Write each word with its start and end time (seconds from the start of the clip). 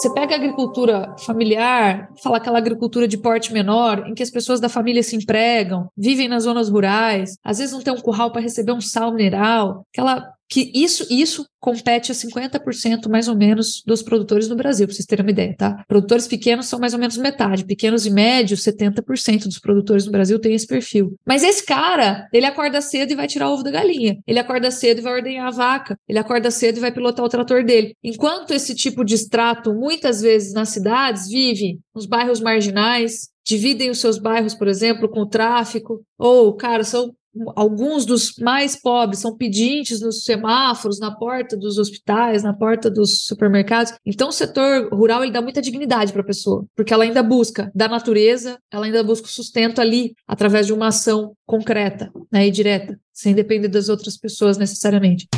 Você 0.00 0.08
pega 0.14 0.34
a 0.34 0.38
agricultura 0.38 1.14
familiar, 1.18 2.08
fala 2.22 2.38
aquela 2.38 2.56
agricultura 2.56 3.06
de 3.06 3.18
porte 3.18 3.52
menor, 3.52 4.06
em 4.06 4.14
que 4.14 4.22
as 4.22 4.30
pessoas 4.30 4.58
da 4.58 4.66
família 4.66 5.02
se 5.02 5.14
empregam, 5.14 5.90
vivem 5.94 6.26
nas 6.26 6.44
zonas 6.44 6.70
rurais, 6.70 7.36
às 7.44 7.58
vezes 7.58 7.74
não 7.74 7.82
tem 7.82 7.92
um 7.92 8.00
curral 8.00 8.32
para 8.32 8.40
receber 8.40 8.72
um 8.72 8.80
sal 8.80 9.12
mineral, 9.12 9.84
aquela 9.92 10.26
que 10.50 10.72
isso, 10.74 11.06
isso 11.08 11.46
compete 11.60 12.10
a 12.10 12.14
50% 12.14 13.08
mais 13.08 13.28
ou 13.28 13.36
menos 13.36 13.84
dos 13.86 14.02
produtores 14.02 14.48
no 14.48 14.56
Brasil, 14.56 14.86
para 14.86 14.96
vocês 14.96 15.06
terem 15.06 15.24
uma 15.24 15.30
ideia, 15.30 15.54
tá? 15.56 15.84
Produtores 15.86 16.26
pequenos 16.26 16.66
são 16.66 16.80
mais 16.80 16.92
ou 16.92 16.98
menos 16.98 17.16
metade, 17.16 17.64
pequenos 17.64 18.04
e 18.04 18.10
médios, 18.10 18.64
70% 18.64 19.44
dos 19.44 19.60
produtores 19.60 20.06
no 20.06 20.12
Brasil 20.12 20.40
têm 20.40 20.54
esse 20.54 20.66
perfil. 20.66 21.14
Mas 21.24 21.44
esse 21.44 21.64
cara, 21.64 22.28
ele 22.32 22.46
acorda 22.46 22.80
cedo 22.80 23.12
e 23.12 23.14
vai 23.14 23.28
tirar 23.28 23.48
o 23.48 23.52
ovo 23.52 23.62
da 23.62 23.70
galinha. 23.70 24.18
Ele 24.26 24.38
acorda 24.40 24.72
cedo 24.72 24.98
e 24.98 25.02
vai 25.02 25.12
ordenhar 25.12 25.46
a 25.46 25.52
vaca. 25.52 25.96
Ele 26.08 26.18
acorda 26.18 26.50
cedo 26.50 26.78
e 26.78 26.80
vai 26.80 26.90
pilotar 26.90 27.24
o 27.24 27.28
trator 27.28 27.62
dele. 27.62 27.94
Enquanto 28.02 28.50
esse 28.50 28.74
tipo 28.74 29.04
de 29.04 29.14
extrato, 29.14 29.72
muitas 29.72 30.20
vezes 30.20 30.52
nas 30.52 30.70
cidades, 30.70 31.28
vive 31.28 31.78
nos 31.94 32.06
bairros 32.06 32.40
marginais, 32.40 33.28
dividem 33.46 33.90
os 33.90 34.00
seus 34.00 34.18
bairros, 34.18 34.54
por 34.54 34.66
exemplo, 34.66 35.08
com 35.08 35.20
o 35.20 35.28
tráfico, 35.28 36.02
ou, 36.18 36.54
cara, 36.54 36.84
são 36.84 37.14
alguns 37.54 38.04
dos 38.04 38.34
mais 38.40 38.80
pobres 38.80 39.20
são 39.20 39.36
pedintes 39.36 40.00
nos 40.00 40.24
semáforos, 40.24 40.98
na 40.98 41.10
porta 41.14 41.56
dos 41.56 41.78
hospitais, 41.78 42.42
na 42.42 42.52
porta 42.52 42.90
dos 42.90 43.24
supermercados. 43.24 43.92
Então, 44.04 44.28
o 44.28 44.32
setor 44.32 44.88
rural 44.92 45.22
ele 45.22 45.32
dá 45.32 45.40
muita 45.40 45.62
dignidade 45.62 46.12
para 46.12 46.22
a 46.22 46.26
pessoa, 46.26 46.64
porque 46.74 46.92
ela 46.92 47.04
ainda 47.04 47.22
busca 47.22 47.70
da 47.74 47.88
natureza, 47.88 48.58
ela 48.72 48.86
ainda 48.86 49.02
busca 49.02 49.26
o 49.26 49.30
sustento 49.30 49.80
ali 49.80 50.14
através 50.26 50.66
de 50.66 50.72
uma 50.72 50.88
ação 50.88 51.34
concreta 51.46 52.10
né, 52.32 52.46
e 52.46 52.50
direta, 52.50 52.98
sem 53.12 53.34
depender 53.34 53.68
das 53.68 53.88
outras 53.88 54.16
pessoas 54.16 54.58
necessariamente. 54.58 55.28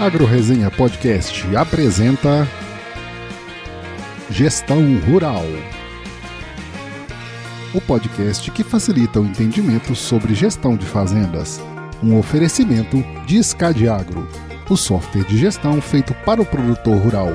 AgroResenha 0.00 0.68
Podcast 0.70 1.46
apresenta 1.56 2.48
Gestão 4.30 4.98
Rural 5.06 5.44
o 7.74 7.80
podcast 7.80 8.50
que 8.50 8.62
facilita 8.62 9.20
o 9.20 9.26
entendimento 9.26 9.94
sobre 9.94 10.34
gestão 10.34 10.76
de 10.76 10.86
fazendas. 10.86 11.60
Um 12.02 12.18
oferecimento 12.18 13.02
de 13.26 13.38
Escadiagro, 13.38 14.28
o 14.68 14.76
software 14.76 15.24
de 15.24 15.38
gestão 15.38 15.80
feito 15.80 16.14
para 16.24 16.42
o 16.42 16.46
produtor 16.46 16.96
rural. 16.98 17.30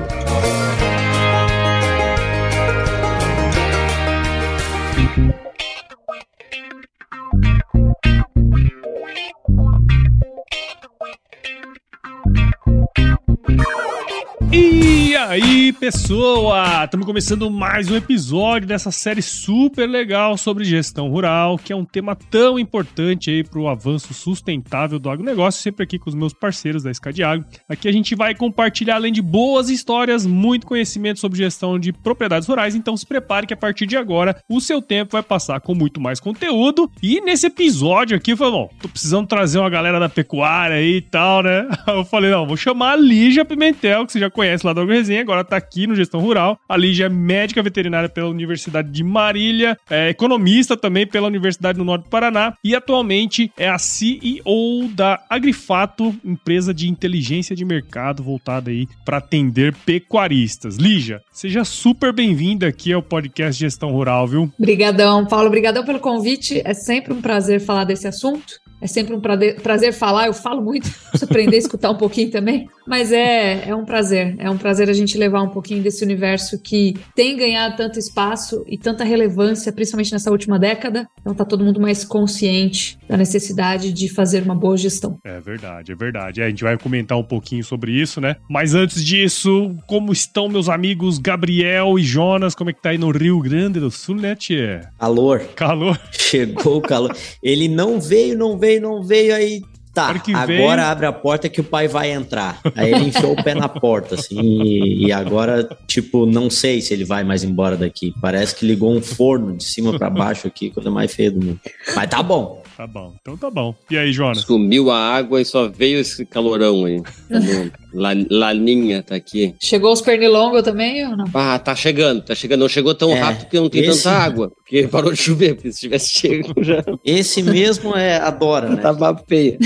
Aí, 15.14 15.72
pessoa! 15.72 16.84
Estamos 16.84 17.06
começando 17.06 17.50
mais 17.50 17.90
um 17.90 17.96
episódio 17.96 18.68
dessa 18.68 18.90
série 18.90 19.22
super 19.22 19.88
legal 19.88 20.36
sobre 20.36 20.64
gestão 20.64 21.08
rural, 21.08 21.56
que 21.56 21.72
é 21.72 21.76
um 21.76 21.84
tema 21.84 22.14
tão 22.14 22.58
importante 22.58 23.30
aí 23.30 23.42
para 23.42 23.58
o 23.58 23.68
avanço 23.68 24.12
sustentável 24.12 24.98
do 24.98 25.08
agronegócio, 25.08 25.62
sempre 25.62 25.84
aqui 25.84 25.98
com 25.98 26.10
os 26.10 26.14
meus 26.14 26.32
parceiros 26.34 26.82
da 26.82 26.90
Escadiagro. 26.90 27.46
Aqui 27.68 27.88
a 27.88 27.92
gente 27.92 28.14
vai 28.14 28.34
compartilhar, 28.34 28.96
além 28.96 29.12
de 29.12 29.22
boas 29.22 29.70
histórias, 29.70 30.26
muito 30.26 30.66
conhecimento 30.66 31.20
sobre 31.20 31.38
gestão 31.38 31.78
de 31.78 31.92
propriedades 31.92 32.48
rurais, 32.48 32.74
então 32.74 32.96
se 32.96 33.06
prepare 33.06 33.46
que 33.46 33.54
a 33.54 33.56
partir 33.56 33.86
de 33.86 33.96
agora 33.96 34.36
o 34.48 34.60
seu 34.60 34.82
tempo 34.82 35.12
vai 35.12 35.22
passar 35.22 35.60
com 35.60 35.74
muito 35.74 36.00
mais 36.00 36.20
conteúdo. 36.20 36.90
E 37.02 37.20
nesse 37.20 37.46
episódio 37.46 38.16
aqui, 38.16 38.32
eu 38.32 38.36
falei, 38.36 38.52
bom, 38.52 38.70
tô 38.80 38.88
precisando 38.88 39.26
trazer 39.26 39.58
uma 39.58 39.70
galera 39.70 39.98
da 39.98 40.08
pecuária 40.08 40.76
aí 40.76 40.96
e 40.96 41.02
tal, 41.02 41.42
né? 41.42 41.66
Eu 41.88 42.04
falei, 42.04 42.30
não, 42.30 42.46
vou 42.46 42.56
chamar 42.56 42.92
a 42.92 42.96
Lígia 42.96 43.44
Pimentel, 43.44 44.04
que 44.04 44.12
você 44.12 44.20
já 44.20 44.30
conhece 44.30 44.64
lá 44.64 44.72
do 44.72 44.80
Agroresenha, 44.98 45.20
agora 45.20 45.40
está 45.42 45.56
aqui 45.56 45.86
no 45.86 45.94
Gestão 45.94 46.20
Rural. 46.20 46.58
A 46.68 46.76
Lígia 46.76 47.06
é 47.06 47.08
médica 47.08 47.62
veterinária 47.62 48.08
pela 48.08 48.28
Universidade 48.28 48.90
de 48.90 49.04
Marília, 49.04 49.76
é 49.88 50.08
economista 50.10 50.76
também 50.76 51.06
pela 51.06 51.26
Universidade 51.26 51.78
do 51.78 51.84
Norte 51.84 52.04
do 52.04 52.10
Paraná 52.10 52.54
e 52.62 52.74
atualmente 52.74 53.52
é 53.56 53.68
a 53.68 53.78
CEO 53.78 54.88
da 54.94 55.20
Agrifato, 55.30 56.14
empresa 56.24 56.74
de 56.74 56.88
inteligência 56.88 57.54
de 57.54 57.64
mercado 57.64 58.22
voltada 58.22 58.70
aí 58.70 58.86
para 59.04 59.18
atender 59.18 59.74
pecuaristas. 59.86 60.76
Lígia, 60.76 61.22
seja 61.30 61.64
super 61.64 62.12
bem-vinda 62.12 62.66
aqui 62.66 62.92
ao 62.92 63.02
podcast 63.02 63.58
Gestão 63.58 63.90
Rural, 63.90 64.26
viu? 64.26 64.52
Obrigadão, 64.58 65.26
Paulo. 65.26 65.46
Obrigadão 65.46 65.84
pelo 65.84 66.00
convite. 66.00 66.60
É 66.64 66.74
sempre 66.74 67.12
um 67.12 67.20
prazer 67.20 67.60
falar 67.60 67.84
desse 67.84 68.06
assunto. 68.06 68.67
É 68.80 68.86
sempre 68.86 69.14
um 69.14 69.20
prazer, 69.20 69.92
falar, 69.92 70.26
eu 70.26 70.32
falo 70.32 70.62
muito, 70.62 70.90
preciso 71.10 71.24
aprender 71.24 71.56
a 71.56 71.58
escutar 71.58 71.90
um 71.90 71.96
pouquinho 71.96 72.30
também, 72.30 72.68
mas 72.86 73.12
é, 73.12 73.68
é 73.68 73.74
um 73.74 73.84
prazer, 73.84 74.36
é 74.38 74.48
um 74.48 74.56
prazer 74.56 74.88
a 74.88 74.92
gente 74.92 75.18
levar 75.18 75.42
um 75.42 75.48
pouquinho 75.48 75.82
desse 75.82 76.04
universo 76.04 76.60
que 76.60 76.94
tem 77.14 77.36
ganhado 77.36 77.76
tanto 77.76 77.98
espaço 77.98 78.64
e 78.66 78.78
tanta 78.78 79.04
relevância, 79.04 79.72
principalmente 79.72 80.12
nessa 80.12 80.30
última 80.30 80.58
década, 80.58 81.08
então 81.20 81.34
tá 81.34 81.44
todo 81.44 81.64
mundo 81.64 81.80
mais 81.80 82.04
consciente 82.04 82.98
da 83.08 83.16
necessidade 83.16 83.92
de 83.92 84.08
fazer 84.08 84.42
uma 84.42 84.54
boa 84.54 84.76
gestão. 84.76 85.18
É 85.24 85.40
verdade, 85.40 85.92
é 85.92 85.94
verdade, 85.94 86.40
é, 86.40 86.46
a 86.46 86.48
gente 86.48 86.62
vai 86.62 86.78
comentar 86.78 87.18
um 87.18 87.24
pouquinho 87.24 87.64
sobre 87.64 87.92
isso, 87.92 88.20
né? 88.20 88.36
Mas 88.48 88.74
antes 88.74 89.04
disso, 89.04 89.74
como 89.86 90.12
estão 90.12 90.48
meus 90.48 90.68
amigos 90.68 91.18
Gabriel 91.18 91.98
e 91.98 92.02
Jonas, 92.02 92.54
como 92.54 92.70
é 92.70 92.72
que 92.72 92.82
tá 92.82 92.90
aí 92.90 92.98
no 92.98 93.10
Rio 93.10 93.40
Grande 93.40 93.80
do 93.80 93.90
Sul, 93.90 94.16
né, 94.16 94.34
tia? 94.34 94.90
Calor. 94.98 95.40
Calor. 95.54 95.98
Chegou 96.12 96.78
o 96.78 96.80
calor. 96.80 97.14
Ele 97.42 97.68
não 97.68 98.00
veio, 98.00 98.36
não 98.36 98.58
veio 98.58 98.67
veio, 98.68 98.80
não 98.80 99.02
veio, 99.02 99.34
aí 99.34 99.62
tá, 99.94 100.08
agora 100.34 100.46
veio... 100.46 100.80
abre 100.80 101.06
a 101.06 101.12
porta 101.12 101.48
que 101.48 101.60
o 101.60 101.64
pai 101.64 101.88
vai 101.88 102.10
entrar. 102.10 102.60
Aí 102.74 102.92
ele 102.92 103.06
enfiou 103.06 103.32
o 103.32 103.42
pé 103.42 103.54
na 103.54 103.68
porta, 103.68 104.14
assim, 104.14 104.40
e, 104.40 105.06
e, 105.06 105.12
agora, 105.12 105.68
tipo, 105.86 106.26
não 106.26 106.50
sei 106.50 106.80
se 106.80 106.92
ele 106.92 107.04
vai 107.04 107.24
mais 107.24 107.42
embora 107.42 107.76
daqui. 107.76 108.12
Parece 108.20 108.54
que 108.54 108.66
ligou 108.66 108.94
um 108.94 109.00
forno 109.00 109.56
de 109.56 109.64
cima 109.64 109.98
para 109.98 110.10
baixo 110.10 110.46
aqui, 110.46 110.70
coisa 110.70 110.90
mais 110.90 111.14
feia 111.14 111.30
do 111.30 111.44
mundo. 111.44 111.60
Mas 111.94 112.08
tá 112.08 112.22
bom. 112.22 112.62
Tá 112.78 112.86
bom, 112.86 113.12
então 113.20 113.36
tá 113.36 113.50
bom. 113.50 113.74
E 113.90 113.98
aí, 113.98 114.12
Jonas? 114.12 114.42
Sumiu 114.42 114.88
a 114.88 114.96
água 114.96 115.40
e 115.40 115.44
só 115.44 115.66
veio 115.66 115.98
esse 115.98 116.24
calorão 116.24 116.84
aí. 116.84 117.02
La, 117.92 118.10
Laninha 118.30 119.02
tá 119.02 119.16
aqui. 119.16 119.52
Chegou 119.60 119.92
os 119.92 120.00
pernilongos 120.00 120.62
também 120.62 121.04
ou 121.04 121.16
não? 121.16 121.24
Ah, 121.34 121.58
tá 121.58 121.74
chegando, 121.74 122.22
tá 122.22 122.36
chegando. 122.36 122.60
Não 122.60 122.68
chegou 122.68 122.94
tão 122.94 123.10
é, 123.10 123.18
rápido 123.18 123.48
que 123.48 123.58
não 123.58 123.68
tem 123.68 123.82
esse... 123.84 124.04
tanta 124.04 124.16
água. 124.16 124.50
Porque 124.50 124.86
parou 124.92 125.10
de 125.10 125.18
chover, 125.18 125.56
porque 125.56 125.72
se 125.72 125.80
tivesse 125.80 126.20
chego 126.20 126.54
já. 126.62 126.84
Esse 127.04 127.42
mesmo 127.42 127.96
é 127.96 128.18
adora, 128.18 128.68
né? 128.68 128.76
Tava 128.76 129.24
feia. 129.26 129.58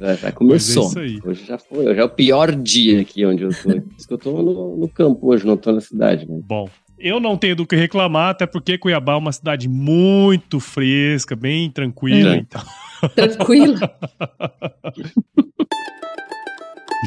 Já, 0.00 0.14
já 0.16 0.32
começou. 0.32 0.90
É 0.96 1.28
hoje 1.28 1.44
já 1.46 1.56
foi. 1.56 1.86
Hoje 1.86 2.00
é 2.00 2.04
o 2.04 2.08
pior 2.08 2.50
dia 2.50 3.00
aqui 3.00 3.24
onde 3.24 3.44
eu 3.44 3.50
tô. 3.50 3.70
Por 3.70 3.92
isso 3.96 4.08
que 4.08 4.14
eu 4.14 4.18
tô 4.18 4.42
no, 4.42 4.76
no 4.76 4.88
campo 4.88 5.24
hoje, 5.28 5.46
não 5.46 5.56
tô 5.56 5.70
na 5.70 5.80
cidade. 5.80 6.26
Né? 6.28 6.40
Bom, 6.44 6.68
eu 6.98 7.20
não 7.20 7.36
tenho 7.36 7.56
do 7.56 7.66
que 7.66 7.76
reclamar, 7.76 8.30
até 8.30 8.46
porque 8.46 8.78
Cuiabá 8.78 9.12
é 9.12 9.16
uma 9.16 9.32
cidade 9.32 9.68
muito 9.68 10.60
fresca, 10.60 11.34
bem 11.36 11.70
tranquila. 11.70 12.34
É. 12.34 12.38
Então... 12.38 12.62
Tranquila. 13.14 13.78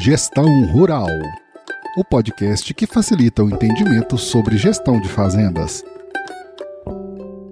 Gestão 0.02 0.64
Rural 0.66 1.06
o 1.94 2.02
podcast 2.02 2.72
que 2.72 2.86
facilita 2.86 3.44
o 3.44 3.50
entendimento 3.50 4.16
sobre 4.16 4.56
gestão 4.56 4.98
de 4.98 5.08
fazendas. 5.08 5.84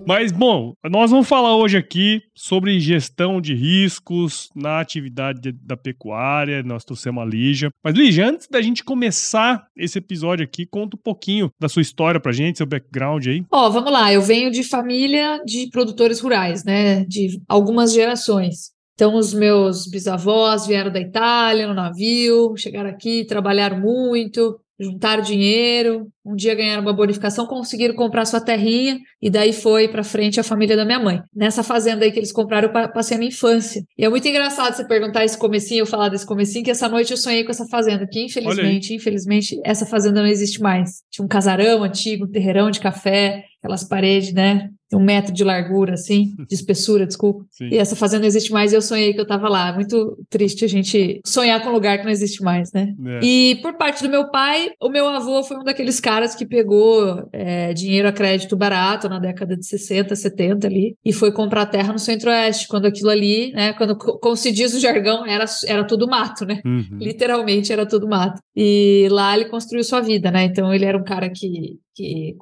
Mas, 0.07 0.33
bom, 0.33 0.73
nós 0.91 1.11
vamos 1.11 1.29
falar 1.29 1.57
hoje 1.57 1.77
aqui 1.77 2.23
sobre 2.35 2.81
gestão 2.81 3.41
de 3.41 3.55
riscos 3.55 4.49
na 4.57 4.81
atividade 4.81 5.53
da 5.53 5.77
pecuária. 5.77 6.63
Nós 6.63 6.85
trouxemos 6.85 7.23
a 7.23 7.27
Lígia. 7.27 7.71
Mas, 7.85 7.95
Lígia, 7.95 8.29
antes 8.29 8.49
da 8.49 8.61
gente 8.61 8.83
começar 8.83 9.65
esse 9.77 9.99
episódio 9.99 10.45
aqui, 10.45 10.67
conta 10.67 10.97
um 10.97 11.01
pouquinho 11.01 11.51
da 11.61 11.69
sua 11.69 11.83
história 11.83 12.19
pra 12.19 12.33
gente, 12.33 12.59
seu 12.59 12.67
background 12.67 13.27
aí. 13.27 13.45
Ó, 13.51 13.67
oh, 13.67 13.71
vamos 13.71 13.93
lá. 13.93 14.13
Eu 14.13 14.23
venho 14.23 14.51
de 14.51 14.65
família 14.65 15.43
de 15.45 15.69
produtores 15.71 16.21
rurais, 16.21 16.65
né? 16.65 17.05
De 17.05 17.41
algumas 17.49 17.93
gerações. 17.93 18.73
Então, 18.95 19.17
os 19.17 19.33
meus 19.33 19.87
bisavós 19.87 20.67
vieram 20.67 20.93
da 20.93 21.01
Itália 21.01 21.67
no 21.67 21.73
navio, 21.73 22.55
chegaram 22.57 22.91
aqui, 22.91 23.25
trabalharam 23.25 23.81
muito, 23.81 24.61
juntaram 24.81 25.23
dinheiro, 25.23 26.07
um 26.25 26.35
dia 26.35 26.55
ganharam 26.55 26.83
uma 26.83 26.93
bonificação, 26.93 27.47
conseguiram 27.47 27.95
comprar 27.95 28.25
sua 28.25 28.41
terrinha 28.41 28.99
e 29.21 29.29
daí 29.29 29.53
foi 29.53 29.89
para 29.89 30.03
frente 30.03 30.41
a 30.41 30.43
família 30.43 30.77
da 30.77 30.85
minha 30.85 30.99
mãe. 30.99 31.21
Nessa 31.35 31.63
fazenda 31.63 32.05
aí 32.05 32.11
que 32.13 32.19
eles 32.19 32.33
compraram, 32.33 32.69
eu 32.69 32.93
passei 32.93 33.17
a 33.17 33.19
minha 33.19 33.29
infância. 33.29 33.83
E 33.99 34.05
é 34.05 34.09
muito 34.09 34.27
engraçado 34.27 34.75
você 34.75 34.87
perguntar 34.87 35.25
esse 35.25 35.37
comecinho, 35.37 35.81
eu 35.81 35.87
falar 35.87 36.09
desse 36.09 36.27
comecinho, 36.27 36.65
que 36.65 36.71
essa 36.71 36.89
noite 36.89 37.11
eu 37.11 37.17
sonhei 37.17 37.45
com 37.45 37.51
essa 37.51 37.67
fazenda, 37.67 38.07
que 38.07 38.25
infelizmente, 38.25 38.95
infelizmente, 38.95 39.61
essa 39.65 39.85
fazenda 39.85 40.21
não 40.23 40.29
existe 40.29 40.61
mais. 40.61 41.03
Tinha 41.11 41.25
um 41.25 41.29
casarão 41.29 41.83
antigo, 41.83 42.25
um 42.25 42.31
terreirão 42.31 42.71
de 42.71 42.81
café, 42.81 43.45
aquelas 43.63 43.85
paredes, 43.85 44.33
né, 44.33 44.71
um 44.93 45.03
metro 45.03 45.33
de 45.33 45.45
largura, 45.45 45.95
assim, 45.95 46.35
de 46.49 46.55
espessura, 46.55 47.07
desculpa. 47.07 47.45
Sim. 47.51 47.69
E 47.71 47.79
essa 47.79 47.95
fazenda 47.97 48.21
não 48.21 48.29
existe 48.29 48.53
mais 48.53 48.73
e 48.73 48.77
eu 48.77 48.83
sonhei 48.83 49.13
que 49.13 49.21
eu 49.21 49.27
tava 49.27 49.49
lá. 49.49 49.73
Muito 49.73 50.19
triste 50.29 50.65
a 50.65 50.69
gente 50.69 51.21
sonhar 51.25 51.63
com 51.63 51.71
um 51.71 51.73
lugar 51.73 51.99
que 51.99 52.05
não 52.05 52.11
existe 52.11 52.43
mais, 52.43 52.73
né? 52.73 52.95
É. 53.07 53.21
E 53.25 53.57
por 53.63 53.75
parte 53.75 54.03
do 54.03 54.09
meu 54.09 54.31
pai, 54.31 54.71
o 54.81 54.89
meu 54.89 55.07
avô 55.09 55.43
foi 55.43 55.57
um 55.59 55.65
daqueles 55.65 56.01
caras 56.01 56.35
que 56.35 56.47
pegou 56.47 57.29
é, 57.33 57.73
dinheiro 57.73 58.09
a 58.09 58.13
crédito 58.13 58.57
barato 58.57 59.09
na 59.09 59.19
década 59.19 59.57
de 59.57 59.67
60, 59.67 60.15
70 60.15 60.67
ali 60.67 60.97
e 61.05 61.13
foi 61.13 61.33
comprar 61.33 61.67
terra 61.67 61.93
no 61.93 61.99
centro-oeste, 61.99 62.69
quando 62.69 62.87
aquilo 62.87 63.11
ali, 63.11 63.53
né, 63.53 63.73
quando, 63.75 63.97
como 63.97 64.37
se 64.37 64.51
diz 64.51 64.75
o 64.75 64.81
jargão, 64.81 65.27
era, 65.27 65.45
era 65.67 65.85
tudo 65.85 66.09
mato, 66.09 66.45
né? 66.45 66.61
Uhum. 66.65 66.99
Literalmente 66.99 67.73
era 67.73 67.87
tudo 67.87 68.09
mato. 68.09 68.41
E 68.57 69.09
lá 69.11 69.37
ele 69.37 69.47
construiu 69.47 69.85
sua 69.85 70.01
vida, 70.01 70.31
né? 70.31 70.45
Então 70.45 70.73
ele 70.75 70.85
era 70.85 70.99
um 70.99 71.05
cara 71.05 71.31
que 71.31 71.79
que 71.95 72.35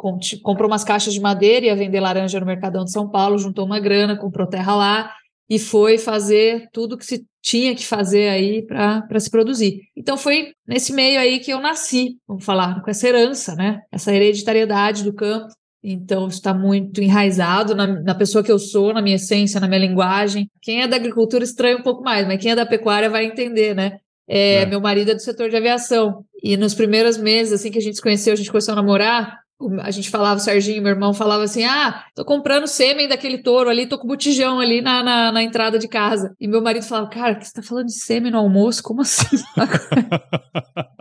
comprou 0.43 0.69
umas 0.69 0.85
caixas 0.85 1.15
de 1.15 1.21
madeira, 1.21 1.67
ia 1.67 1.77
vender 1.77 2.01
laranja 2.01 2.39
no 2.39 2.47
Mercadão 2.47 2.85
de 2.85 2.93
São 2.93 3.09
Paulo, 3.09 3.39
juntou 3.39 3.65
uma 3.65 3.81
grana, 3.81 4.17
comprou 4.17 4.47
terra 4.47 4.75
lá 4.77 5.15
e 5.49 5.59
foi 5.59 5.97
fazer 5.97 6.69
tudo 6.73 6.99
que 6.99 7.07
se 7.07 7.27
tinha 7.43 7.75
que 7.75 7.87
fazer 7.87 8.29
aí 8.29 8.63
para 8.67 9.19
se 9.19 9.31
produzir. 9.31 9.81
Então 9.97 10.17
foi 10.17 10.53
nesse 10.67 10.93
meio 10.93 11.19
aí 11.19 11.39
que 11.39 11.51
eu 11.51 11.61
nasci, 11.61 12.19
vamos 12.27 12.45
falar, 12.45 12.83
com 12.83 12.91
essa 12.91 13.09
herança, 13.09 13.55
né? 13.55 13.81
Essa 13.91 14.13
hereditariedade 14.13 15.03
do 15.03 15.15
campo. 15.15 15.49
Então, 15.83 16.27
está 16.27 16.53
muito 16.53 17.01
enraizado 17.01 17.75
na, 17.75 17.87
na, 17.87 18.15
pessoa 18.15 18.43
que 18.43 18.51
eu 18.51 18.59
sou, 18.59 18.93
na 18.93 19.01
minha 19.01 19.15
essência, 19.15 19.61
na 19.61 19.69
minha 19.69 19.79
linguagem. 19.79 20.51
Quem 20.61 20.83
é 20.83 20.89
da 20.89 20.97
agricultura 20.97 21.45
estranha 21.45 21.77
um 21.77 21.83
pouco 21.83 22.03
mais, 22.03 22.27
mas 22.27 22.43
quem 22.43 22.51
é 22.51 22.57
da 22.57 22.67
pecuária 22.67 23.09
vai 23.09 23.25
entender, 23.25 23.75
né? 23.75 24.01
É, 24.29 24.63
é. 24.63 24.67
Meu 24.67 24.81
marido 24.81 25.11
é 25.11 25.15
do 25.15 25.21
setor 25.23 25.49
de 25.49 25.57
aviação. 25.57 26.25
E 26.43 26.57
nos 26.57 26.75
primeiros 26.75 27.17
meses, 27.17 27.53
assim 27.53 27.71
que 27.71 27.79
a 27.79 27.83
gente 27.83 27.97
se 27.97 28.03
conheceu, 28.03 28.33
a 28.33 28.37
gente 28.37 28.51
começou 28.51 28.73
a 28.73 28.77
namorar, 28.77 29.39
a 29.83 29.91
gente 29.91 30.09
falava, 30.09 30.37
o 30.37 30.43
Serginho, 30.43 30.81
meu 30.81 30.93
irmão, 30.93 31.13
falava 31.13 31.43
assim: 31.43 31.65
ah, 31.65 32.05
tô 32.15 32.25
comprando 32.25 32.69
sêmen 32.69 33.09
daquele 33.09 33.39
touro 33.39 33.69
ali, 33.69 33.89
tô 33.89 33.99
com 33.99 34.07
botijão 34.07 34.61
ali 34.61 34.81
na, 34.81 35.03
na, 35.03 35.33
na, 35.33 35.43
entrada 35.43 35.79
de 35.79 35.89
casa. 35.89 36.33
E 36.39 36.47
meu 36.47 36.63
marido 36.63 36.87
falava, 36.87 37.09
cara, 37.09 37.35
que 37.35 37.45
você 37.45 37.53
tá 37.53 37.63
falando 37.63 37.87
de 37.87 37.95
sêmen 37.95 38.31
no 38.31 38.39
almoço? 38.39 38.83
Como 38.83 39.01
assim? 39.01 39.37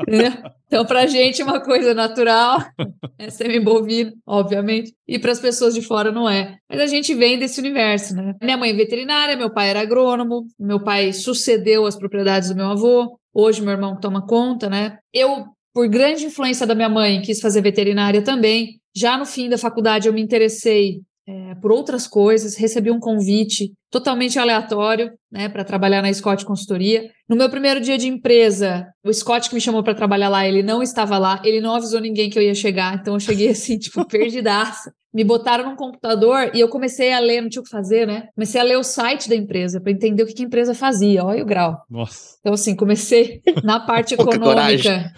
então, 0.68 0.86
pra 0.86 1.06
gente 1.06 1.40
é 1.40 1.46
uma 1.46 1.60
coisa 1.60 1.94
natural, 1.94 2.58
é 3.20 3.30
sêmen 3.30 3.64
bovino, 3.64 4.14
obviamente, 4.26 4.92
e 5.08 5.20
para 5.20 5.32
as 5.32 5.40
pessoas 5.40 5.76
de 5.76 5.82
fora 5.84 6.12
não 6.12 6.28
é. 6.28 6.58
Mas 6.68 6.82
a 6.82 6.88
gente 6.88 7.14
vem 7.14 7.38
desse 7.38 7.60
universo, 7.60 8.16
né? 8.16 8.34
Minha 8.42 8.58
mãe 8.58 8.72
é 8.72 8.76
veterinária, 8.76 9.38
meu 9.38 9.54
pai 9.54 9.70
era 9.70 9.82
agrônomo, 9.82 10.48
meu 10.60 10.84
pai 10.84 11.14
sucedeu 11.14 11.86
as 11.86 11.96
propriedades 11.96 12.50
do 12.50 12.56
meu 12.56 12.72
avô. 12.72 13.20
Hoje 13.32 13.62
meu 13.62 13.72
irmão 13.72 14.00
toma 14.00 14.26
conta, 14.26 14.68
né? 14.68 14.98
Eu 15.14 15.46
por 15.78 15.88
grande 15.88 16.26
influência 16.26 16.66
da 16.66 16.74
minha 16.74 16.90
mãe, 16.90 17.22
quis 17.22 17.40
fazer 17.40 17.62
veterinária 17.62 18.24
também. 18.24 18.80
Já 18.96 19.16
no 19.16 19.28
fim 19.28 19.48
da 19.48 19.60
faculdade, 19.60 20.08
eu 20.08 20.14
me 20.14 20.20
interessei 20.20 21.02
é, 21.28 21.54
por 21.62 21.72
outras 21.72 22.08
coisas, 22.08 22.56
recebi 22.56 22.90
um 22.90 23.00
convite 23.00 23.72
totalmente 23.92 24.40
aleatório, 24.40 25.12
né, 25.32 25.48
para 25.48 25.64
trabalhar 25.64 26.02
na 26.02 26.12
Scott 26.12 26.44
Consultoria. 26.44 27.12
No 27.30 27.36
meu 27.36 27.48
primeiro 27.48 27.80
dia 27.80 27.96
de 27.96 28.08
empresa, 28.08 28.88
o 29.06 29.14
Scott 29.14 29.50
que 29.50 29.54
me 29.54 29.62
chamou 29.62 29.84
para 29.84 29.94
trabalhar 29.94 30.30
lá, 30.30 30.48
ele 30.48 30.64
não 30.64 30.82
estava 30.82 31.20
lá, 31.20 31.40
ele 31.46 31.62
não 31.62 31.76
avisou 31.76 32.02
ninguém 32.02 32.28
que 32.28 32.40
eu 32.40 32.44
ia 32.44 32.56
chegar, 32.56 32.96
então 32.96 33.14
eu 33.14 33.20
cheguei 33.20 33.50
assim, 33.50 33.78
tipo, 33.78 34.04
perdidaça 34.08 34.92
me 35.18 35.24
botaram 35.24 35.66
num 35.66 35.76
computador 35.76 36.52
e 36.54 36.60
eu 36.60 36.70
comecei 36.70 37.12
a 37.12 37.18
ler, 37.18 37.42
não 37.42 37.50
tinha 37.50 37.60
o 37.60 37.66
que 37.66 37.72
fazer, 37.72 38.06
né? 38.06 38.28
Comecei 38.36 38.62
a 38.62 38.64
ler 38.64 38.78
o 38.78 38.84
site 38.84 39.28
da 39.28 39.36
empresa 39.36 39.82
para 39.82 39.92
entender 39.92 40.22
o 40.22 40.28
que, 40.28 40.34
que, 40.34 40.44
a 40.44 40.46
empresa 40.46 40.76
fazia. 40.76 41.26
Olha 41.26 41.42
o 41.42 41.46
grau. 41.46 41.76
Nossa. 41.90 42.38
Então, 42.40 42.54
assim, 42.54 42.76
comecei 42.76 43.42
na 43.64 43.80
parte 43.82 44.14
econômica. 44.14 45.12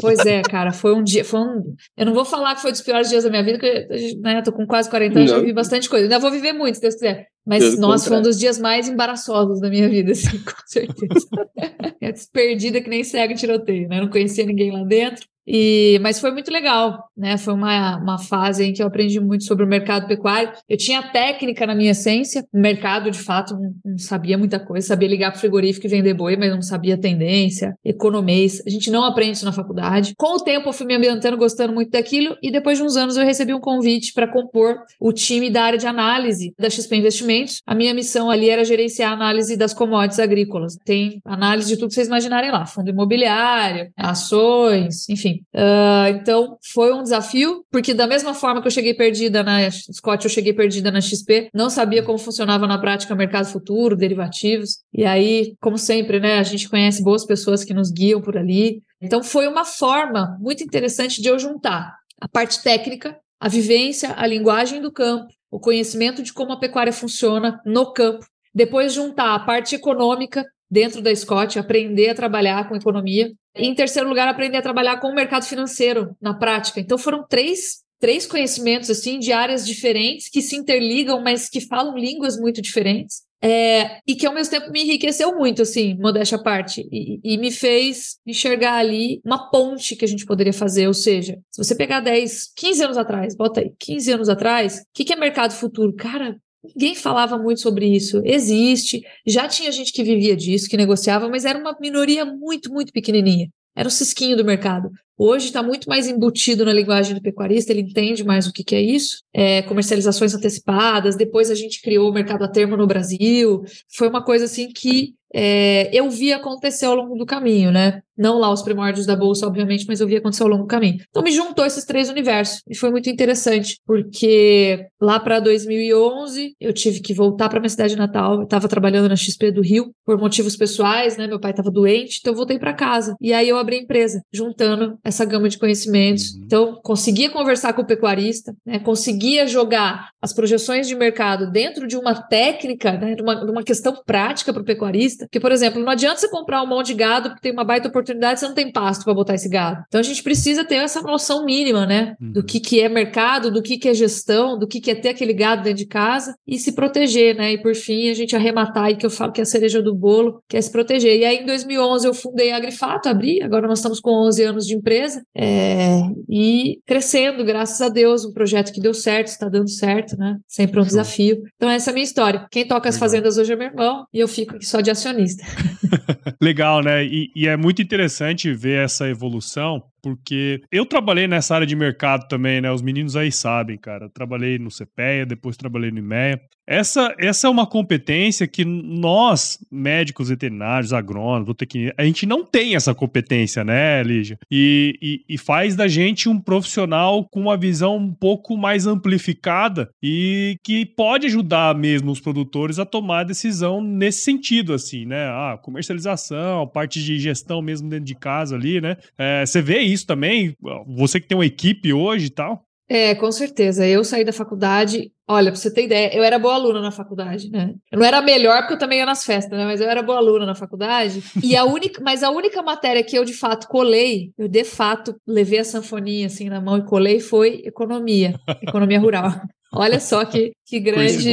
pois 0.00 0.20
é, 0.20 0.42
cara, 0.42 0.70
foi 0.72 0.94
um 0.94 1.02
dia. 1.02 1.24
Foi 1.24 1.40
um... 1.40 1.74
Eu 1.96 2.06
não 2.06 2.14
vou 2.14 2.24
falar 2.24 2.54
que 2.54 2.62
foi 2.62 2.70
dos 2.70 2.80
piores 2.80 3.08
dias 3.08 3.24
da 3.24 3.30
minha 3.30 3.42
vida, 3.42 3.58
porque 3.58 4.14
né, 4.20 4.40
tô 4.40 4.52
com 4.52 4.64
quase 4.68 4.88
40 4.88 5.18
anos, 5.18 5.30
já 5.32 5.40
vivi 5.40 5.52
bastante 5.52 5.90
coisa. 5.90 6.04
Ainda 6.04 6.20
vou 6.20 6.30
viver 6.30 6.52
muito, 6.52 6.76
se 6.76 6.82
Deus 6.82 6.94
quiser. 6.94 7.26
Mas, 7.46 7.62
Deus 7.62 7.78
nossa, 7.78 8.08
foi 8.08 8.18
um 8.18 8.22
dos 8.22 8.38
dias 8.38 8.58
mais 8.58 8.88
embaraçosos 8.88 9.60
da 9.60 9.68
minha 9.68 9.88
vida, 9.88 10.12
assim, 10.12 10.38
com 10.38 10.66
certeza. 10.66 11.28
é 12.00 12.12
perdida 12.32 12.80
que 12.80 12.90
nem 12.90 13.02
cega 13.02 13.34
tiroteio, 13.34 13.88
né? 13.88 14.00
Não 14.00 14.08
conhecia 14.08 14.44
ninguém 14.44 14.70
lá 14.70 14.84
dentro. 14.84 15.26
E, 15.52 15.98
mas 16.00 16.20
foi 16.20 16.30
muito 16.30 16.48
legal, 16.52 17.08
né? 17.16 17.36
Foi 17.36 17.54
uma, 17.54 17.96
uma 17.96 18.18
fase 18.18 18.64
em 18.64 18.72
que 18.72 18.80
eu 18.80 18.86
aprendi 18.86 19.18
muito 19.18 19.44
sobre 19.44 19.64
o 19.64 19.68
mercado 19.68 20.06
pecuário. 20.06 20.52
Eu 20.68 20.76
tinha 20.76 21.02
técnica 21.02 21.66
na 21.66 21.74
minha 21.74 21.90
essência, 21.90 22.46
mercado 22.52 23.10
de 23.10 23.18
fato, 23.18 23.54
não, 23.54 23.72
não 23.84 23.98
sabia 23.98 24.38
muita 24.38 24.60
coisa, 24.60 24.86
sabia 24.86 25.08
ligar 25.08 25.32
para 25.32 25.40
frigorífico 25.40 25.86
e 25.86 25.90
vender 25.90 26.14
boi, 26.14 26.36
mas 26.36 26.52
não 26.52 26.62
sabia 26.62 26.96
tendência, 26.96 27.74
economês. 27.84 28.62
A 28.64 28.70
gente 28.70 28.92
não 28.92 29.02
aprende 29.02 29.38
isso 29.38 29.44
na 29.44 29.52
faculdade. 29.52 30.14
Com 30.16 30.36
o 30.36 30.40
tempo, 30.44 30.68
eu 30.68 30.72
fui 30.72 30.86
me 30.86 30.94
ambientando, 30.94 31.36
gostando 31.36 31.72
muito 31.72 31.90
daquilo, 31.90 32.36
e 32.40 32.52
depois 32.52 32.78
de 32.78 32.84
uns 32.84 32.96
anos 32.96 33.16
eu 33.16 33.24
recebi 33.24 33.52
um 33.52 33.60
convite 33.60 34.12
para 34.12 34.30
compor 34.30 34.76
o 35.00 35.12
time 35.12 35.50
da 35.50 35.64
área 35.64 35.78
de 35.78 35.86
análise 35.86 36.54
da 36.56 36.70
XP 36.70 36.94
Investimentos. 36.94 37.29
A 37.66 37.74
minha 37.74 37.94
missão 37.94 38.30
ali 38.30 38.50
era 38.50 38.64
gerenciar 38.64 39.10
a 39.10 39.14
análise 39.14 39.56
das 39.56 39.72
commodities 39.72 40.18
agrícolas. 40.18 40.76
Tem 40.84 41.20
análise 41.24 41.68
de 41.68 41.76
tudo 41.76 41.88
que 41.88 41.94
vocês 41.94 42.08
imaginarem 42.08 42.50
lá: 42.50 42.66
fundo 42.66 42.90
imobiliário, 42.90 43.90
ações, 43.96 45.08
enfim. 45.08 45.42
Uh, 45.54 46.08
então, 46.14 46.56
foi 46.72 46.92
um 46.92 47.02
desafio, 47.02 47.64
porque 47.70 47.94
da 47.94 48.06
mesma 48.06 48.34
forma 48.34 48.60
que 48.60 48.66
eu 48.66 48.72
cheguei 48.72 48.94
perdida 48.94 49.42
na 49.42 49.70
Scott, 49.70 50.24
eu 50.24 50.30
cheguei 50.30 50.52
perdida 50.52 50.90
na 50.90 51.00
XP, 51.00 51.50
não 51.54 51.70
sabia 51.70 52.02
como 52.02 52.18
funcionava 52.18 52.66
na 52.66 52.78
prática 52.78 53.14
mercado 53.14 53.46
futuro, 53.46 53.96
derivativos. 53.96 54.78
E 54.92 55.04
aí, 55.04 55.54
como 55.60 55.78
sempre, 55.78 56.18
né, 56.18 56.38
a 56.38 56.42
gente 56.42 56.68
conhece 56.68 57.02
boas 57.02 57.24
pessoas 57.24 57.64
que 57.64 57.74
nos 57.74 57.90
guiam 57.90 58.20
por 58.20 58.36
ali. 58.36 58.82
Então, 59.00 59.22
foi 59.22 59.46
uma 59.46 59.64
forma 59.64 60.36
muito 60.40 60.62
interessante 60.62 61.22
de 61.22 61.28
eu 61.28 61.38
juntar 61.38 61.94
a 62.20 62.28
parte 62.28 62.62
técnica, 62.62 63.16
a 63.40 63.48
vivência, 63.48 64.14
a 64.16 64.26
linguagem 64.26 64.82
do 64.82 64.92
campo, 64.92 65.32
o 65.50 65.58
conhecimento 65.58 66.22
de 66.22 66.32
como 66.32 66.52
a 66.52 66.58
pecuária 66.58 66.92
funciona 66.92 67.60
no 67.64 67.92
campo, 67.92 68.24
depois 68.54 68.92
juntar 68.92 69.34
a 69.34 69.40
parte 69.40 69.74
econômica 69.74 70.44
dentro 70.70 71.02
da 71.02 71.14
Scott, 71.14 71.58
aprender 71.58 72.10
a 72.10 72.14
trabalhar 72.14 72.68
com 72.68 72.76
economia, 72.76 73.32
e, 73.56 73.66
em 73.66 73.74
terceiro 73.74 74.08
lugar, 74.08 74.28
aprender 74.28 74.58
a 74.58 74.62
trabalhar 74.62 75.00
com 75.00 75.08
o 75.08 75.14
mercado 75.14 75.44
financeiro 75.44 76.16
na 76.20 76.34
prática. 76.34 76.78
Então, 76.78 76.96
foram 76.96 77.26
três, 77.26 77.82
três 77.98 78.26
conhecimentos 78.26 78.88
assim 78.88 79.18
de 79.18 79.32
áreas 79.32 79.66
diferentes 79.66 80.28
que 80.28 80.40
se 80.40 80.56
interligam, 80.56 81.20
mas 81.20 81.48
que 81.48 81.60
falam 81.60 81.98
línguas 81.98 82.38
muito 82.38 82.62
diferentes. 82.62 83.22
É, 83.42 84.00
e 84.06 84.14
que 84.14 84.26
ao 84.26 84.34
mesmo 84.34 84.50
tempo 84.50 84.70
me 84.70 84.82
enriqueceu 84.82 85.34
muito, 85.34 85.62
assim, 85.62 85.96
modéstia 85.98 86.36
à 86.36 86.42
parte, 86.42 86.86
e, 86.92 87.18
e, 87.24 87.38
me 87.38 87.50
fez 87.50 88.18
enxergar 88.26 88.74
ali 88.74 89.20
uma 89.24 89.50
ponte 89.50 89.96
que 89.96 90.04
a 90.04 90.08
gente 90.08 90.26
poderia 90.26 90.52
fazer. 90.52 90.86
Ou 90.86 90.94
seja, 90.94 91.38
se 91.50 91.64
você 91.64 91.74
pegar 91.74 92.00
10, 92.00 92.52
15 92.54 92.84
anos 92.84 92.98
atrás, 92.98 93.34
bota 93.34 93.60
aí, 93.60 93.72
15 93.78 94.12
anos 94.12 94.28
atrás, 94.28 94.80
o 94.80 94.82
que, 94.92 95.04
que 95.04 95.12
é 95.14 95.16
mercado 95.16 95.52
futuro? 95.52 95.94
Cara, 95.94 96.36
Ninguém 96.62 96.94
falava 96.94 97.38
muito 97.38 97.60
sobre 97.60 97.86
isso. 97.86 98.20
Existe, 98.22 99.00
já 99.26 99.48
tinha 99.48 99.72
gente 99.72 99.92
que 99.92 100.04
vivia 100.04 100.36
disso, 100.36 100.68
que 100.68 100.76
negociava, 100.76 101.26
mas 101.26 101.46
era 101.46 101.58
uma 101.58 101.74
minoria 101.80 102.24
muito, 102.24 102.70
muito 102.70 102.92
pequenininha. 102.92 103.48
Era 103.74 103.88
o 103.88 103.90
cisquinho 103.90 104.36
do 104.36 104.44
mercado. 104.44 104.90
Hoje 105.22 105.48
está 105.48 105.62
muito 105.62 105.86
mais 105.86 106.08
embutido 106.08 106.64
na 106.64 106.72
linguagem 106.72 107.14
do 107.14 107.20
pecuarista, 107.20 107.70
ele 107.70 107.82
entende 107.82 108.24
mais 108.24 108.46
o 108.46 108.52
que, 108.54 108.64
que 108.64 108.74
é 108.74 108.80
isso. 108.80 109.22
É, 109.34 109.60
comercializações 109.60 110.34
antecipadas, 110.34 111.14
depois 111.14 111.50
a 111.50 111.54
gente 111.54 111.82
criou 111.82 112.08
o 112.08 112.12
mercado 112.14 112.42
a 112.42 112.48
termo 112.48 112.74
no 112.74 112.86
Brasil. 112.86 113.62
Foi 113.94 114.08
uma 114.08 114.24
coisa 114.24 114.46
assim 114.46 114.72
que 114.72 115.12
é, 115.32 115.88
eu 115.92 116.10
vi 116.10 116.32
acontecer 116.32 116.86
ao 116.86 116.94
longo 116.94 117.14
do 117.16 117.24
caminho, 117.24 117.70
né? 117.70 118.02
Não 118.16 118.38
lá 118.38 118.52
os 118.52 118.62
primórdios 118.62 119.06
da 119.06 119.16
bolsa, 119.16 119.46
obviamente, 119.46 119.86
mas 119.86 120.00
eu 120.00 120.06
vi 120.06 120.16
acontecer 120.16 120.42
ao 120.42 120.48
longo 120.48 120.64
do 120.64 120.68
caminho. 120.68 120.98
Então 121.08 121.22
me 121.22 121.30
juntou 121.30 121.64
esses 121.64 121.84
três 121.84 122.10
universos 122.10 122.62
e 122.68 122.76
foi 122.76 122.90
muito 122.90 123.08
interessante, 123.08 123.80
porque 123.86 124.86
lá 125.00 125.18
para 125.18 125.40
2011 125.40 126.54
eu 126.60 126.72
tive 126.72 127.00
que 127.00 127.14
voltar 127.14 127.48
para 127.48 127.60
minha 127.60 127.70
cidade 127.70 127.96
natal. 127.96 128.34
Eu 128.34 128.42
estava 128.42 128.68
trabalhando 128.68 129.08
na 129.08 129.16
XP 129.16 129.52
do 129.52 129.62
Rio 129.62 129.92
por 130.04 130.18
motivos 130.18 130.56
pessoais, 130.56 131.16
né? 131.16 131.26
Meu 131.26 131.40
pai 131.40 131.52
estava 131.52 131.70
doente, 131.70 132.18
então 132.20 132.32
eu 132.32 132.36
voltei 132.36 132.58
para 132.58 132.74
casa. 132.74 133.14
E 133.20 133.32
aí 133.32 133.48
eu 133.48 133.56
abri 133.56 133.76
a 133.76 133.80
empresa, 133.80 134.20
juntando 134.32 134.98
essa 135.10 135.24
gama 135.24 135.48
de 135.48 135.58
conhecimentos. 135.58 136.34
Uhum. 136.34 136.42
Então 136.44 136.80
conseguia 136.82 137.30
conversar 137.30 137.72
com 137.72 137.82
o 137.82 137.86
pecuarista, 137.86 138.54
né? 138.64 138.78
Conseguia 138.78 139.46
jogar 139.46 140.10
as 140.20 140.32
projeções 140.32 140.86
de 140.86 140.94
mercado 140.94 141.50
dentro 141.50 141.86
de 141.86 141.96
uma 141.96 142.14
técnica, 142.14 142.92
né? 142.92 143.14
de, 143.14 143.22
uma, 143.22 143.34
de 143.44 143.50
uma 143.50 143.62
questão 143.62 143.94
prática 144.04 144.52
para 144.52 144.62
o 144.62 144.64
pecuarista. 144.64 145.24
Porque, 145.26 145.40
por 145.40 145.52
exemplo, 145.52 145.82
não 145.82 145.90
adianta 145.90 146.20
você 146.20 146.28
comprar 146.28 146.62
um 146.62 146.66
monte 146.66 146.88
de 146.88 146.94
gado 146.94 147.30
porque 147.30 147.42
tem 147.42 147.52
uma 147.52 147.64
baita 147.64 147.88
oportunidade 147.88 148.10
oportunidade, 148.10 148.40
você 148.40 148.46
não 148.46 148.54
tem 148.54 148.70
pasto 148.70 149.04
para 149.04 149.14
botar 149.14 149.34
esse 149.34 149.48
gado. 149.48 149.82
Então 149.88 150.00
a 150.00 150.04
gente 150.04 150.22
precisa 150.22 150.64
ter 150.64 150.76
essa 150.76 151.00
noção 151.02 151.44
mínima, 151.44 151.86
né? 151.86 152.14
Uhum. 152.20 152.32
Do 152.32 152.42
que, 152.42 152.60
que 152.60 152.80
é 152.80 152.88
mercado, 152.88 153.50
do 153.50 153.62
que, 153.62 153.78
que 153.78 153.88
é 153.88 153.94
gestão, 153.94 154.58
do 154.58 154.66
que, 154.66 154.80
que 154.80 154.90
é 154.90 154.94
ter 154.94 155.10
aquele 155.10 155.32
gado 155.32 155.62
dentro 155.62 155.78
de 155.78 155.86
casa 155.86 156.34
e 156.46 156.58
se 156.58 156.72
proteger, 156.72 157.36
né? 157.36 157.52
E 157.52 157.62
por 157.62 157.74
fim, 157.74 158.10
a 158.10 158.14
gente 158.14 158.36
arrematar 158.36 158.84
aí 158.84 158.96
que 158.96 159.06
eu 159.06 159.10
falo 159.10 159.32
que 159.32 159.40
é 159.40 159.42
a 159.42 159.46
cereja 159.46 159.82
do 159.82 159.94
bolo, 159.94 160.42
que 160.48 160.56
é 160.56 160.60
se 160.60 160.70
proteger. 160.70 161.18
E 161.18 161.24
aí 161.24 161.38
em 161.38 161.46
2011 161.46 162.06
eu 162.06 162.14
fundei 162.14 162.52
a 162.52 162.60
Agrifato, 162.60 163.08
abri, 163.08 163.42
agora 163.42 163.66
nós 163.66 163.78
estamos 163.78 164.00
com 164.00 164.10
11 164.10 164.42
anos 164.44 164.66
de 164.66 164.74
empresa 164.74 164.99
é, 165.36 166.00
e 166.28 166.78
crescendo, 166.86 167.44
graças 167.44 167.80
a 167.80 167.88
Deus, 167.88 168.24
um 168.24 168.32
projeto 168.32 168.72
que 168.72 168.80
deu 168.80 168.94
certo, 168.94 169.28
está 169.28 169.48
dando 169.48 169.70
certo, 169.70 170.16
né? 170.16 170.36
Sempre 170.46 170.80
um 170.80 170.84
desafio. 170.84 171.42
Então 171.56 171.70
essa 171.70 171.90
é 171.90 171.92
a 171.92 171.94
minha 171.94 172.04
história. 172.04 172.46
Quem 172.50 172.66
toca 172.66 172.88
as 172.88 172.98
fazendas 172.98 173.36
hoje 173.38 173.52
é 173.52 173.56
meu 173.56 173.68
irmão 173.68 174.04
e 174.12 174.20
eu 174.20 174.28
fico 174.28 174.56
aqui 174.56 174.66
só 174.66 174.80
de 174.80 174.90
acionista. 174.90 175.44
Legal, 176.40 176.82
né? 176.82 177.04
E, 177.04 177.30
e 177.34 177.46
é 177.46 177.56
muito 177.56 177.82
interessante 177.82 178.52
ver 178.52 178.84
essa 178.84 179.08
evolução, 179.08 179.82
porque 180.02 180.62
eu 180.70 180.86
trabalhei 180.86 181.26
nessa 181.26 181.54
área 181.54 181.66
de 181.66 181.76
mercado 181.76 182.28
também, 182.28 182.60
né? 182.60 182.70
Os 182.70 182.82
meninos 182.82 183.16
aí 183.16 183.30
sabem, 183.30 183.78
cara. 183.78 184.08
Trabalhei 184.08 184.58
no 184.58 184.70
CPEA, 184.70 185.26
depois 185.26 185.56
trabalhei 185.56 185.90
no 185.90 185.98
IMEA. 185.98 186.40
Essa, 186.70 187.12
essa 187.18 187.48
é 187.48 187.50
uma 187.50 187.66
competência 187.66 188.46
que 188.46 188.64
nós, 188.64 189.58
médicos 189.72 190.28
veterinários, 190.28 190.92
agrônomos, 190.92 191.52
a 191.98 192.04
gente 192.04 192.26
não 192.26 192.44
tem 192.44 192.76
essa 192.76 192.94
competência, 192.94 193.64
né, 193.64 194.00
Lígia? 194.04 194.38
E, 194.48 194.96
e, 195.02 195.34
e, 195.34 195.36
faz 195.36 195.74
da 195.74 195.88
gente 195.88 196.28
um 196.28 196.38
profissional 196.38 197.26
com 197.28 197.40
uma 197.40 197.56
visão 197.56 197.96
um 197.96 198.14
pouco 198.14 198.56
mais 198.56 198.86
amplificada 198.86 199.90
e 200.00 200.58
que 200.62 200.86
pode 200.86 201.26
ajudar 201.26 201.74
mesmo 201.74 202.12
os 202.12 202.20
produtores 202.20 202.78
a 202.78 202.86
tomar 202.86 203.24
decisão 203.24 203.82
nesse 203.82 204.20
sentido, 204.20 204.72
assim, 204.72 205.04
né? 205.04 205.26
Ah, 205.26 205.58
comercialização, 205.60 206.68
parte 206.68 207.02
de 207.02 207.18
gestão 207.18 207.60
mesmo 207.60 207.90
dentro 207.90 208.04
de 208.04 208.14
casa 208.14 208.54
ali, 208.54 208.80
né? 208.80 208.96
É, 209.18 209.44
você 209.44 209.60
vê 209.60 209.82
isso 209.92 210.06
também? 210.06 210.56
Você 210.96 211.20
que 211.20 211.26
tem 211.26 211.36
uma 211.36 211.46
equipe 211.46 211.92
hoje 211.92 212.26
e 212.26 212.30
tal? 212.30 212.64
É, 212.92 213.14
com 213.14 213.30
certeza. 213.30 213.86
Eu 213.86 214.02
saí 214.02 214.24
da 214.24 214.32
faculdade. 214.32 215.12
Olha, 215.28 215.52
pra 215.52 215.60
você 215.60 215.72
ter 215.72 215.84
ideia, 215.84 216.12
eu 216.12 216.24
era 216.24 216.40
boa 216.40 216.54
aluna 216.54 216.80
na 216.80 216.90
faculdade, 216.90 217.48
né? 217.48 217.72
Eu 217.92 218.00
não 218.00 218.04
era 218.04 218.20
melhor 218.20 218.62
porque 218.62 218.74
eu 218.74 218.78
também 218.78 218.98
ia 218.98 219.06
nas 219.06 219.24
festas, 219.24 219.56
né? 219.56 219.64
Mas 219.64 219.80
eu 219.80 219.88
era 219.88 220.02
boa 220.02 220.18
aluna 220.18 220.44
na 220.44 220.56
faculdade. 220.56 221.22
E 221.40 221.54
a 221.54 221.64
única, 221.64 222.00
mas 222.02 222.24
a 222.24 222.30
única 222.30 222.60
matéria 222.62 223.04
que 223.04 223.16
eu 223.16 223.24
de 223.24 223.32
fato 223.32 223.68
colei, 223.68 224.32
eu 224.36 224.48
de 224.48 224.64
fato 224.64 225.14
levei 225.24 225.60
a 225.60 225.64
sanfoninha 225.64 226.26
assim 226.26 226.48
na 226.48 226.60
mão 226.60 226.78
e 226.78 226.84
colei 226.84 227.20
foi 227.20 227.62
economia, 227.64 228.34
economia 228.60 228.98
rural. 228.98 229.30
Olha 229.72 230.00
só 230.00 230.24
que, 230.24 230.52
que 230.66 230.80
grande. 230.80 231.32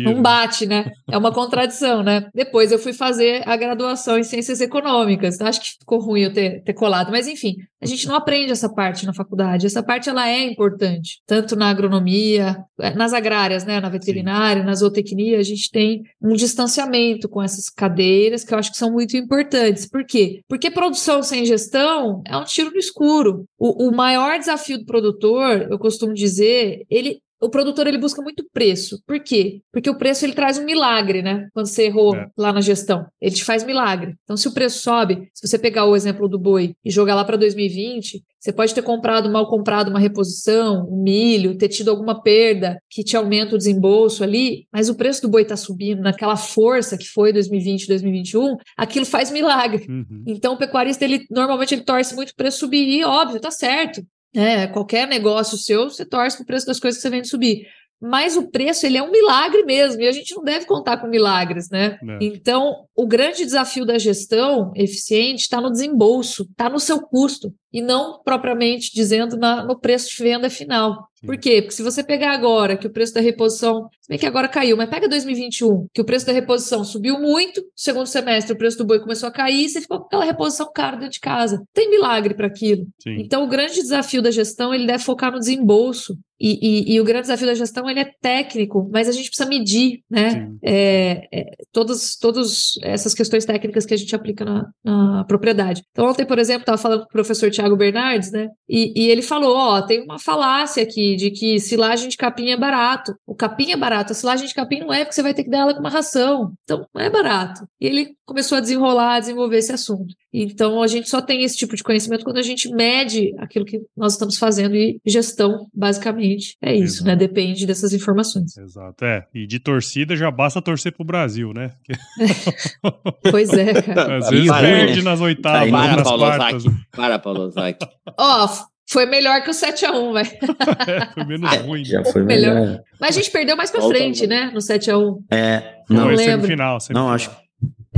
Né? 0.00 0.12
Não 0.12 0.20
bate, 0.20 0.66
né? 0.66 0.90
É 1.10 1.16
uma 1.16 1.32
contradição, 1.32 2.02
né? 2.02 2.28
Depois 2.34 2.70
eu 2.70 2.78
fui 2.78 2.92
fazer 2.92 3.42
a 3.46 3.56
graduação 3.56 4.18
em 4.18 4.22
ciências 4.22 4.60
econômicas. 4.60 5.40
Acho 5.40 5.60
que 5.60 5.78
ficou 5.78 5.98
ruim 5.98 6.22
eu 6.22 6.32
ter, 6.32 6.62
ter 6.62 6.74
colado, 6.74 7.10
mas 7.10 7.26
enfim, 7.26 7.56
a 7.80 7.86
gente 7.86 8.06
não 8.06 8.16
aprende 8.16 8.52
essa 8.52 8.68
parte 8.68 9.06
na 9.06 9.14
faculdade. 9.14 9.66
Essa 9.66 9.82
parte 9.82 10.10
ela 10.10 10.28
é 10.28 10.44
importante, 10.44 11.22
tanto 11.26 11.56
na 11.56 11.70
agronomia, 11.70 12.56
nas 12.94 13.14
agrárias, 13.14 13.64
né? 13.64 13.80
Na 13.80 13.88
veterinária, 13.88 14.60
Sim. 14.60 14.66
na 14.66 14.74
zootecnia, 14.74 15.38
a 15.38 15.42
gente 15.42 15.70
tem 15.70 16.02
um 16.20 16.34
distanciamento 16.34 17.28
com 17.30 17.42
essas 17.42 17.70
cadeiras 17.70 18.44
que 18.44 18.52
eu 18.52 18.58
acho 18.58 18.70
que 18.70 18.76
são 18.76 18.92
muito 18.92 19.16
importantes. 19.16 19.88
Por 19.88 20.04
quê? 20.04 20.42
Porque 20.46 20.70
produção 20.70 21.22
sem 21.22 21.46
gestão 21.46 22.22
é 22.26 22.36
um 22.36 22.44
tiro 22.44 22.70
no 22.70 22.78
escuro. 22.78 23.46
O, 23.58 23.88
o 23.88 23.96
maior 23.96 24.38
desafio 24.38 24.78
do 24.78 24.84
produtor, 24.84 25.68
eu 25.70 25.78
costumo 25.78 26.12
dizer, 26.12 26.84
ele 26.90 27.20
o 27.40 27.48
produtor 27.48 27.86
ele 27.86 27.98
busca 27.98 28.20
muito 28.20 28.44
preço. 28.52 29.02
Por 29.06 29.20
quê? 29.20 29.60
Porque 29.72 29.88
o 29.88 29.96
preço 29.96 30.24
ele 30.24 30.32
traz 30.32 30.58
um 30.58 30.64
milagre, 30.64 31.22
né? 31.22 31.48
Quando 31.52 31.66
você 31.66 31.84
errou 31.84 32.16
é. 32.16 32.28
lá 32.36 32.52
na 32.52 32.60
gestão, 32.60 33.06
ele 33.20 33.34
te 33.34 33.44
faz 33.44 33.64
milagre. 33.64 34.16
Então, 34.24 34.36
se 34.36 34.48
o 34.48 34.52
preço 34.52 34.82
sobe, 34.82 35.28
se 35.32 35.46
você 35.46 35.58
pegar 35.58 35.84
o 35.84 35.96
exemplo 35.96 36.28
do 36.28 36.38
boi 36.38 36.74
e 36.84 36.90
jogar 36.90 37.14
lá 37.14 37.24
para 37.24 37.36
2020, 37.36 38.22
você 38.40 38.52
pode 38.52 38.74
ter 38.74 38.82
comprado 38.82 39.30
mal 39.30 39.48
comprado 39.48 39.88
uma 39.88 39.98
reposição, 39.98 40.88
um 40.90 41.02
milho, 41.02 41.56
ter 41.56 41.68
tido 41.68 41.90
alguma 41.90 42.22
perda 42.22 42.80
que 42.88 43.02
te 43.02 43.16
aumenta 43.16 43.54
o 43.54 43.58
desembolso 43.58 44.22
ali, 44.22 44.66
mas 44.72 44.88
o 44.88 44.94
preço 44.94 45.22
do 45.22 45.28
boi 45.28 45.42
está 45.42 45.56
subindo 45.56 46.00
naquela 46.02 46.36
força 46.36 46.96
que 46.96 47.06
foi 47.06 47.32
2020, 47.32 47.88
2021, 47.88 48.56
aquilo 48.76 49.06
faz 49.06 49.30
milagre. 49.30 49.86
Uhum. 49.88 50.24
Então, 50.26 50.54
o 50.54 50.58
pecuarista 50.58 51.04
ele 51.04 51.24
normalmente 51.30 51.74
ele 51.74 51.82
torce 51.82 52.14
muito 52.14 52.30
o 52.30 52.36
preço 52.36 52.58
subir 52.58 52.88
e 52.88 53.04
óbvio, 53.04 53.40
tá 53.40 53.50
certo. 53.50 54.02
É, 54.34 54.66
qualquer 54.66 55.06
negócio 55.08 55.56
seu, 55.56 55.90
você 55.90 56.04
torce 56.04 56.36
para 56.36 56.44
o 56.44 56.46
preço 56.46 56.66
das 56.66 56.78
coisas 56.78 56.98
que 56.98 57.02
você 57.02 57.10
vende 57.10 57.28
subir. 57.28 57.66
Mas 58.00 58.36
o 58.36 58.48
preço 58.48 58.86
ele 58.86 58.96
é 58.96 59.02
um 59.02 59.10
milagre 59.10 59.64
mesmo, 59.64 60.00
e 60.00 60.06
a 60.06 60.12
gente 60.12 60.34
não 60.34 60.44
deve 60.44 60.66
contar 60.66 60.98
com 60.98 61.08
milagres, 61.08 61.68
né? 61.68 61.98
É. 62.00 62.18
Então, 62.20 62.84
o 62.94 63.06
grande 63.06 63.44
desafio 63.44 63.84
da 63.84 63.98
gestão 63.98 64.72
eficiente 64.76 65.40
está 65.40 65.60
no 65.60 65.70
desembolso, 65.70 66.44
está 66.44 66.68
no 66.68 66.78
seu 66.78 67.00
custo, 67.00 67.52
e 67.72 67.82
não 67.82 68.20
propriamente 68.22 68.92
dizendo 68.94 69.36
na, 69.36 69.64
no 69.64 69.78
preço 69.78 70.08
de 70.10 70.22
venda 70.22 70.48
final. 70.48 71.08
Sim. 71.20 71.26
Por 71.26 71.36
quê? 71.36 71.62
Porque 71.62 71.74
se 71.74 71.82
você 71.82 72.02
pegar 72.02 72.32
agora 72.32 72.76
que 72.76 72.86
o 72.86 72.92
preço 72.92 73.12
da 73.12 73.20
reposição, 73.20 73.88
se 74.00 74.08
bem 74.08 74.18
que 74.18 74.26
agora 74.26 74.46
caiu, 74.46 74.76
mas 74.76 74.88
pega 74.88 75.08
2021, 75.08 75.88
que 75.92 76.00
o 76.00 76.04
preço 76.04 76.24
da 76.24 76.32
reposição 76.32 76.84
subiu 76.84 77.18
muito, 77.18 77.62
segundo 77.74 78.06
semestre 78.06 78.52
o 78.52 78.58
preço 78.58 78.78
do 78.78 78.86
boi 78.86 79.00
começou 79.00 79.28
a 79.28 79.32
cair, 79.32 79.64
e 79.64 79.68
você 79.68 79.80
ficou 79.80 79.98
com 79.98 80.06
aquela 80.06 80.24
reposição 80.24 80.70
cara 80.72 80.96
dentro 80.96 81.14
de 81.14 81.20
casa. 81.20 81.62
Tem 81.74 81.90
milagre 81.90 82.34
para 82.34 82.46
aquilo. 82.46 82.86
Sim. 83.02 83.16
Então, 83.18 83.44
o 83.44 83.48
grande 83.48 83.74
desafio 83.74 84.22
da 84.22 84.30
gestão 84.30 84.72
ele 84.72 84.86
deve 84.86 85.02
focar 85.02 85.32
no 85.32 85.40
desembolso. 85.40 86.16
E, 86.40 86.92
e, 86.92 86.94
e, 86.94 87.00
o 87.00 87.04
grande 87.04 87.22
desafio 87.22 87.48
da 87.48 87.54
gestão 87.54 87.90
ele 87.90 87.98
é 87.98 88.12
técnico, 88.22 88.88
mas 88.92 89.08
a 89.08 89.12
gente 89.12 89.28
precisa 89.28 89.48
medir, 89.48 90.04
né? 90.08 90.48
É, 90.62 91.26
é, 91.32 91.50
todas, 91.72 92.16
todas 92.16 92.74
essas 92.80 93.12
questões 93.12 93.44
técnicas 93.44 93.84
que 93.84 93.92
a 93.92 93.96
gente 93.96 94.14
aplica 94.14 94.44
na, 94.44 94.70
na 94.84 95.24
propriedade. 95.24 95.82
Então, 95.90 96.06
ontem, 96.08 96.24
por 96.24 96.38
exemplo, 96.38 96.60
estava 96.60 96.78
falando 96.78 97.00
com 97.00 97.06
o 97.06 97.12
professor 97.12 97.50
Tiago 97.58 97.76
Bernardes, 97.76 98.30
né? 98.30 98.48
E, 98.68 98.92
e, 98.94 99.10
ele 99.10 99.22
falou: 99.22 99.56
ó, 99.56 99.82
tem 99.82 100.04
uma 100.04 100.18
falácia 100.18 100.82
aqui 100.82 101.16
de 101.16 101.30
que 101.30 101.58
silagem 101.58 102.08
de 102.08 102.16
capim 102.16 102.50
é 102.50 102.56
barato. 102.56 103.14
O 103.26 103.34
capim 103.34 103.72
é 103.72 103.76
barato, 103.76 104.12
a 104.12 104.14
silagem 104.14 104.46
de 104.46 104.54
capim 104.54 104.80
não 104.80 104.92
é, 104.92 105.04
porque 105.04 105.14
você 105.14 105.22
vai 105.22 105.34
ter 105.34 105.42
que 105.42 105.50
dar 105.50 105.58
ela 105.58 105.74
com 105.74 105.80
uma 105.80 105.90
ração. 105.90 106.52
Então, 106.62 106.86
não 106.94 107.02
é 107.02 107.10
barato. 107.10 107.66
E 107.80 107.86
ele 107.86 108.14
começou 108.24 108.58
a 108.58 108.60
desenrolar, 108.60 109.16
a 109.16 109.20
desenvolver 109.20 109.58
esse 109.58 109.72
assunto. 109.72 110.14
Então, 110.32 110.82
a 110.82 110.86
gente 110.86 111.08
só 111.08 111.22
tem 111.22 111.42
esse 111.42 111.56
tipo 111.56 111.74
de 111.74 111.82
conhecimento 111.82 112.24
quando 112.24 112.38
a 112.38 112.42
gente 112.42 112.68
mede 112.70 113.34
aquilo 113.38 113.64
que 113.64 113.80
nós 113.96 114.12
estamos 114.12 114.36
fazendo 114.36 114.76
e 114.76 115.00
gestão, 115.06 115.66
basicamente, 115.72 116.56
é 116.62 116.74
isso, 116.74 117.04
né? 117.04 117.12
Exato. 117.12 117.16
né? 117.16 117.16
Depende 117.16 117.66
dessas 117.66 117.92
informações. 117.92 118.56
Exato, 118.56 119.04
é. 119.04 119.24
E 119.34 119.46
de 119.46 119.58
torcida 119.58 120.14
já 120.14 120.30
basta 120.30 120.60
torcer 120.60 120.92
pro 120.92 121.04
Brasil, 121.04 121.52
né? 121.54 121.72
pois 123.30 123.50
é, 123.52 123.80
cara. 123.80 124.18
Às 124.18 124.28
vezes 124.28 124.46
verde 124.46 125.02
nas 125.02 125.20
oitavas, 125.20 125.70
para, 125.70 125.96
nas 125.96 126.02
Paulo 126.02 126.24
quartas. 126.24 126.64
Para, 126.92 127.18
Paulo 127.18 127.50
Zaki. 127.50 127.86
Ó, 128.18 128.48
foi 128.90 129.06
melhor 129.06 129.42
que 129.42 129.50
o 129.50 129.54
7x1, 129.54 130.12
vai. 130.12 130.24
é, 130.86 131.12
foi 131.12 131.24
menos 131.24 131.56
ruim. 131.56 131.84
Já 131.84 132.04
foi 132.04 132.22
melhor. 132.22 132.54
melhor. 132.54 132.80
Mas 133.00 133.16
a 133.16 133.20
gente 133.20 133.30
perdeu 133.30 133.56
mais 133.56 133.70
pra 133.70 133.80
Volta, 133.80 133.96
frente, 133.96 134.26
né? 134.26 134.50
No 134.52 134.60
7x1. 134.60 135.24
É, 135.30 135.76
não, 135.88 136.02
não 136.02 136.08
lembro. 136.08 136.24
Semifinal, 136.24 136.80
semifinal. 136.80 137.08
Não, 137.08 137.14
acho 137.14 137.30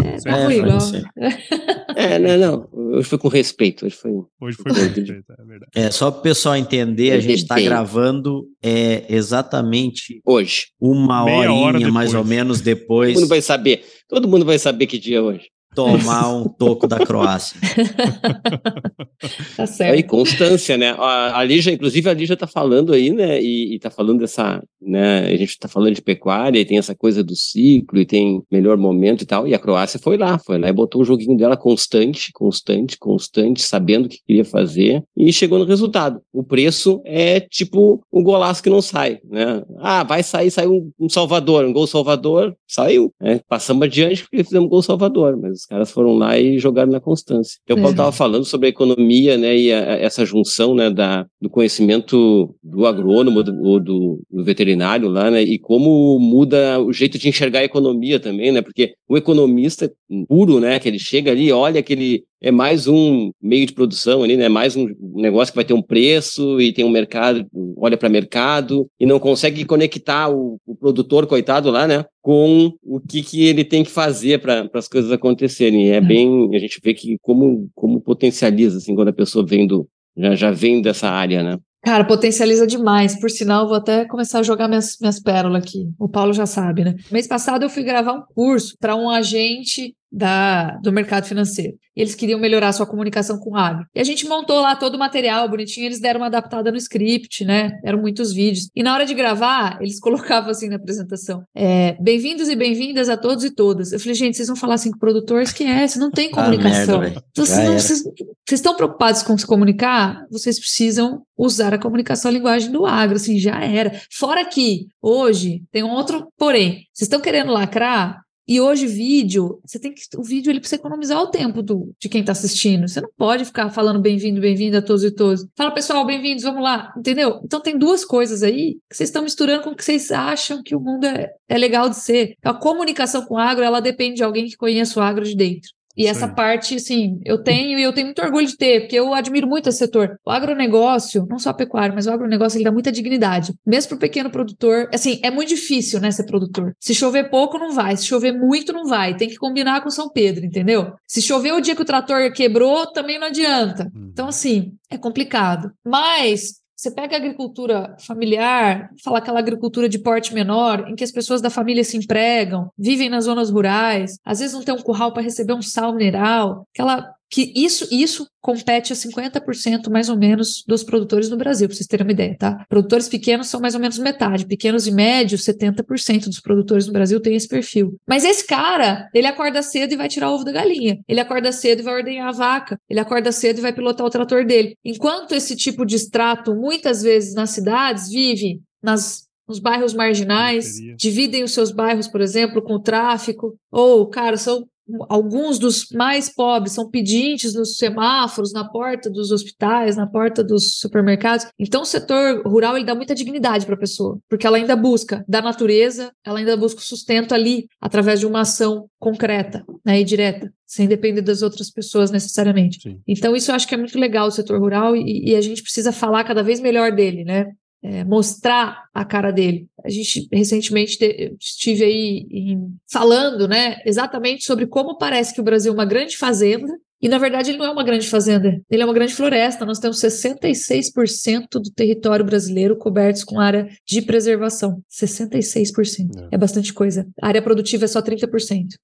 é, 0.04 0.16
tá 0.18 0.52
é, 0.52 0.56
igual. 0.56 0.78
é, 1.96 2.18
não, 2.18 2.38
não. 2.38 2.68
Hoje 2.96 3.08
foi 3.08 3.18
com 3.18 3.28
respeito. 3.28 3.86
Hoje 3.86 3.94
foi, 3.94 4.12
hoje 4.40 4.56
foi 4.56 4.72
com 4.72 4.80
respeito, 4.80 5.12
é 5.12 5.44
verdade. 5.44 5.70
É, 5.74 5.90
só 5.90 6.10
para 6.10 6.20
o 6.20 6.22
pessoal 6.22 6.56
entender, 6.56 7.12
a 7.12 7.20
gente 7.20 7.42
está 7.42 7.60
gravando 7.60 8.46
é, 8.62 9.04
exatamente 9.08 10.20
hoje. 10.24 10.66
Uma 10.80 11.24
Meia 11.24 11.52
horinha 11.52 11.66
hora 11.66 11.92
mais 11.92 12.14
ou 12.14 12.24
menos 12.24 12.60
depois. 12.60 13.14
Todo 13.14 13.22
mundo 13.22 13.28
vai 13.28 13.42
saber. 13.42 13.84
Todo 14.08 14.28
mundo 14.28 14.44
vai 14.44 14.58
saber 14.58 14.86
que 14.86 14.98
dia 14.98 15.18
é 15.18 15.20
hoje 15.20 15.48
tomar 15.74 16.28
um 16.28 16.48
toco 16.48 16.86
da 16.86 16.98
Croácia. 16.98 17.58
tá 19.56 19.66
certo. 19.66 19.94
Aí, 19.94 20.02
constância, 20.02 20.76
né? 20.76 20.90
A, 20.98 21.38
a 21.38 21.44
Lígia, 21.44 21.72
inclusive, 21.72 22.08
a 22.08 22.14
Lígia 22.14 22.36
tá 22.36 22.46
falando 22.46 22.92
aí, 22.92 23.10
né? 23.10 23.40
E, 23.40 23.74
e 23.74 23.78
tá 23.78 23.90
falando 23.90 24.20
dessa, 24.20 24.62
né? 24.80 25.26
A 25.26 25.36
gente 25.36 25.58
tá 25.58 25.68
falando 25.68 25.94
de 25.94 26.02
pecuária 26.02 26.58
e 26.58 26.64
tem 26.64 26.78
essa 26.78 26.94
coisa 26.94 27.22
do 27.22 27.36
ciclo 27.36 28.00
e 28.00 28.06
tem 28.06 28.42
melhor 28.50 28.76
momento 28.76 29.22
e 29.22 29.26
tal. 29.26 29.46
E 29.46 29.54
a 29.54 29.58
Croácia 29.58 30.00
foi 30.02 30.16
lá, 30.16 30.38
foi 30.38 30.58
lá 30.58 30.68
e 30.68 30.72
botou 30.72 31.02
o 31.02 31.04
joguinho 31.04 31.36
dela 31.36 31.56
constante, 31.56 32.32
constante, 32.32 32.98
constante, 32.98 33.62
sabendo 33.62 34.06
o 34.06 34.08
que 34.08 34.18
queria 34.26 34.44
fazer 34.44 35.02
e 35.16 35.32
chegou 35.32 35.58
no 35.58 35.64
resultado. 35.64 36.20
O 36.32 36.42
preço 36.42 37.00
é 37.04 37.40
tipo 37.40 38.02
um 38.12 38.22
golaço 38.22 38.62
que 38.62 38.70
não 38.70 38.82
sai, 38.82 39.20
né? 39.24 39.62
Ah, 39.78 40.02
vai 40.02 40.22
sair, 40.22 40.50
saiu 40.50 40.72
um, 40.72 40.92
um 41.06 41.08
Salvador, 41.08 41.64
um 41.64 41.72
gol 41.72 41.86
Salvador, 41.86 42.56
saiu. 42.66 43.12
Né? 43.20 43.40
Passamos 43.48 43.84
adiante 43.84 44.22
porque 44.22 44.42
fizemos 44.44 44.66
um 44.66 44.70
gol 44.70 44.82
Salvador, 44.82 45.36
mas 45.36 45.59
os 45.60 45.66
caras 45.66 45.90
foram 45.90 46.14
lá 46.14 46.38
e 46.38 46.58
jogaram 46.58 46.90
na 46.90 47.00
constância. 47.00 47.58
Eu 47.66 47.76
é. 47.76 47.90
estava 47.90 48.10
falando 48.10 48.44
sobre 48.44 48.66
a 48.66 48.70
economia, 48.70 49.36
né, 49.36 49.56
e 49.56 49.72
a, 49.72 49.98
essa 49.98 50.24
junção, 50.24 50.74
né, 50.74 50.90
da, 50.90 51.26
do 51.40 51.50
conhecimento 51.50 52.54
do 52.62 52.86
agrônomo 52.86 53.42
do, 53.42 53.62
ou 53.62 53.78
do, 53.80 54.22
do, 54.30 54.44
veterinário 54.44 55.08
lá, 55.08 55.30
né, 55.30 55.42
e 55.42 55.58
como 55.58 56.18
muda 56.18 56.80
o 56.80 56.92
jeito 56.92 57.18
de 57.18 57.28
enxergar 57.28 57.60
a 57.60 57.64
economia 57.64 58.18
também, 58.18 58.50
né, 58.52 58.62
porque 58.62 58.94
o 59.08 59.16
economista 59.16 59.90
puro, 60.28 60.60
né, 60.60 60.78
que 60.78 60.88
ele 60.88 60.98
chega 60.98 61.30
ali, 61.30 61.52
olha 61.52 61.80
aquele 61.80 62.24
é 62.40 62.50
mais 62.50 62.86
um 62.86 63.30
meio 63.40 63.66
de 63.66 63.72
produção 63.72 64.22
ali, 64.22 64.36
né? 64.36 64.48
Mais 64.48 64.74
um 64.74 64.86
negócio 65.14 65.52
que 65.52 65.56
vai 65.56 65.64
ter 65.64 65.74
um 65.74 65.82
preço 65.82 66.60
e 66.60 66.72
tem 66.72 66.84
um 66.84 66.90
mercado, 66.90 67.46
olha 67.76 67.96
para 67.96 68.08
mercado 68.08 68.88
e 68.98 69.04
não 69.04 69.18
consegue 69.18 69.64
conectar 69.64 70.30
o, 70.30 70.58
o, 70.66 70.74
produtor, 70.74 71.26
coitado 71.26 71.70
lá, 71.70 71.86
né? 71.86 72.04
Com 72.22 72.72
o 72.82 73.00
que, 73.00 73.22
que 73.22 73.44
ele 73.44 73.64
tem 73.64 73.84
que 73.84 73.90
fazer 73.90 74.40
para 74.40 74.68
as 74.72 74.88
coisas 74.88 75.12
acontecerem. 75.12 75.90
É, 75.90 75.96
é 75.96 76.00
bem, 76.00 76.48
a 76.54 76.58
gente 76.58 76.80
vê 76.82 76.94
que 76.94 77.18
como, 77.20 77.68
como 77.74 78.00
potencializa, 78.00 78.78
assim, 78.78 78.94
quando 78.94 79.08
a 79.08 79.12
pessoa 79.12 79.44
vem 79.44 79.66
do, 79.66 79.86
já, 80.16 80.34
já 80.34 80.50
vem 80.50 80.80
dessa 80.80 81.08
área, 81.08 81.42
né? 81.42 81.58
Cara, 81.82 82.04
potencializa 82.04 82.66
demais. 82.66 83.18
Por 83.18 83.30
sinal, 83.30 83.66
vou 83.66 83.76
até 83.76 84.04
começar 84.04 84.40
a 84.40 84.42
jogar 84.42 84.68
minhas, 84.68 84.98
minhas 85.00 85.18
pérolas 85.18 85.62
aqui. 85.62 85.88
O 85.98 86.08
Paulo 86.08 86.32
já 86.32 86.44
sabe, 86.44 86.84
né? 86.84 86.94
Mês 87.10 87.26
passado 87.26 87.62
eu 87.62 87.70
fui 87.70 87.82
gravar 87.82 88.12
um 88.12 88.22
curso 88.34 88.76
para 88.78 88.94
um 88.94 89.08
agente 89.08 89.94
da, 90.10 90.78
do 90.82 90.92
mercado 90.92 91.26
financeiro. 91.26 91.74
Eles 91.94 92.14
queriam 92.14 92.40
melhorar 92.40 92.72
sua 92.72 92.86
comunicação 92.86 93.38
com 93.38 93.50
o 93.50 93.56
agro. 93.56 93.86
E 93.94 94.00
a 94.00 94.04
gente 94.04 94.26
montou 94.26 94.60
lá 94.60 94.74
todo 94.74 94.94
o 94.94 94.98
material 94.98 95.48
bonitinho, 95.48 95.86
eles 95.86 96.00
deram 96.00 96.20
uma 96.20 96.26
adaptada 96.26 96.70
no 96.70 96.76
script, 96.76 97.44
né? 97.44 97.78
Eram 97.84 98.00
muitos 98.00 98.32
vídeos. 98.32 98.68
E 98.74 98.82
na 98.82 98.94
hora 98.94 99.04
de 99.04 99.14
gravar, 99.14 99.78
eles 99.80 99.98
colocavam 100.00 100.50
assim 100.50 100.68
na 100.68 100.76
apresentação: 100.76 101.42
é, 101.54 101.96
bem-vindos 102.00 102.48
e 102.48 102.56
bem-vindas 102.56 103.08
a 103.08 103.16
todos 103.16 103.44
e 103.44 103.50
todas. 103.50 103.92
Eu 103.92 104.00
falei, 104.00 104.14
gente, 104.14 104.36
vocês 104.36 104.48
vão 104.48 104.56
falar 104.56 104.74
assim 104.74 104.90
com 104.90 104.96
o 104.96 105.00
produtor, 105.00 105.42
esquece, 105.42 105.98
não 105.98 106.10
tem 106.10 106.30
comunicação. 106.30 106.96
Ah, 106.96 107.00
merda, 107.00 107.24
então, 107.32 107.44
vocês, 107.44 107.82
vocês, 107.82 108.02
vocês 108.02 108.60
estão 108.60 108.74
preocupados 108.74 109.22
com 109.22 109.36
se 109.36 109.46
comunicar? 109.46 110.24
Vocês 110.30 110.58
precisam 110.58 111.22
usar 111.36 111.74
a 111.74 111.78
comunicação 111.78 112.30
a 112.30 112.34
linguagem 112.34 112.70
do 112.70 112.86
agro, 112.86 113.16
assim, 113.16 113.38
já 113.38 113.60
era. 113.60 113.92
Fora 114.10 114.44
que, 114.44 114.88
hoje, 115.02 115.62
tem 115.70 115.82
um 115.82 115.90
outro 115.90 116.28
porém. 116.36 116.86
Vocês 116.92 117.06
estão 117.06 117.20
querendo 117.20 117.52
lacrar? 117.52 118.20
E 118.48 118.60
hoje 118.60 118.86
vídeo, 118.86 119.60
você 119.64 119.78
tem 119.78 119.92
que 119.92 120.02
o 120.16 120.22
vídeo 120.22 120.50
ele 120.50 120.60
precisa 120.60 120.80
economizar 120.80 121.20
o 121.20 121.30
tempo 121.30 121.62
do, 121.62 121.94
de 122.00 122.08
quem 122.08 122.20
está 122.20 122.32
assistindo. 122.32 122.88
Você 122.88 123.00
não 123.00 123.10
pode 123.16 123.44
ficar 123.44 123.70
falando 123.70 124.00
bem-vindo, 124.00 124.40
bem-vindo 124.40 124.76
a 124.76 124.82
todos 124.82 125.04
e 125.04 125.10
todos. 125.10 125.46
Fala 125.56 125.70
pessoal, 125.70 126.04
bem-vindos, 126.04 126.42
vamos 126.42 126.62
lá, 126.62 126.92
entendeu? 126.96 127.40
Então 127.44 127.60
tem 127.60 127.78
duas 127.78 128.04
coisas 128.04 128.42
aí 128.42 128.78
que 128.88 128.96
vocês 128.96 129.08
estão 129.08 129.22
misturando 129.22 129.62
com 129.62 129.70
o 129.70 129.76
que 129.76 129.84
vocês 129.84 130.10
acham 130.10 130.62
que 130.62 130.74
o 130.74 130.80
mundo 130.80 131.04
é, 131.06 131.30
é 131.48 131.58
legal 131.58 131.88
de 131.88 131.96
ser. 131.96 132.34
A 132.42 132.52
comunicação 132.52 133.24
com 133.24 133.34
o 133.34 133.38
agro, 133.38 133.64
ela 133.64 133.80
depende 133.80 134.16
de 134.16 134.24
alguém 134.24 134.46
que 134.46 134.56
conheça 134.56 134.98
o 134.98 135.02
agro 135.02 135.24
de 135.24 135.36
dentro. 135.36 135.70
E 136.00 136.04
Sim. 136.04 136.08
essa 136.08 136.26
parte, 136.28 136.76
assim, 136.76 137.20
eu 137.26 137.42
tenho 137.42 137.78
e 137.78 137.82
eu 137.82 137.92
tenho 137.92 138.06
muito 138.06 138.22
orgulho 138.22 138.46
de 138.46 138.56
ter, 138.56 138.80
porque 138.80 138.96
eu 138.96 139.12
admiro 139.12 139.46
muito 139.46 139.68
esse 139.68 139.76
setor. 139.76 140.18
O 140.24 140.30
agronegócio, 140.30 141.26
não 141.28 141.38
só 141.38 141.50
a 141.50 141.54
pecuária, 141.54 141.94
mas 141.94 142.06
o 142.06 142.10
agronegócio, 142.10 142.56
ele 142.56 142.64
dá 142.64 142.72
muita 142.72 142.90
dignidade. 142.90 143.52
Mesmo 143.66 143.90
para 143.90 143.96
o 143.96 144.00
pequeno 144.00 144.30
produtor, 144.30 144.88
assim, 144.94 145.20
é 145.22 145.30
muito 145.30 145.50
difícil, 145.50 146.00
né, 146.00 146.10
ser 146.10 146.24
produtor. 146.24 146.72
Se 146.80 146.94
chover 146.94 147.28
pouco, 147.28 147.58
não 147.58 147.72
vai. 147.72 147.98
Se 147.98 148.06
chover 148.06 148.32
muito, 148.32 148.72
não 148.72 148.86
vai. 148.86 149.14
Tem 149.14 149.28
que 149.28 149.36
combinar 149.36 149.82
com 149.82 149.90
São 149.90 150.08
Pedro, 150.08 150.46
entendeu? 150.46 150.94
Se 151.06 151.20
chover 151.20 151.52
o 151.52 151.60
dia 151.60 151.76
que 151.76 151.82
o 151.82 151.84
trator 151.84 152.32
quebrou, 152.32 152.86
também 152.86 153.18
não 153.18 153.26
adianta. 153.26 153.92
Hum. 153.94 154.08
Então, 154.10 154.28
assim, 154.28 154.72
é 154.88 154.96
complicado. 154.96 155.70
Mas 155.84 156.60
você 156.80 156.90
pega 156.90 157.14
a 157.14 157.18
agricultura 157.18 157.94
familiar, 157.98 158.88
fala 159.04 159.18
aquela 159.18 159.38
agricultura 159.38 159.86
de 159.86 159.98
porte 159.98 160.32
menor, 160.32 160.88
em 160.88 160.94
que 160.94 161.04
as 161.04 161.12
pessoas 161.12 161.42
da 161.42 161.50
família 161.50 161.84
se 161.84 161.98
empregam, 161.98 162.70
vivem 162.78 163.10
nas 163.10 163.24
zonas 163.24 163.50
rurais, 163.50 164.18
às 164.24 164.38
vezes 164.38 164.54
não 164.54 164.64
tem 164.64 164.74
um 164.74 164.80
curral 164.80 165.12
para 165.12 165.22
receber 165.22 165.52
um 165.52 165.60
sal 165.60 165.94
mineral, 165.94 166.66
aquela 166.72 167.14
que 167.30 167.52
isso, 167.54 167.86
isso 167.92 168.26
compete 168.40 168.92
a 168.92 168.96
50% 168.96 169.88
mais 169.88 170.08
ou 170.08 170.16
menos 170.16 170.64
dos 170.66 170.82
produtores 170.82 171.28
no 171.30 171.36
Brasil, 171.36 171.68
para 171.68 171.76
vocês 171.76 171.86
terem 171.86 172.04
uma 172.04 172.12
ideia, 172.12 172.36
tá? 172.36 172.64
Produtores 172.68 173.08
pequenos 173.08 173.46
são 173.46 173.60
mais 173.60 173.74
ou 173.74 173.80
menos 173.80 173.98
metade, 173.98 174.46
pequenos 174.46 174.86
e 174.86 174.90
médios, 174.90 175.44
70% 175.44 176.24
dos 176.24 176.40
produtores 176.40 176.86
no 176.86 176.92
Brasil 176.92 177.20
têm 177.20 177.36
esse 177.36 177.46
perfil. 177.46 177.94
Mas 178.08 178.24
esse 178.24 178.44
cara, 178.46 179.08
ele 179.14 179.28
acorda 179.28 179.62
cedo 179.62 179.92
e 179.92 179.96
vai 179.96 180.08
tirar 180.08 180.30
o 180.30 180.34
ovo 180.34 180.44
da 180.44 180.52
galinha. 180.52 180.98
Ele 181.06 181.20
acorda 181.20 181.52
cedo 181.52 181.80
e 181.80 181.82
vai 181.82 181.94
ordenhar 181.94 182.28
a 182.28 182.32
vaca. 182.32 182.78
Ele 182.88 182.98
acorda 182.98 183.30
cedo 183.30 183.58
e 183.58 183.62
vai 183.62 183.72
pilotar 183.72 184.06
o 184.06 184.10
trator 184.10 184.44
dele. 184.44 184.74
Enquanto 184.84 185.32
esse 185.32 185.54
tipo 185.54 185.86
de 185.86 185.96
extrato, 185.96 186.54
muitas 186.54 187.02
vezes 187.02 187.34
nas 187.34 187.50
cidades, 187.50 188.08
vive 188.08 188.60
nas 188.82 189.30
nos 189.50 189.58
bairros 189.58 189.92
marginais, 189.92 190.76
dividem 190.96 191.42
os 191.42 191.52
seus 191.52 191.72
bairros, 191.72 192.06
por 192.06 192.20
exemplo, 192.20 192.62
com 192.62 192.74
o 192.74 192.80
tráfico, 192.80 193.58
ou, 193.68 194.06
cara, 194.06 194.36
são 194.36 194.64
alguns 195.08 195.58
dos 195.58 195.86
mais 195.92 196.28
pobres 196.28 196.72
são 196.72 196.90
pedintes 196.90 197.54
nos 197.54 197.76
semáforos, 197.76 198.52
na 198.52 198.68
porta 198.68 199.10
dos 199.10 199.30
hospitais, 199.30 199.96
na 199.96 200.06
porta 200.06 200.42
dos 200.42 200.78
supermercados. 200.78 201.46
Então, 201.58 201.82
o 201.82 201.86
setor 201.86 202.42
rural 202.46 202.76
ele 202.76 202.86
dá 202.86 202.94
muita 202.94 203.14
dignidade 203.14 203.66
para 203.66 203.74
a 203.74 203.78
pessoa, 203.78 204.18
porque 204.28 204.46
ela 204.46 204.56
ainda 204.56 204.76
busca 204.76 205.24
da 205.28 205.40
natureza, 205.42 206.12
ela 206.24 206.38
ainda 206.38 206.56
busca 206.56 206.80
o 206.80 206.84
sustento 206.84 207.34
ali 207.34 207.66
através 207.80 208.20
de 208.20 208.26
uma 208.26 208.40
ação 208.40 208.86
concreta 208.98 209.64
né, 209.84 210.00
e 210.00 210.04
direta, 210.04 210.52
sem 210.66 210.86
depender 210.86 211.22
das 211.22 211.42
outras 211.42 211.70
pessoas 211.70 212.10
necessariamente. 212.10 212.80
Sim. 212.82 212.98
Então, 213.06 213.34
isso 213.34 213.50
eu 213.50 213.54
acho 213.54 213.66
que 213.66 213.74
é 213.74 213.78
muito 213.78 213.98
legal 213.98 214.28
o 214.28 214.30
setor 214.30 214.60
rural 214.60 214.94
e, 214.94 215.30
e 215.30 215.36
a 215.36 215.40
gente 215.40 215.62
precisa 215.62 215.92
falar 215.92 216.24
cada 216.24 216.42
vez 216.42 216.60
melhor 216.60 216.92
dele, 216.92 217.24
né? 217.24 217.46
É, 217.82 218.04
mostrar 218.04 218.84
a 218.92 219.04
cara 219.04 219.30
dele. 219.30 219.66
A 219.84 219.88
gente 219.88 220.28
recentemente 220.32 220.98
te, 220.98 221.34
estive 221.40 221.84
aí 221.84 222.26
em, 222.30 222.74
falando, 222.90 223.48
né, 223.48 223.76
exatamente 223.84 224.44
sobre 224.44 224.66
como 224.66 224.98
parece 224.98 225.34
que 225.34 225.40
o 225.40 225.44
Brasil 225.44 225.72
é 225.72 225.74
uma 225.74 225.86
grande 225.86 226.16
fazenda 226.16 226.72
e 227.02 227.08
na 227.08 227.16
verdade 227.16 227.50
ele 227.50 227.58
não 227.58 227.64
é 227.64 227.70
uma 227.70 227.82
grande 227.82 228.06
fazenda, 228.06 228.60
ele 228.70 228.82
é 228.82 228.84
uma 228.84 228.92
grande 228.92 229.14
floresta. 229.14 229.64
Nós 229.64 229.78
temos 229.78 229.98
66% 229.98 231.46
do 231.54 231.70
território 231.74 232.24
brasileiro 232.24 232.76
cobertos 232.76 233.24
com 233.24 233.40
área 233.40 233.68
de 233.86 234.02
preservação. 234.02 234.82
66%. 234.90 236.10
É. 236.30 236.34
é 236.34 236.38
bastante 236.38 236.74
coisa. 236.74 237.06
A 237.20 237.28
área 237.28 237.40
produtiva 237.40 237.86
é 237.86 237.88
só 237.88 238.02
30%. 238.02 238.28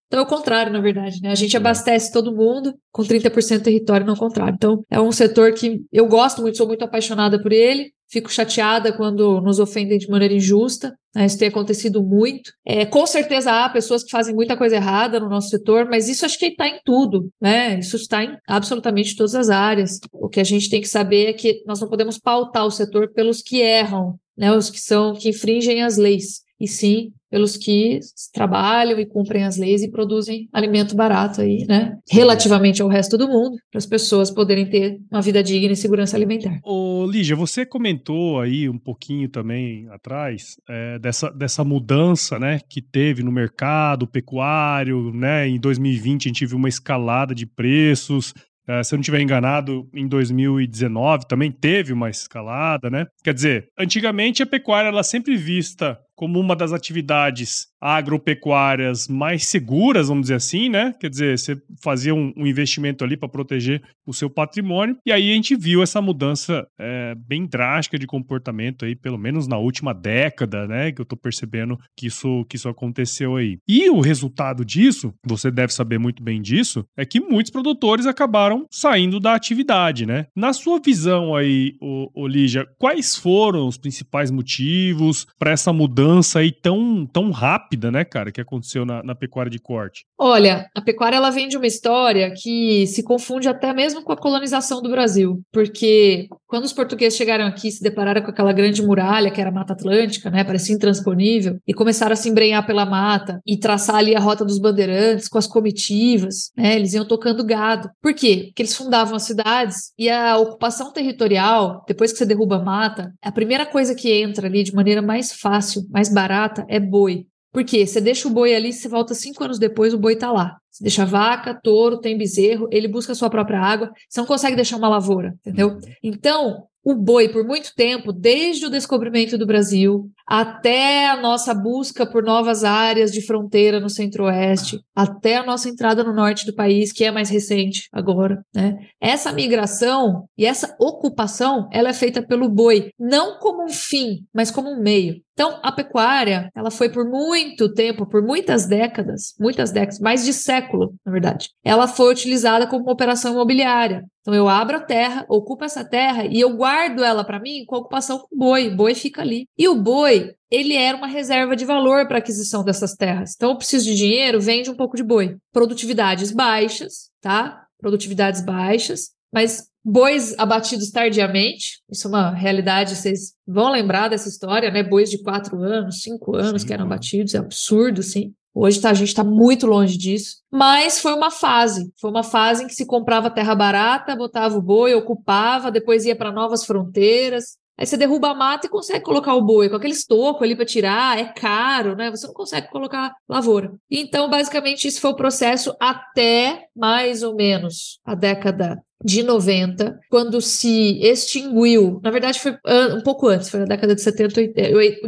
Então 0.07 0.21
é 0.21 0.23
o 0.23 0.27
contrário, 0.27 0.73
na 0.73 0.81
verdade, 0.81 1.21
né? 1.21 1.31
A 1.31 1.35
gente 1.35 1.57
é. 1.57 1.59
abastece 1.59 2.11
todo 2.11 2.35
mundo 2.35 2.75
com 2.91 3.03
30% 3.03 3.59
do 3.59 3.65
território, 3.65 4.07
não 4.07 4.15
o 4.15 4.19
contrário. 4.19 4.55
Então 4.55 4.83
é 4.91 5.01
um 5.01 5.13
setor 5.13 5.53
que 5.53 5.83
eu 5.93 6.07
gosto 6.07 6.41
muito, 6.41 6.57
sou 6.57 6.67
muito 6.67 6.85
apaixonada 6.85 7.41
por 7.43 7.53
ele. 7.53 7.93
Fico 8.09 8.33
chateada 8.33 8.93
quando 8.93 9.41
nos 9.41 9.59
ofendem 9.59 9.99
de 9.99 10.09
maneira 10.09 10.35
injusta. 10.35 10.97
Né? 11.15 11.27
Isso 11.27 11.39
tem 11.39 11.49
acontecido 11.49 12.03
muito. 12.03 12.53
É, 12.65 12.87
com 12.87 13.07
certeza 13.07 13.51
há 13.51 13.69
pessoas 13.69 14.05
que 14.05 14.11
fazem 14.11 14.35
muita 14.35 14.57
coisa 14.57 14.77
errada 14.77 15.19
no 15.19 15.29
nosso 15.29 15.49
setor, 15.49 15.87
mas 15.87 16.09
isso 16.09 16.25
acho 16.25 16.39
que 16.39 16.47
está 16.47 16.69
em 16.69 16.79
tudo. 16.85 17.31
Né? 17.41 17.79
Isso 17.79 17.97
está 17.97 18.23
em 18.23 18.37
absolutamente 18.47 19.17
todas 19.17 19.35
as 19.35 19.51
áreas. 19.51 19.99
O 20.13 20.29
que 20.29 20.41
a 20.41 20.45
gente 20.45 20.71
tem 20.71 20.81
que 20.81 20.89
saber 20.89 21.27
é 21.27 21.33
que 21.33 21.63
nós 21.67 21.81
não 21.81 21.89
podemos 21.89 22.19
pautar 22.19 22.65
o 22.67 22.71
setor 22.71 23.13
pelos 23.13 23.43
que 23.43 23.61
erram, 23.61 24.19
né? 24.37 24.53
os 24.53 24.71
que 24.71 24.81
são 24.81 25.15
que 25.15 25.31
infringem 25.31 25.83
as 25.83 25.97
leis, 25.97 26.43
e 26.61 26.69
sim 26.69 27.13
pelos 27.31 27.57
que 27.57 28.01
trabalham 28.33 28.99
e 28.99 29.07
cumprem 29.07 29.45
as 29.45 29.57
leis 29.57 29.83
e 29.83 29.91
produzem 29.91 30.49
alimento 30.53 30.95
barato 30.95 31.41
aí, 31.41 31.67
né? 31.69 31.97
Relativamente 32.11 32.81
ao 32.81 32.89
resto 32.89 33.19
do 33.19 33.29
mundo, 33.29 33.57
para 33.71 33.79
as 33.79 33.87
pessoas 33.87 34.31
poderem 34.31 34.69
ter 34.69 34.99
uma 35.11 35.21
vida 35.21 35.43
digna 35.43 35.73
e 35.73 35.77
segurança 35.77 36.17
alimentar. 36.17 36.59
Ô, 36.65 36.86
Lígia, 37.07 37.37
você 37.37 37.65
comentou 37.65 38.41
aí 38.41 38.69
um 38.69 38.79
pouquinho 38.79 39.29
também 39.29 39.89
atrás 39.91 40.57
é, 40.69 40.99
dessa, 40.99 41.31
dessa 41.31 41.65
mudança, 41.65 42.39
né, 42.39 42.61
que 42.69 42.81
teve 42.81 43.23
no 43.23 43.33
mercado 43.33 44.07
pecuário, 44.07 45.13
né? 45.13 45.49
Em 45.49 45.59
2020 45.59 46.27
a 46.27 46.29
gente 46.29 46.47
viu 46.47 46.57
uma 46.57 46.69
escalada 46.69 47.35
de 47.35 47.47
preços, 47.47 48.35
Uh, 48.69 48.83
se 48.83 48.93
eu 48.93 48.97
não 48.97 49.01
estiver 49.01 49.21
enganado, 49.21 49.89
em 49.95 50.09
2019 50.09 51.29
também 51.29 51.53
teve 51.53 51.93
uma 51.93 52.11
escalada, 52.11 52.91
né? 52.91 53.07
Quer 53.23 53.33
dizer, 53.33 53.69
antigamente 53.79 54.43
a 54.43 54.47
pecuária 54.47 54.89
ela 54.89 55.05
sempre 55.05 55.37
vista 55.37 55.97
como 56.17 56.41
uma 56.41 56.57
das 56.57 56.73
atividades 56.73 57.69
agropecuárias 57.79 59.07
mais 59.07 59.47
seguras, 59.47 60.09
vamos 60.09 60.23
dizer 60.23 60.35
assim, 60.35 60.69
né? 60.69 60.95
Quer 60.99 61.11
dizer, 61.11 61.39
você 61.39 61.61
fazia 61.83 62.15
um, 62.15 62.33
um 62.37 62.47
investimento 62.47 63.05
ali 63.05 63.17
para 63.17 63.29
proteger 63.29 63.83
o 64.07 64.15
seu 64.15 64.31
patrimônio. 64.31 64.97
E 65.05 65.13
aí 65.13 65.31
a 65.31 65.35
gente 65.35 65.55
viu 65.55 65.83
essa 65.83 66.01
mudança 66.01 66.67
é, 66.79 67.15
bem 67.15 67.47
drástica 67.47 67.99
de 67.99 68.07
comportamento 68.07 68.85
aí, 68.85 68.97
pelo 68.97 69.19
menos 69.19 69.47
na 69.47 69.59
última 69.59 69.93
década, 69.93 70.67
né? 70.67 70.91
Que 70.91 71.01
eu 71.01 71.05
estou 71.05 71.19
percebendo 71.19 71.79
que 71.97 72.07
isso, 72.07 72.45
que 72.49 72.57
isso 72.57 72.69
aconteceu 72.69 73.37
aí. 73.37 73.59
E 73.69 73.91
o 73.91 74.01
resultado 74.01 74.65
disso, 74.65 75.13
você 75.25 75.51
deve 75.51 75.73
saber 75.73 75.99
muito 75.99 76.23
bem 76.23 76.41
disso, 76.41 76.85
é 76.97 77.05
que 77.05 77.21
muitos 77.21 77.53
produtores 77.53 78.07
acabaram 78.07 78.67
saindo 78.71 79.21
da 79.21 79.35
atividade, 79.35 80.07
né? 80.07 80.27
Na 80.35 80.55
sua 80.55 80.81
visão 80.81 81.37
aí, 81.37 81.77
ô, 81.81 82.27
Lígia, 82.27 82.67
quais 82.79 83.17
foram 83.17 83.69
os 83.69 83.77
principais 83.77 84.31
motivos 84.31 85.27
para 85.39 85.51
essa 85.51 85.73
mudança 85.73 86.06
aí 86.39 86.53
tão, 86.53 87.07
tão 87.07 87.31
rápida? 87.31 87.57
rápida, 87.57 87.91
né, 87.91 88.05
cara, 88.05 88.31
que 88.31 88.41
aconteceu 88.41 88.85
na, 88.85 89.03
na, 89.03 89.15
pecuária 89.15 89.51
de 89.51 89.59
corte? 89.59 90.05
Olha, 90.19 90.69
a 90.75 90.81
pecuária 90.81 91.17
ela 91.17 91.31
vem 91.31 91.49
de 91.49 91.57
uma 91.57 91.67
história 91.67 92.33
que 92.35 92.87
se 92.87 93.03
confunde 93.03 93.49
até 93.49 93.73
mesmo 93.73 94.03
com 94.03 94.13
a 94.13 94.17
colonização 94.17 94.83
do 94.83 94.91
Brasil, 94.91 95.41
porque 95.53 96.29
quando 96.47 96.65
os 96.65 96.73
portugueses 96.73 97.17
chegaram 97.17 97.47
aqui, 97.47 97.71
se 97.71 97.83
depararam 97.83 98.23
com 98.23 98.31
aquela 98.31 98.53
grande 98.53 98.83
muralha 98.83 99.31
que 99.31 99.41
era 99.41 99.51
a 99.51 99.53
Mata 99.53 99.73
Atlântica, 99.73 100.31
né, 100.31 100.45
parecia 100.45 100.75
intransponível, 100.75 101.59
e 101.67 101.75
começaram 101.75 102.13
a 102.13 102.17
se 102.17 102.29
embrenhar 102.29 102.65
pela 102.67 102.87
mata 102.87 103.41
e 103.47 103.57
traçar 103.57 103.97
ali 103.97 104.15
a 104.15 104.21
rota 104.21 104.45
dos 104.45 104.59
bandeirantes 104.59 105.29
com 105.29 105.39
as 105.39 105.47
comitivas, 105.47 106.51
né, 106.57 106.77
eles 106.77 106.95
iam 106.95 107.07
tocando 107.07 107.45
gado. 107.45 107.91
Por 108.03 108.15
quê? 108.15 108.45
Porque 108.47 108.63
eles 108.63 108.77
fundavam 108.77 109.17
as 109.17 109.23
cidades 109.23 109.93
e 109.99 110.09
a 110.09 110.37
ocupação 110.37 110.93
territorial, 110.93 111.85
depois 111.87 112.13
que 112.13 112.19
você 112.19 112.27
derruba 112.27 112.57
a 112.57 112.65
mata, 112.65 113.13
a 113.23 113.33
primeira 113.33 113.67
coisa 113.67 113.95
que 113.95 114.13
entra 114.13 114.47
ali 114.47 114.63
de 114.63 114.75
maneira 114.75 115.03
mais 115.03 115.33
fácil, 115.33 115.87
mais 115.97 116.11
barata, 116.11 116.67
é 116.69 116.79
boi. 116.79 117.27
Porque 117.51 117.87
você 117.87 118.03
deixa 118.03 118.29
o 118.29 118.31
boi 118.31 118.55
ali, 118.55 118.71
você 118.71 118.87
volta 118.87 119.15
cinco 119.15 119.43
anos 119.43 119.59
depois, 119.59 119.95
o 119.95 119.99
boi 119.99 120.15
tá 120.15 120.31
lá. 120.31 120.59
Você 120.71 120.85
deixa 120.85 121.07
vaca, 121.07 121.59
touro, 121.59 121.99
tem 121.99 122.19
bezerro, 122.19 122.69
ele 122.71 122.87
busca 122.87 123.13
a 123.13 123.15
sua 123.15 123.31
própria 123.31 123.59
água, 123.59 123.91
você 124.07 124.21
não 124.21 124.27
consegue 124.27 124.55
deixar 124.55 124.77
uma 124.77 124.91
lavoura, 124.91 125.35
entendeu? 125.41 125.69
Uhum. 125.69 125.81
Então, 126.03 126.65
o 126.85 126.95
boi, 126.95 127.31
por 127.31 127.47
muito 127.47 127.73
tempo, 127.75 128.13
desde 128.13 128.67
o 128.67 128.71
descobrimento 128.71 129.39
do 129.39 129.47
Brasil 129.47 130.11
até 130.27 131.09
a 131.09 131.17
nossa 131.17 131.55
busca 131.55 132.05
por 132.05 132.23
novas 132.23 132.65
áreas 132.65 133.13
de 133.13 133.25
fronteira 133.25 133.79
no 133.79 133.89
centro-oeste, 133.89 134.81
até 134.95 135.37
a 135.37 135.45
nossa 135.45 135.69
entrada 135.69 136.03
no 136.03 136.13
norte 136.13 136.45
do 136.45 136.55
país, 136.55 136.93
que 136.93 137.05
é 137.05 137.11
mais 137.11 137.31
recente 137.31 137.89
agora, 137.93 138.43
né? 138.55 138.77
Essa 139.01 139.33
migração 139.33 140.25
e 140.37 140.45
essa 140.45 140.75
ocupação, 140.81 141.69
ela 141.73 141.91
é 141.91 141.95
feita 141.95 142.21
pelo 142.21 142.49
boi, 142.49 142.91
não 142.99 143.39
como 143.39 143.65
um 143.65 143.69
fim, 143.69 144.27
mas 144.35 144.51
como 144.51 144.71
um 144.71 144.83
meio. 144.83 145.25
Então, 145.37 145.61
a 145.63 145.71
pecuária, 145.71 146.51
ela 146.57 146.71
foi 146.71 146.89
por 146.89 147.05
muito 147.05 147.71
tempo, 147.75 148.07
por 148.07 148.23
muitas 148.23 148.65
décadas, 148.67 149.35
muitas 149.39 149.71
décadas, 149.71 150.01
mais 150.01 150.25
de 150.25 150.33
século, 150.33 150.95
na 151.05 151.13
verdade, 151.13 151.51
ela 151.63 151.87
foi 151.87 152.11
utilizada 152.11 152.67
como 152.67 152.85
uma 152.85 152.93
operação 152.93 153.33
imobiliária. 153.33 154.03
Então, 154.27 154.35
eu 154.35 154.49
abro 154.49 154.79
a 154.79 154.81
terra, 154.81 155.25
ocupo 155.29 155.65
essa 155.65 155.85
terra 155.85 156.25
e 156.25 156.41
eu 156.41 156.57
guardo 156.57 157.05
ela 157.05 157.23
para 157.23 157.39
mim 157.39 157.65
com 157.65 157.77
ocupação 157.77 158.19
com 158.19 158.37
boi. 158.37 158.69
O 158.69 158.77
boi 158.77 158.93
fica 158.93 159.23
ali. 159.23 159.47
E 159.57 159.69
o 159.69 159.77
boi, 159.77 160.16
ele 160.51 160.75
era 160.75 160.97
uma 160.97 161.07
reserva 161.07 161.57
de 161.57 161.65
valor 161.65 162.07
para 162.07 162.19
aquisição 162.19 162.65
dessas 162.65 162.95
terras. 162.95 163.35
Então, 163.35 163.51
eu 163.51 163.57
preciso 163.57 163.87
de 163.87 163.97
dinheiro, 163.97 164.41
vende 164.41 164.71
um 164.71 164.77
pouco 164.77 164.97
de 164.97 165.03
boi. 165.03 165.37
Produtividades 165.53 166.31
baixas, 166.31 167.11
tá? 167.21 167.65
Produtividades 167.79 168.41
baixas, 168.41 169.11
mas 169.33 169.69
bois 169.85 170.35
abatidos 170.39 170.91
tardiamente, 170.91 171.81
isso 171.91 172.09
é 172.09 172.11
uma 172.11 172.31
realidade, 172.31 172.97
vocês 172.97 173.35
vão 173.47 173.71
lembrar 173.71 174.09
dessa 174.09 174.29
história, 174.29 174.71
né? 174.71 174.83
Bois 174.83 175.09
de 175.09 175.23
quatro 175.23 175.63
anos, 175.63 176.03
cinco 176.03 176.35
anos 176.35 176.63
Sim, 176.63 176.69
que 176.69 176.75
eram 176.75 176.87
abatidos, 176.87 177.35
é 177.35 177.39
absurdo, 177.39 178.03
sim. 178.03 178.33
Hoje 178.59 178.81
tá, 178.81 178.89
a 178.89 178.95
gente 178.95 179.09
está 179.09 179.23
muito 179.23 179.67
longe 179.67 179.99
disso. 179.99 180.39
Mas 180.51 180.99
foi 180.99 181.13
uma 181.13 181.31
fase. 181.31 181.93
Foi 182.01 182.09
uma 182.09 182.23
fase 182.23 182.65
em 182.65 182.67
que 182.67 182.75
se 182.75 182.87
comprava 182.87 183.29
terra 183.29 183.55
barata, 183.55 184.17
botava 184.17 184.57
o 184.57 184.63
boi, 184.63 184.95
ocupava, 184.95 185.71
depois 185.71 186.07
ia 186.07 186.17
para 186.17 186.33
novas 186.33 186.65
fronteiras. 186.65 187.59
Aí 187.79 187.87
você 187.87 187.97
derruba 187.97 188.31
a 188.31 188.35
mata 188.35 188.67
e 188.67 188.71
consegue 188.71 189.05
colocar 189.05 189.35
o 189.35 189.43
boi 189.43 189.69
com 189.69 189.77
aquele 189.77 189.93
estoco 189.93 190.43
ali 190.43 190.57
para 190.57 190.65
tirar, 190.65 191.19
é 191.19 191.25
caro, 191.25 191.95
né? 191.95 192.11
Você 192.11 192.27
não 192.27 192.35
consegue 192.35 192.71
colocar 192.71 193.15
lavoura. 193.29 193.75
Então, 193.91 194.31
basicamente, 194.31 194.89
isso 194.89 195.01
foi 195.01 195.11
o 195.11 195.17
processo 195.17 195.77
até 195.79 196.69
mais 196.75 197.23
ou 197.23 197.35
menos 197.35 198.01
a 198.05 198.15
década 198.15 198.83
de 199.05 199.23
90, 199.23 199.99
quando 200.11 200.41
se 200.41 200.99
extinguiu, 201.03 202.01
na 202.03 202.11
verdade 202.11 202.41
foi 202.41 202.57
um 202.97 203.03
pouco 203.03 203.29
antes, 203.29 203.49
foi 203.49 203.61
na 203.61 203.67
década 203.67 203.95
de 203.95 204.03
70, 204.03 204.43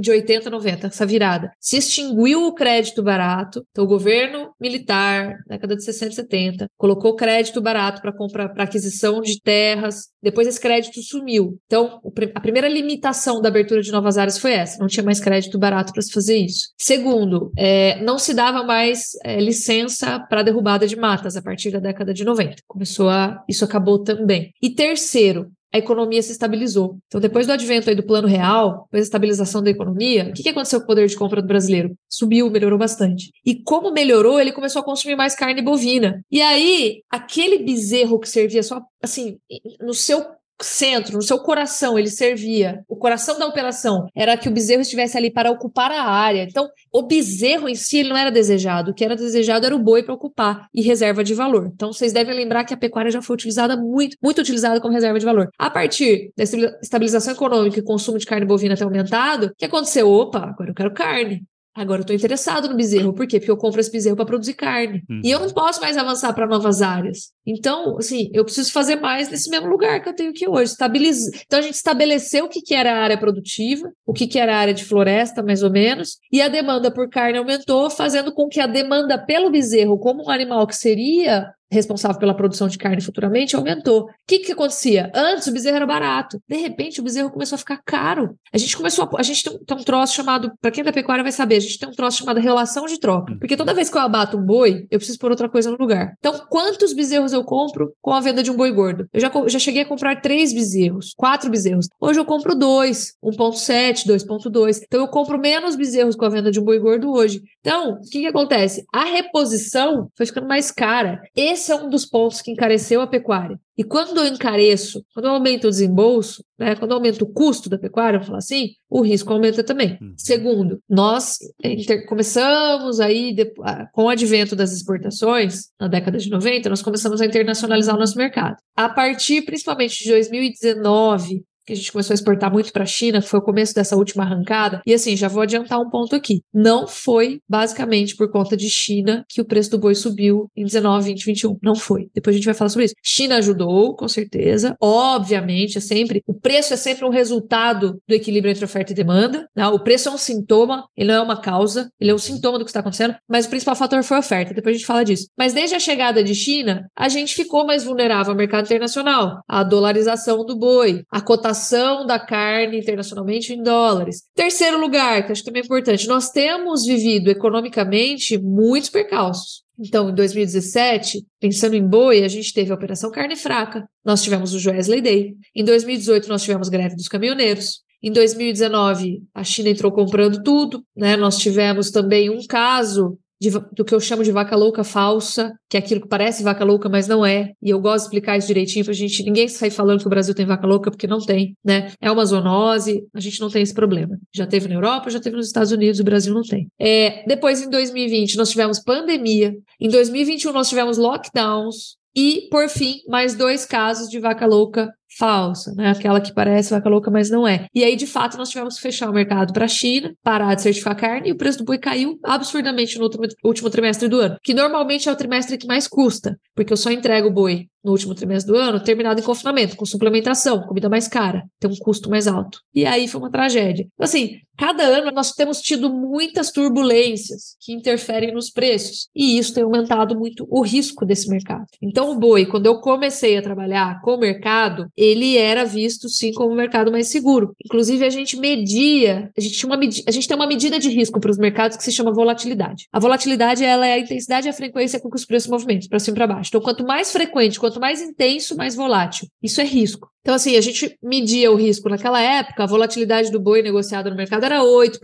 de 0.00 0.10
80, 0.10 0.50
90, 0.50 0.86
essa 0.88 1.06
virada. 1.06 1.50
Se 1.60 1.76
extinguiu 1.76 2.46
o 2.46 2.54
crédito 2.54 3.02
barato, 3.02 3.64
então 3.70 3.84
o 3.84 3.88
governo 3.88 4.50
militar, 4.60 5.36
década 5.46 5.76
de 5.76 5.84
60 5.84 6.12
e 6.12 6.16
70, 6.16 6.66
colocou 6.76 7.16
crédito 7.16 7.60
barato 7.60 8.02
para 8.02 8.12
compra 8.12 8.48
para 8.48 8.64
aquisição 8.64 9.20
de 9.20 9.40
terras, 9.40 10.08
depois 10.22 10.46
esse 10.46 10.60
crédito 10.60 11.00
sumiu. 11.02 11.58
Então, 11.66 12.00
a 12.34 12.40
primeira 12.40 12.68
limitação 12.68 13.40
da 13.40 13.48
abertura 13.48 13.80
de 13.80 13.92
novas 13.92 14.18
áreas 14.18 14.38
foi 14.38 14.52
essa, 14.52 14.78
não 14.78 14.86
tinha 14.86 15.04
mais 15.04 15.20
crédito 15.20 15.58
barato 15.58 15.92
para 15.92 16.02
se 16.02 16.12
fazer 16.12 16.36
isso. 16.36 16.68
Segundo, 16.76 17.50
é, 17.56 18.02
não 18.02 18.18
se 18.18 18.34
dava 18.34 18.62
mais 18.64 19.10
é, 19.24 19.40
licença 19.40 20.20
para 20.28 20.42
derrubada 20.42 20.86
de 20.86 20.96
matas 20.96 21.36
a 21.36 21.42
partir 21.42 21.70
da 21.70 21.78
década 21.78 22.12
de 22.12 22.24
90. 22.24 22.56
Começou 22.66 23.08
a 23.08 23.42
isso 23.48 23.64
acabou 23.64 23.77
acabou 23.78 24.02
também. 24.02 24.52
E 24.60 24.70
terceiro, 24.70 25.50
a 25.72 25.78
economia 25.78 26.22
se 26.22 26.32
estabilizou. 26.32 26.98
Então, 27.06 27.20
depois 27.20 27.46
do 27.46 27.52
advento 27.52 27.88
aí 27.88 27.96
do 27.96 28.02
plano 28.02 28.26
real, 28.26 28.84
depois 28.84 29.02
da 29.02 29.06
estabilização 29.06 29.62
da 29.62 29.70
economia, 29.70 30.28
o 30.30 30.32
que, 30.32 30.42
que 30.42 30.48
aconteceu 30.48 30.80
com 30.80 30.84
o 30.84 30.86
poder 30.88 31.06
de 31.06 31.16
compra 31.16 31.42
do 31.42 31.48
brasileiro? 31.48 31.94
Subiu, 32.08 32.50
melhorou 32.50 32.78
bastante. 32.78 33.30
E 33.44 33.62
como 33.62 33.92
melhorou, 33.92 34.40
ele 34.40 34.52
começou 34.52 34.80
a 34.80 34.84
consumir 34.84 35.14
mais 35.14 35.34
carne 35.34 35.62
bovina. 35.62 36.22
E 36.30 36.40
aí, 36.40 37.02
aquele 37.10 37.58
bezerro 37.58 38.18
que 38.18 38.28
servia 38.28 38.62
só, 38.62 38.80
assim, 39.02 39.36
no 39.80 39.92
seu 39.92 40.24
centro, 40.60 41.14
no 41.16 41.22
seu 41.22 41.38
coração, 41.38 41.98
ele 41.98 42.08
servia. 42.08 42.84
O 42.88 42.96
coração 42.96 43.38
da 43.38 43.46
operação 43.46 44.06
era 44.14 44.36
que 44.36 44.48
o 44.48 44.52
bezerro 44.52 44.82
estivesse 44.82 45.16
ali 45.16 45.30
para 45.30 45.50
ocupar 45.50 45.90
a 45.90 46.02
área. 46.02 46.42
Então, 46.42 46.68
o 46.92 47.02
bezerro 47.02 47.68
em 47.68 47.74
si 47.74 48.02
não 48.02 48.16
era 48.16 48.30
desejado. 48.30 48.90
O 48.90 48.94
que 48.94 49.04
era 49.04 49.16
desejado 49.16 49.66
era 49.66 49.74
o 49.74 49.78
boi 49.78 50.02
para 50.02 50.14
ocupar 50.14 50.68
e 50.74 50.82
reserva 50.82 51.22
de 51.22 51.34
valor. 51.34 51.70
Então, 51.74 51.92
vocês 51.92 52.12
devem 52.12 52.34
lembrar 52.34 52.64
que 52.64 52.74
a 52.74 52.76
pecuária 52.76 53.10
já 53.10 53.22
foi 53.22 53.34
utilizada 53.34 53.76
muito, 53.76 54.16
muito 54.22 54.40
utilizada 54.40 54.80
como 54.80 54.94
reserva 54.94 55.18
de 55.18 55.24
valor. 55.24 55.48
A 55.58 55.70
partir 55.70 56.32
da 56.36 56.44
estabilização 56.44 57.32
econômica 57.32 57.78
e 57.78 57.82
consumo 57.82 58.18
de 58.18 58.26
carne 58.26 58.46
bovina 58.46 58.76
ter 58.76 58.84
aumentado, 58.84 59.46
o 59.46 59.54
que 59.56 59.64
aconteceu? 59.64 60.10
Opa, 60.10 60.40
agora 60.40 60.70
eu 60.70 60.74
quero 60.74 60.92
carne. 60.92 61.42
Agora 61.78 62.00
eu 62.00 62.02
estou 62.02 62.16
interessado 62.16 62.68
no 62.68 62.76
bezerro. 62.76 63.12
Por 63.12 63.26
quê? 63.26 63.38
Porque 63.38 63.50
eu 63.50 63.56
compro 63.56 63.80
esse 63.80 63.90
bezerro 63.90 64.16
para 64.16 64.26
produzir 64.26 64.54
carne. 64.54 65.04
Uhum. 65.08 65.20
E 65.22 65.30
eu 65.30 65.38
não 65.38 65.48
posso 65.50 65.80
mais 65.80 65.96
avançar 65.96 66.32
para 66.32 66.46
novas 66.46 66.82
áreas. 66.82 67.30
Então, 67.46 67.96
assim, 67.96 68.30
eu 68.34 68.44
preciso 68.44 68.72
fazer 68.72 68.96
mais 68.96 69.30
nesse 69.30 69.48
mesmo 69.48 69.68
lugar 69.68 70.02
que 70.02 70.08
eu 70.08 70.14
tenho 70.14 70.30
aqui 70.30 70.48
hoje. 70.48 70.72
Estabiliz... 70.72 71.18
Então, 71.46 71.60
a 71.60 71.62
gente 71.62 71.74
estabeleceu 71.74 72.46
o 72.46 72.48
que, 72.48 72.60
que 72.60 72.74
era 72.74 72.92
a 72.92 73.02
área 73.02 73.16
produtiva, 73.16 73.88
o 74.04 74.12
que, 74.12 74.26
que 74.26 74.38
era 74.38 74.56
a 74.56 74.58
área 74.58 74.74
de 74.74 74.84
floresta, 74.84 75.42
mais 75.42 75.62
ou 75.62 75.70
menos, 75.70 76.18
e 76.32 76.42
a 76.42 76.48
demanda 76.48 76.90
por 76.90 77.08
carne 77.08 77.38
aumentou, 77.38 77.88
fazendo 77.88 78.32
com 78.32 78.48
que 78.48 78.60
a 78.60 78.66
demanda 78.66 79.16
pelo 79.16 79.50
bezerro, 79.50 79.98
como 79.98 80.24
um 80.24 80.30
animal 80.30 80.66
que 80.66 80.76
seria 80.76 81.46
responsável 81.70 82.18
pela 82.18 82.34
produção 82.34 82.68
de 82.68 82.78
carne 82.78 83.00
futuramente, 83.00 83.54
aumentou. 83.54 84.02
O 84.02 84.08
que, 84.26 84.40
que 84.40 84.52
acontecia? 84.52 85.10
Antes 85.14 85.46
o 85.46 85.52
bezerro 85.52 85.76
era 85.76 85.86
barato. 85.86 86.40
De 86.48 86.56
repente 86.56 87.00
o 87.00 87.04
bezerro 87.04 87.30
começou 87.30 87.56
a 87.56 87.58
ficar 87.58 87.80
caro. 87.84 88.36
A 88.52 88.58
gente 88.58 88.76
começou 88.76 89.04
a, 89.04 89.20
a 89.20 89.22
gente 89.22 89.44
tem 89.44 89.58
tem 89.66 89.76
um 89.76 89.82
troço 89.82 90.14
chamado, 90.14 90.50
para 90.60 90.70
quem 90.70 90.80
é 90.80 90.84
da 90.84 90.92
pecuária 90.92 91.22
vai 91.22 91.32
saber, 91.32 91.56
a 91.56 91.60
gente 91.60 91.78
tem 91.78 91.88
um 91.88 91.92
troço 91.92 92.18
chamado 92.18 92.40
relação 92.40 92.86
de 92.86 92.98
troca. 92.98 93.36
Porque 93.38 93.56
toda 93.56 93.74
vez 93.74 93.90
que 93.90 93.96
eu 93.96 94.00
abato 94.00 94.38
um 94.38 94.44
boi, 94.44 94.86
eu 94.90 94.98
preciso 94.98 95.18
pôr 95.18 95.30
outra 95.30 95.48
coisa 95.48 95.70
no 95.70 95.76
lugar. 95.76 96.14
Então, 96.18 96.46
quantos 96.48 96.92
bezerros 96.92 97.32
eu 97.32 97.44
compro 97.44 97.92
com 98.00 98.12
a 98.12 98.20
venda 98.20 98.42
de 98.42 98.50
um 98.50 98.56
boi 98.56 98.72
gordo? 98.72 99.06
Eu 99.12 99.20
já, 99.20 99.30
já 99.46 99.58
cheguei 99.58 99.82
a 99.82 99.86
comprar 99.86 100.20
três 100.20 100.52
bezerros, 100.52 101.12
quatro 101.16 101.50
bezerros. 101.50 101.88
Hoje 102.00 102.18
eu 102.18 102.24
compro 102.24 102.54
dois, 102.54 103.14
1.7, 103.22 104.06
2.2. 104.06 104.80
Então 104.86 105.00
eu 105.00 105.08
compro 105.08 105.38
menos 105.38 105.76
bezerros 105.76 106.16
com 106.16 106.24
a 106.24 106.30
venda 106.30 106.50
de 106.50 106.60
um 106.60 106.64
boi 106.64 106.78
gordo 106.78 107.10
hoje. 107.10 107.42
Então, 107.60 107.92
o 107.92 108.10
que, 108.10 108.20
que 108.20 108.26
acontece? 108.26 108.84
A 108.92 109.04
reposição 109.04 110.08
foi 110.16 110.26
ficando 110.26 110.48
mais 110.48 110.70
cara. 110.70 111.20
Esse 111.36 111.57
esse 111.58 111.72
é 111.72 111.76
um 111.76 111.90
dos 111.90 112.06
pontos 112.06 112.40
que 112.40 112.50
encareceu 112.52 113.00
a 113.00 113.06
pecuária. 113.06 113.58
E 113.76 113.84
quando 113.84 114.18
eu 114.18 114.26
encareço, 114.26 115.04
quando 115.14 115.26
eu 115.26 115.32
aumento 115.32 115.66
o 115.66 115.70
desembolso, 115.70 116.42
né, 116.58 116.74
quando 116.74 116.90
eu 116.92 116.96
aumento 116.96 117.22
o 117.22 117.32
custo 117.32 117.68
da 117.68 117.78
pecuária, 117.78 118.18
vamos 118.18 118.26
falar 118.26 118.38
assim, 118.38 118.70
o 118.90 119.02
risco 119.02 119.32
aumenta 119.32 119.62
também. 119.62 119.96
Uhum. 120.00 120.14
Segundo, 120.16 120.80
nós 120.88 121.38
inter- 121.62 122.06
começamos 122.06 122.98
aí, 122.98 123.32
de, 123.32 123.52
com 123.92 124.04
o 124.04 124.08
advento 124.08 124.56
das 124.56 124.72
exportações, 124.72 125.68
na 125.80 125.86
década 125.86 126.18
de 126.18 126.28
90, 126.30 126.68
nós 126.68 126.82
começamos 126.82 127.20
a 127.20 127.26
internacionalizar 127.26 127.94
o 127.94 127.98
nosso 127.98 128.16
mercado. 128.16 128.56
A 128.76 128.88
partir, 128.88 129.42
principalmente, 129.42 130.02
de 130.02 130.10
2019, 130.10 131.44
que 131.68 131.74
a 131.74 131.76
gente 131.76 131.92
começou 131.92 132.14
a 132.14 132.16
exportar 132.16 132.50
muito 132.50 132.72
para 132.72 132.84
a 132.84 132.86
China, 132.86 133.20
foi 133.20 133.38
o 133.38 133.42
começo 133.42 133.74
dessa 133.74 133.94
última 133.94 134.24
arrancada. 134.24 134.80
E 134.86 134.94
assim, 134.94 135.14
já 135.14 135.28
vou 135.28 135.42
adiantar 135.42 135.78
um 135.78 135.90
ponto 135.90 136.16
aqui. 136.16 136.40
Não 136.52 136.88
foi 136.88 137.40
basicamente 137.46 138.16
por 138.16 138.30
conta 138.30 138.56
de 138.56 138.70
China 138.70 139.22
que 139.28 139.42
o 139.42 139.44
preço 139.44 139.72
do 139.72 139.78
boi 139.78 139.94
subiu 139.94 140.50
em 140.56 140.64
19, 140.64 141.10
20, 141.10 141.26
21. 141.26 141.58
Não 141.62 141.74
foi. 141.74 142.08
Depois 142.14 142.34
a 142.34 142.38
gente 142.38 142.46
vai 142.46 142.54
falar 142.54 142.70
sobre 142.70 142.86
isso. 142.86 142.94
China 143.02 143.36
ajudou, 143.36 143.94
com 143.94 144.08
certeza. 144.08 144.74
Obviamente, 144.80 145.76
é 145.76 145.80
sempre. 145.80 146.22
O 146.26 146.32
preço 146.32 146.72
é 146.72 146.76
sempre 146.76 147.04
um 147.04 147.10
resultado 147.10 148.00
do 148.08 148.14
equilíbrio 148.14 148.50
entre 148.50 148.64
oferta 148.64 148.92
e 148.92 148.94
demanda. 148.94 149.46
Né? 149.54 149.68
O 149.68 149.78
preço 149.78 150.08
é 150.08 150.12
um 150.12 150.18
sintoma, 150.18 150.88
ele 150.96 151.12
não 151.12 151.16
é 151.16 151.22
uma 151.22 151.38
causa, 151.38 151.90
ele 152.00 152.10
é 152.10 152.14
um 152.14 152.18
sintoma 152.18 152.58
do 152.58 152.64
que 152.64 152.70
está 152.70 152.80
acontecendo, 152.80 153.14
mas 153.28 153.44
o 153.44 153.50
principal 153.50 153.76
fator 153.76 154.02
foi 154.02 154.16
a 154.16 154.20
oferta. 154.20 154.54
Depois 154.54 154.74
a 154.74 154.78
gente 154.78 154.86
fala 154.86 155.04
disso. 155.04 155.28
Mas 155.36 155.52
desde 155.52 155.76
a 155.76 155.80
chegada 155.80 156.24
de 156.24 156.34
China, 156.34 156.88
a 156.96 157.10
gente 157.10 157.34
ficou 157.34 157.66
mais 157.66 157.84
vulnerável 157.84 158.32
ao 158.32 158.38
mercado 158.38 158.64
internacional. 158.64 159.42
A 159.46 159.62
dolarização 159.62 160.46
do 160.46 160.58
boi, 160.58 161.02
a 161.10 161.20
cotação 161.20 161.57
cotação 161.58 162.06
da 162.06 162.18
carne 162.18 162.78
internacionalmente 162.78 163.52
em 163.52 163.62
dólares. 163.62 164.22
Terceiro 164.34 164.80
lugar, 164.80 165.26
que 165.26 165.32
acho 165.32 165.42
que 165.42 165.46
também 165.46 165.62
é 165.62 165.64
importante, 165.64 166.06
nós 166.06 166.30
temos 166.30 166.86
vivido 166.86 167.30
economicamente 167.30 168.38
muitos 168.38 168.88
percalços. 168.88 169.62
Então, 169.78 170.10
em 170.10 170.14
2017, 170.14 171.24
pensando 171.40 171.74
em 171.74 171.86
boi, 171.86 172.24
a 172.24 172.28
gente 172.28 172.52
teve 172.52 172.70
a 172.70 172.74
Operação 172.74 173.10
Carne 173.10 173.36
Fraca, 173.36 173.88
nós 174.04 174.22
tivemos 174.22 174.54
o 174.54 174.58
Joesley 174.58 175.00
Day. 175.00 175.34
Em 175.54 175.64
2018, 175.64 176.28
nós 176.28 176.42
tivemos 176.42 176.68
greve 176.68 176.96
dos 176.96 177.08
caminhoneiros. 177.08 177.82
Em 178.02 178.12
2019, 178.12 179.22
a 179.34 179.42
China 179.42 179.68
entrou 179.68 179.90
comprando 179.90 180.42
tudo, 180.42 180.82
né? 180.96 181.16
Nós 181.16 181.38
tivemos 181.38 181.90
também 181.90 182.30
um 182.30 182.38
caso 182.48 183.18
de, 183.40 183.50
do 183.72 183.84
que 183.84 183.94
eu 183.94 184.00
chamo 184.00 184.24
de 184.24 184.32
vaca 184.32 184.56
louca 184.56 184.82
falsa, 184.82 185.52
que 185.68 185.76
é 185.76 185.80
aquilo 185.80 186.00
que 186.00 186.08
parece 186.08 186.42
vaca 186.42 186.64
louca, 186.64 186.88
mas 186.88 187.06
não 187.06 187.24
é. 187.24 187.52
E 187.62 187.70
eu 187.70 187.80
gosto 187.80 188.04
de 188.04 188.06
explicar 188.06 188.36
isso 188.36 188.48
direitinho 188.48 188.84
pra 188.84 188.94
gente. 188.94 189.22
Ninguém 189.22 189.48
sai 189.48 189.70
falando 189.70 190.00
que 190.00 190.06
o 190.06 190.10
Brasil 190.10 190.34
tem 190.34 190.46
vaca 190.46 190.66
louca, 190.66 190.90
porque 190.90 191.06
não 191.06 191.18
tem, 191.18 191.54
né? 191.64 191.92
É 192.00 192.10
uma 192.10 192.24
zoonose, 192.24 193.04
a 193.14 193.20
gente 193.20 193.40
não 193.40 193.48
tem 193.48 193.62
esse 193.62 193.74
problema. 193.74 194.18
Já 194.34 194.46
teve 194.46 194.68
na 194.68 194.74
Europa, 194.74 195.10
já 195.10 195.20
teve 195.20 195.36
nos 195.36 195.46
Estados 195.46 195.70
Unidos, 195.70 196.00
o 196.00 196.04
Brasil 196.04 196.34
não 196.34 196.42
tem. 196.42 196.66
É, 196.78 197.24
depois, 197.26 197.62
em 197.62 197.70
2020, 197.70 198.36
nós 198.36 198.50
tivemos 198.50 198.80
pandemia. 198.80 199.54
Em 199.80 199.88
2021, 199.88 200.52
nós 200.52 200.68
tivemos 200.68 200.98
lockdowns. 200.98 201.96
E, 202.16 202.48
por 202.50 202.68
fim, 202.68 202.96
mais 203.06 203.34
dois 203.34 203.64
casos 203.64 204.08
de 204.08 204.18
vaca 204.18 204.44
louca 204.44 204.92
falsa, 205.18 205.74
né? 205.74 205.90
Aquela 205.90 206.20
que 206.20 206.32
parece 206.32 206.70
vaca 206.70 206.88
louca, 206.88 207.10
mas 207.10 207.28
não 207.28 207.46
é. 207.46 207.66
E 207.74 207.82
aí, 207.82 207.96
de 207.96 208.06
fato, 208.06 208.38
nós 208.38 208.48
tivemos 208.48 208.76
que 208.76 208.82
fechar 208.82 209.10
o 209.10 209.12
mercado 209.12 209.52
para 209.52 209.64
a 209.64 209.68
China, 209.68 210.14
parar 210.22 210.54
de 210.54 210.62
certificar 210.62 210.96
carne 210.96 211.28
e 211.28 211.32
o 211.32 211.36
preço 211.36 211.58
do 211.58 211.64
boi 211.64 211.78
caiu 211.78 212.18
absurdamente 212.24 212.98
no 212.98 213.10
último 213.44 213.70
trimestre 213.70 214.08
do 214.08 214.20
ano, 214.20 214.36
que 214.42 214.54
normalmente 214.54 215.08
é 215.08 215.12
o 215.12 215.16
trimestre 215.16 215.58
que 215.58 215.66
mais 215.66 215.88
custa, 215.88 216.38
porque 216.54 216.72
eu 216.72 216.76
só 216.76 216.90
entrego 216.90 217.28
o 217.28 217.32
boi 217.32 217.66
no 217.84 217.92
último 217.92 218.14
trimestre 218.14 218.52
do 218.52 218.58
ano, 218.58 218.82
terminado 218.82 219.20
em 219.20 219.24
confinamento, 219.24 219.76
com 219.76 219.86
suplementação, 219.86 220.62
comida 220.62 220.88
mais 220.88 221.08
cara, 221.08 221.44
tem 221.58 221.70
um 221.70 221.76
custo 221.76 222.10
mais 222.10 222.26
alto. 222.26 222.60
E 222.74 222.84
aí 222.84 223.08
foi 223.08 223.20
uma 223.20 223.30
tragédia. 223.30 223.86
Então, 223.94 224.04
assim, 224.04 224.38
cada 224.56 224.82
ano 224.82 225.10
nós 225.12 225.32
temos 225.32 225.60
tido 225.60 225.88
muitas 225.88 226.50
turbulências 226.50 227.56
que 227.60 227.72
interferem 227.72 228.32
nos 228.32 228.50
preços, 228.50 229.08
e 229.14 229.38
isso 229.38 229.54
tem 229.54 229.62
aumentado 229.62 230.18
muito 230.18 230.46
o 230.50 230.60
risco 230.62 231.06
desse 231.06 231.28
mercado. 231.30 231.66
Então, 231.80 232.10
o 232.10 232.18
boi, 232.18 232.46
quando 232.46 232.66
eu 232.66 232.80
comecei 232.80 233.38
a 233.38 233.42
trabalhar 233.42 234.00
com 234.02 234.14
o 234.14 234.20
mercado, 234.20 234.86
ele 235.08 235.36
era 235.36 235.64
visto 235.64 236.08
sim 236.08 236.32
como 236.32 236.52
um 236.52 236.56
mercado 236.56 236.90
mais 236.90 237.08
seguro. 237.08 237.54
Inclusive, 237.64 238.04
a 238.04 238.10
gente 238.10 238.36
media, 238.36 239.30
a 239.36 239.40
gente, 239.40 239.56
tinha 239.56 239.72
uma, 239.72 239.78
a 240.06 240.10
gente 240.10 240.28
tem 240.28 240.36
uma 240.36 240.46
medida 240.46 240.78
de 240.78 240.88
risco 240.88 241.20
para 241.20 241.30
os 241.30 241.38
mercados 241.38 241.76
que 241.76 241.84
se 241.84 241.92
chama 241.92 242.12
volatilidade. 242.12 242.86
A 242.92 243.00
volatilidade 243.00 243.64
ela 243.64 243.86
é 243.86 243.94
a 243.94 243.98
intensidade 243.98 244.46
e 244.46 244.50
a 244.50 244.52
frequência 244.52 245.00
com 245.00 245.10
que 245.10 245.16
os 245.16 245.24
preços 245.24 245.48
movimentam 245.48 245.88
para 245.88 245.98
cima 245.98 246.14
e 246.14 246.18
para 246.18 246.26
baixo. 246.26 246.50
Então, 246.50 246.60
quanto 246.60 246.84
mais 246.84 247.10
frequente, 247.12 247.58
quanto 247.58 247.80
mais 247.80 248.00
intenso, 248.00 248.56
mais 248.56 248.74
volátil. 248.74 249.26
Isso 249.42 249.60
é 249.60 249.64
risco. 249.64 250.08
Então, 250.20 250.34
assim, 250.34 250.56
a 250.56 250.60
gente 250.60 250.96
media 251.02 251.50
o 251.50 251.56
risco 251.56 251.88
naquela 251.88 252.20
época, 252.20 252.62
a 252.62 252.66
volatilidade 252.66 253.30
do 253.30 253.40
boi 253.40 253.62
negociado 253.62 254.10
no 254.10 254.16
mercado 254.16 254.44
era 254.44 254.60
8%, 254.60 255.00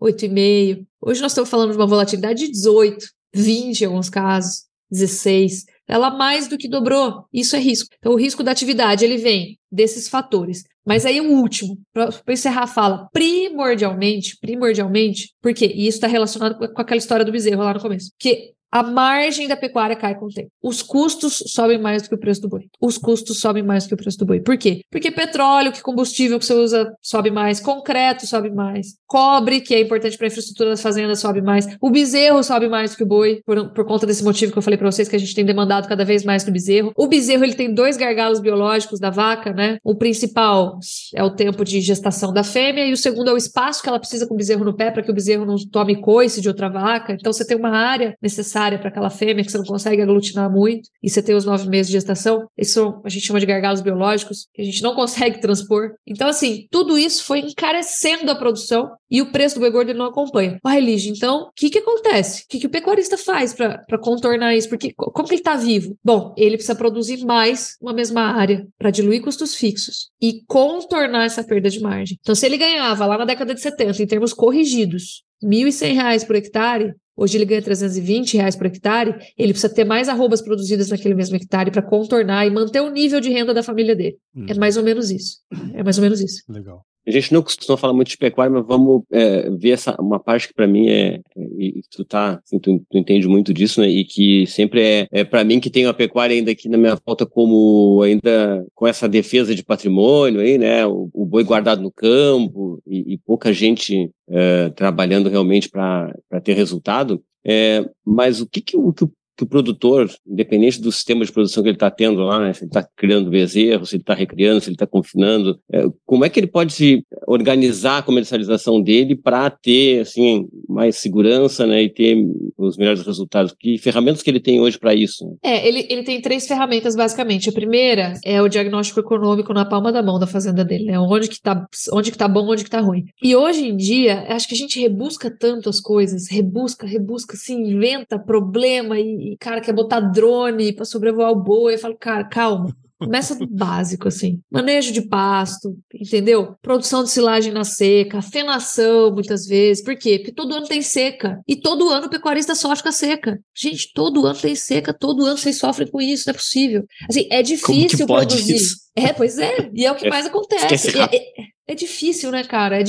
8,5%. 0.00 0.84
Hoje 1.02 1.20
nós 1.20 1.32
estamos 1.32 1.50
falando 1.50 1.72
de 1.72 1.76
uma 1.76 1.86
volatilidade 1.86 2.46
de 2.46 2.52
18%, 2.52 2.98
20% 3.34 3.80
em 3.80 3.84
alguns 3.86 4.08
casos, 4.08 4.64
16%. 4.92 5.64
Ela 5.88 6.10
mais 6.10 6.48
do 6.48 6.56
que 6.56 6.68
dobrou. 6.68 7.24
Isso 7.32 7.56
é 7.56 7.58
risco. 7.58 7.88
Então, 7.98 8.12
o 8.12 8.18
risco 8.18 8.42
da 8.42 8.50
atividade, 8.50 9.04
ele 9.04 9.18
vem 9.18 9.58
desses 9.70 10.08
fatores. 10.08 10.64
Mas 10.86 11.06
aí 11.06 11.20
o 11.20 11.32
último, 11.32 11.78
para 11.92 12.10
encerrar 12.28 12.64
a 12.64 12.66
fala, 12.66 13.08
primordialmente, 13.12 14.36
primordialmente, 14.38 15.32
porque 15.40 15.66
e 15.66 15.86
isso 15.86 15.96
está 15.96 16.06
relacionado 16.06 16.58
com 16.58 16.80
aquela 16.80 16.98
história 16.98 17.24
do 17.24 17.32
bezerro 17.32 17.62
lá 17.62 17.72
no 17.72 17.80
começo, 17.80 18.10
que 18.18 18.52
a 18.74 18.82
margem 18.82 19.46
da 19.46 19.56
pecuária 19.56 19.94
cai 19.94 20.16
com 20.16 20.26
o 20.26 20.28
tempo. 20.28 20.50
Os 20.60 20.82
custos 20.82 21.44
sobem 21.46 21.78
mais 21.78 22.02
do 22.02 22.08
que 22.08 22.16
o 22.16 22.18
preço 22.18 22.40
do 22.40 22.48
boi. 22.48 22.62
Os 22.80 22.98
custos 22.98 23.38
sobem 23.38 23.62
mais 23.62 23.84
do 23.84 23.88
que 23.88 23.94
o 23.94 23.96
preço 23.96 24.18
do 24.18 24.26
boi. 24.26 24.40
Por 24.40 24.58
quê? 24.58 24.80
Porque 24.90 25.12
petróleo, 25.12 25.70
que 25.70 25.80
combustível 25.80 26.40
que 26.40 26.44
você 26.44 26.54
usa, 26.54 26.92
sobe 27.00 27.30
mais. 27.30 27.60
Concreto 27.60 28.26
sobe 28.26 28.50
mais. 28.50 28.96
Cobre, 29.06 29.60
que 29.60 29.76
é 29.76 29.80
importante 29.80 30.18
para 30.18 30.26
a 30.26 30.28
infraestrutura 30.28 30.70
das 30.70 30.82
fazendas, 30.82 31.20
sobe 31.20 31.40
mais. 31.40 31.68
O 31.80 31.88
bezerro 31.88 32.42
sobe 32.42 32.68
mais 32.68 32.90
do 32.90 32.96
que 32.96 33.04
o 33.04 33.06
boi, 33.06 33.42
por, 33.46 33.72
por 33.72 33.86
conta 33.86 34.08
desse 34.08 34.24
motivo 34.24 34.50
que 34.50 34.58
eu 34.58 34.62
falei 34.62 34.76
para 34.76 34.90
vocês, 34.90 35.08
que 35.08 35.14
a 35.14 35.20
gente 35.20 35.36
tem 35.36 35.44
demandado 35.44 35.86
cada 35.86 36.04
vez 36.04 36.24
mais 36.24 36.42
do 36.42 36.50
bezerro. 36.50 36.92
O 36.96 37.06
bezerro, 37.06 37.44
ele 37.44 37.54
tem 37.54 37.72
dois 37.72 37.96
gargalos 37.96 38.40
biológicos 38.40 38.98
da 38.98 39.08
vaca, 39.08 39.52
né? 39.52 39.78
O 39.84 39.94
principal 39.94 40.80
é 41.14 41.22
o 41.22 41.30
tempo 41.30 41.64
de 41.64 41.80
gestação 41.80 42.32
da 42.32 42.42
fêmea 42.42 42.84
e 42.84 42.92
o 42.92 42.96
segundo 42.96 43.30
é 43.30 43.32
o 43.32 43.36
espaço 43.36 43.80
que 43.80 43.88
ela 43.88 44.00
precisa 44.00 44.26
com 44.26 44.34
o 44.34 44.36
bezerro 44.36 44.64
no 44.64 44.74
pé 44.74 44.90
para 44.90 45.04
que 45.04 45.12
o 45.12 45.14
bezerro 45.14 45.44
não 45.44 45.54
tome 45.70 46.00
coice 46.00 46.40
de 46.40 46.48
outra 46.48 46.68
vaca. 46.68 47.12
Então, 47.12 47.32
você 47.32 47.46
tem 47.46 47.56
uma 47.56 47.70
área 47.70 48.16
necessária 48.20 48.63
necessária 48.64 48.78
para 48.78 48.88
aquela 48.88 49.10
fêmea, 49.10 49.44
que 49.44 49.50
você 49.50 49.58
não 49.58 49.64
consegue 49.64 50.02
aglutinar 50.02 50.50
muito, 50.50 50.88
e 51.02 51.10
você 51.10 51.22
tem 51.22 51.34
os 51.34 51.44
nove 51.44 51.68
meses 51.68 51.88
de 51.88 51.92
gestação. 51.92 52.46
Isso 52.56 53.00
a 53.04 53.08
gente 53.08 53.26
chama 53.26 53.40
de 53.40 53.46
gargalos 53.46 53.80
biológicos, 53.80 54.48
que 54.52 54.62
a 54.62 54.64
gente 54.64 54.82
não 54.82 54.94
consegue 54.96 55.40
transpor. 55.40 55.92
Então, 56.06 56.28
assim, 56.28 56.66
tudo 56.70 56.98
isso 56.98 57.24
foi 57.24 57.40
encarecendo 57.40 58.30
a 58.30 58.34
produção 58.34 58.90
e 59.10 59.20
o 59.20 59.30
preço 59.30 59.56
do 59.56 59.60
boi 59.60 59.70
gordo 59.70 59.94
não 59.94 60.06
acompanha. 60.06 60.58
O 60.64 60.70
Lígia, 60.84 61.12
então, 61.12 61.42
o 61.42 61.50
que, 61.54 61.70
que 61.70 61.78
acontece? 61.78 62.42
O 62.42 62.44
que, 62.48 62.58
que 62.58 62.66
o 62.66 62.70
pecuarista 62.70 63.16
faz 63.16 63.54
para 63.54 63.98
contornar 64.00 64.54
isso? 64.54 64.68
Porque 64.68 64.92
como 64.94 65.26
que 65.26 65.34
ele 65.34 65.40
está 65.40 65.56
vivo? 65.56 65.96
Bom, 66.04 66.34
ele 66.36 66.56
precisa 66.56 66.74
produzir 66.74 67.24
mais 67.24 67.76
uma 67.80 67.92
mesma 67.92 68.22
área 68.22 68.66
para 68.78 68.90
diluir 68.90 69.22
custos 69.22 69.54
fixos 69.54 70.10
e 70.20 70.42
contornar 70.46 71.24
essa 71.24 71.44
perda 71.44 71.70
de 71.70 71.80
margem. 71.80 72.18
Então, 72.20 72.34
se 72.34 72.44
ele 72.44 72.58
ganhava 72.58 73.06
lá 73.06 73.16
na 73.18 73.24
década 73.24 73.54
de 73.54 73.60
70, 73.60 74.02
em 74.02 74.06
termos 74.06 74.32
corrigidos, 74.32 75.22
R$ 75.42 75.48
1.100 75.48 76.26
por 76.26 76.36
hectare, 76.36 76.94
Hoje 77.16 77.36
ele 77.38 77.44
ganha 77.44 77.62
320 77.62 78.36
reais 78.36 78.56
por 78.56 78.66
hectare, 78.66 79.14
ele 79.38 79.52
precisa 79.52 79.72
ter 79.72 79.84
mais 79.84 80.08
arrobas 80.08 80.42
produzidas 80.42 80.88
naquele 80.88 81.14
mesmo 81.14 81.36
hectare 81.36 81.70
para 81.70 81.82
contornar 81.82 82.46
e 82.46 82.50
manter 82.50 82.80
o 82.80 82.90
nível 82.90 83.20
de 83.20 83.30
renda 83.30 83.54
da 83.54 83.62
família 83.62 83.94
dele. 83.94 84.16
Hum. 84.34 84.46
É 84.48 84.54
mais 84.54 84.76
ou 84.76 84.82
menos 84.82 85.10
isso. 85.10 85.38
É 85.74 85.82
mais 85.82 85.96
ou 85.96 86.02
menos 86.02 86.20
isso. 86.20 86.42
Legal. 86.48 86.84
A 87.06 87.10
gente 87.10 87.32
não 87.32 87.42
costuma 87.42 87.76
falar 87.76 87.92
muito 87.92 88.08
de 88.08 88.16
pecuária, 88.16 88.52
mas 88.52 88.66
vamos 88.66 89.02
é, 89.12 89.50
ver 89.50 89.70
essa 89.70 89.94
uma 90.00 90.18
parte 90.18 90.48
que 90.48 90.54
para 90.54 90.66
mim 90.66 90.88
é, 90.88 91.20
é, 91.36 91.42
e 91.58 91.82
tu 91.90 92.04
tá, 92.04 92.40
assim, 92.42 92.58
tu, 92.58 92.82
tu, 92.90 92.96
entende 92.98 93.28
muito 93.28 93.52
disso, 93.52 93.80
né? 93.80 93.88
E 93.88 94.04
que 94.04 94.46
sempre 94.46 94.80
é, 94.82 95.08
é 95.10 95.24
para 95.24 95.44
mim 95.44 95.60
que 95.60 95.70
tem 95.70 95.84
a 95.86 95.92
pecuária 95.92 96.34
ainda 96.34 96.50
aqui 96.50 96.68
na 96.68 96.78
minha 96.78 96.98
volta 97.06 97.26
como 97.26 98.02
ainda 98.02 98.66
com 98.74 98.86
essa 98.86 99.08
defesa 99.08 99.54
de 99.54 99.62
patrimônio 99.62 100.40
aí, 100.40 100.56
né? 100.56 100.86
O, 100.86 101.10
o 101.12 101.26
boi 101.26 101.44
guardado 101.44 101.82
no 101.82 101.92
campo 101.92 102.82
e, 102.86 103.14
e 103.14 103.18
pouca 103.18 103.52
gente 103.52 104.10
é, 104.28 104.70
trabalhando 104.70 105.28
realmente 105.28 105.68
para 105.68 106.14
ter 106.42 106.54
resultado. 106.54 107.22
É, 107.46 107.84
mas 108.04 108.40
o 108.40 108.46
que, 108.46 108.62
que, 108.62 108.76
o, 108.76 108.92
que 108.92 109.04
o 109.04 109.12
que 109.36 109.44
o 109.44 109.46
produtor, 109.46 110.08
independente 110.26 110.80
do 110.80 110.92
sistema 110.92 111.24
de 111.24 111.32
produção 111.32 111.62
que 111.62 111.68
ele 111.68 111.76
está 111.76 111.90
tendo 111.90 112.22
lá, 112.22 112.38
né, 112.38 112.52
se 112.52 112.62
ele 112.64 112.68
está 112.68 112.86
criando 112.96 113.30
bezerro, 113.30 113.84
se 113.84 113.96
ele 113.96 114.02
está 114.02 114.14
recriando, 114.14 114.60
se 114.60 114.68
ele 114.68 114.74
está 114.74 114.86
confinando, 114.86 115.58
é, 115.72 115.84
como 116.06 116.24
é 116.24 116.28
que 116.28 116.38
ele 116.38 116.46
pode 116.46 116.72
se 116.72 117.04
organizar 117.26 117.98
a 117.98 118.02
comercialização 118.02 118.80
dele 118.80 119.16
para 119.16 119.50
ter 119.50 120.00
assim 120.00 120.46
mais 120.68 120.96
segurança, 120.96 121.66
né, 121.66 121.82
e 121.82 121.88
ter 121.88 122.16
os 122.56 122.76
melhores 122.76 123.04
resultados? 123.04 123.54
Que 123.58 123.76
ferramentas 123.78 124.22
que 124.22 124.30
ele 124.30 124.40
tem 124.40 124.60
hoje 124.60 124.78
para 124.78 124.94
isso? 124.94 125.36
É, 125.42 125.66
ele, 125.66 125.86
ele 125.90 126.04
tem 126.04 126.20
três 126.20 126.46
ferramentas 126.46 126.94
basicamente. 126.94 127.48
A 127.48 127.52
primeira 127.52 128.14
é 128.24 128.40
o 128.40 128.48
diagnóstico 128.48 129.00
econômico 129.00 129.52
na 129.52 129.64
palma 129.64 129.90
da 129.90 130.02
mão 130.02 130.18
da 130.18 130.26
fazenda 130.26 130.64
dele, 130.64 130.84
né, 130.84 130.98
onde 130.98 131.28
que 131.28 131.34
está 131.34 131.66
onde 131.92 132.10
que 132.12 132.18
tá 132.18 132.28
bom, 132.28 132.46
onde 132.48 132.64
que 132.64 132.70
tá 132.70 132.80
ruim. 132.80 133.04
E 133.22 133.34
hoje 133.34 133.68
em 133.68 133.76
dia, 133.76 134.26
acho 134.28 134.48
que 134.48 134.54
a 134.54 134.58
gente 134.58 134.80
rebusca 134.80 135.30
tanto 135.30 135.68
as 135.68 135.80
coisas, 135.80 136.30
rebusca, 136.30 136.86
rebusca, 136.86 137.36
se 137.36 137.52
inventa 137.52 138.18
problema 138.18 138.98
e 138.98 139.23
e, 139.32 139.36
cara, 139.38 139.60
quer 139.60 139.72
botar 139.72 140.00
drone 140.00 140.72
para 140.72 140.84
sobrevoar 140.84 141.30
o 141.30 141.42
boi. 141.42 141.74
Eu 141.74 141.78
falo, 141.78 141.96
cara, 141.98 142.24
calma. 142.24 142.76
Começa 142.98 143.34
do 143.34 143.46
básico, 143.48 144.08
assim. 144.08 144.40
Manejo 144.50 144.92
de 144.92 145.02
pasto, 145.02 145.76
entendeu? 145.94 146.54
Produção 146.60 147.02
de 147.02 147.10
silagem 147.10 147.52
na 147.52 147.64
seca, 147.64 148.20
fenação, 148.22 149.12
muitas 149.12 149.46
vezes. 149.46 149.82
Por 149.82 149.96
quê? 149.96 150.18
Porque 150.18 150.32
todo 150.32 150.54
ano 150.54 150.66
tem 150.66 150.82
seca. 150.82 151.40
E 151.48 151.56
todo 151.56 151.88
ano 151.88 152.06
o 152.06 152.10
pecuarista 152.10 152.54
sofre 152.54 152.82
com 152.82 152.88
a 152.90 152.92
seca. 152.92 153.40
Gente, 153.56 153.92
todo 153.94 154.26
ano 154.26 154.38
tem 154.38 154.54
seca, 154.54 154.92
todo 154.92 155.24
ano 155.24 155.38
vocês 155.38 155.58
sofrem 155.58 155.88
com 155.88 156.00
isso, 156.00 156.24
não 156.26 156.32
é 156.32 156.36
possível. 156.36 156.84
Assim, 157.08 157.26
é 157.30 157.42
difícil 157.42 158.06
produzir. 158.06 158.56
Isso? 158.56 158.76
É, 158.96 159.12
pois 159.12 159.38
é. 159.38 159.70
E 159.74 159.84
é 159.84 159.90
o 159.90 159.96
que 159.96 160.06
é, 160.06 160.10
mais 160.10 160.26
acontece. 160.26 160.96
É, 160.96 161.16
é, 161.16 161.53
é, 161.66 161.74
difícil, 161.74 162.30
né, 162.30 162.44
cara? 162.44 162.80
É. 162.80 162.84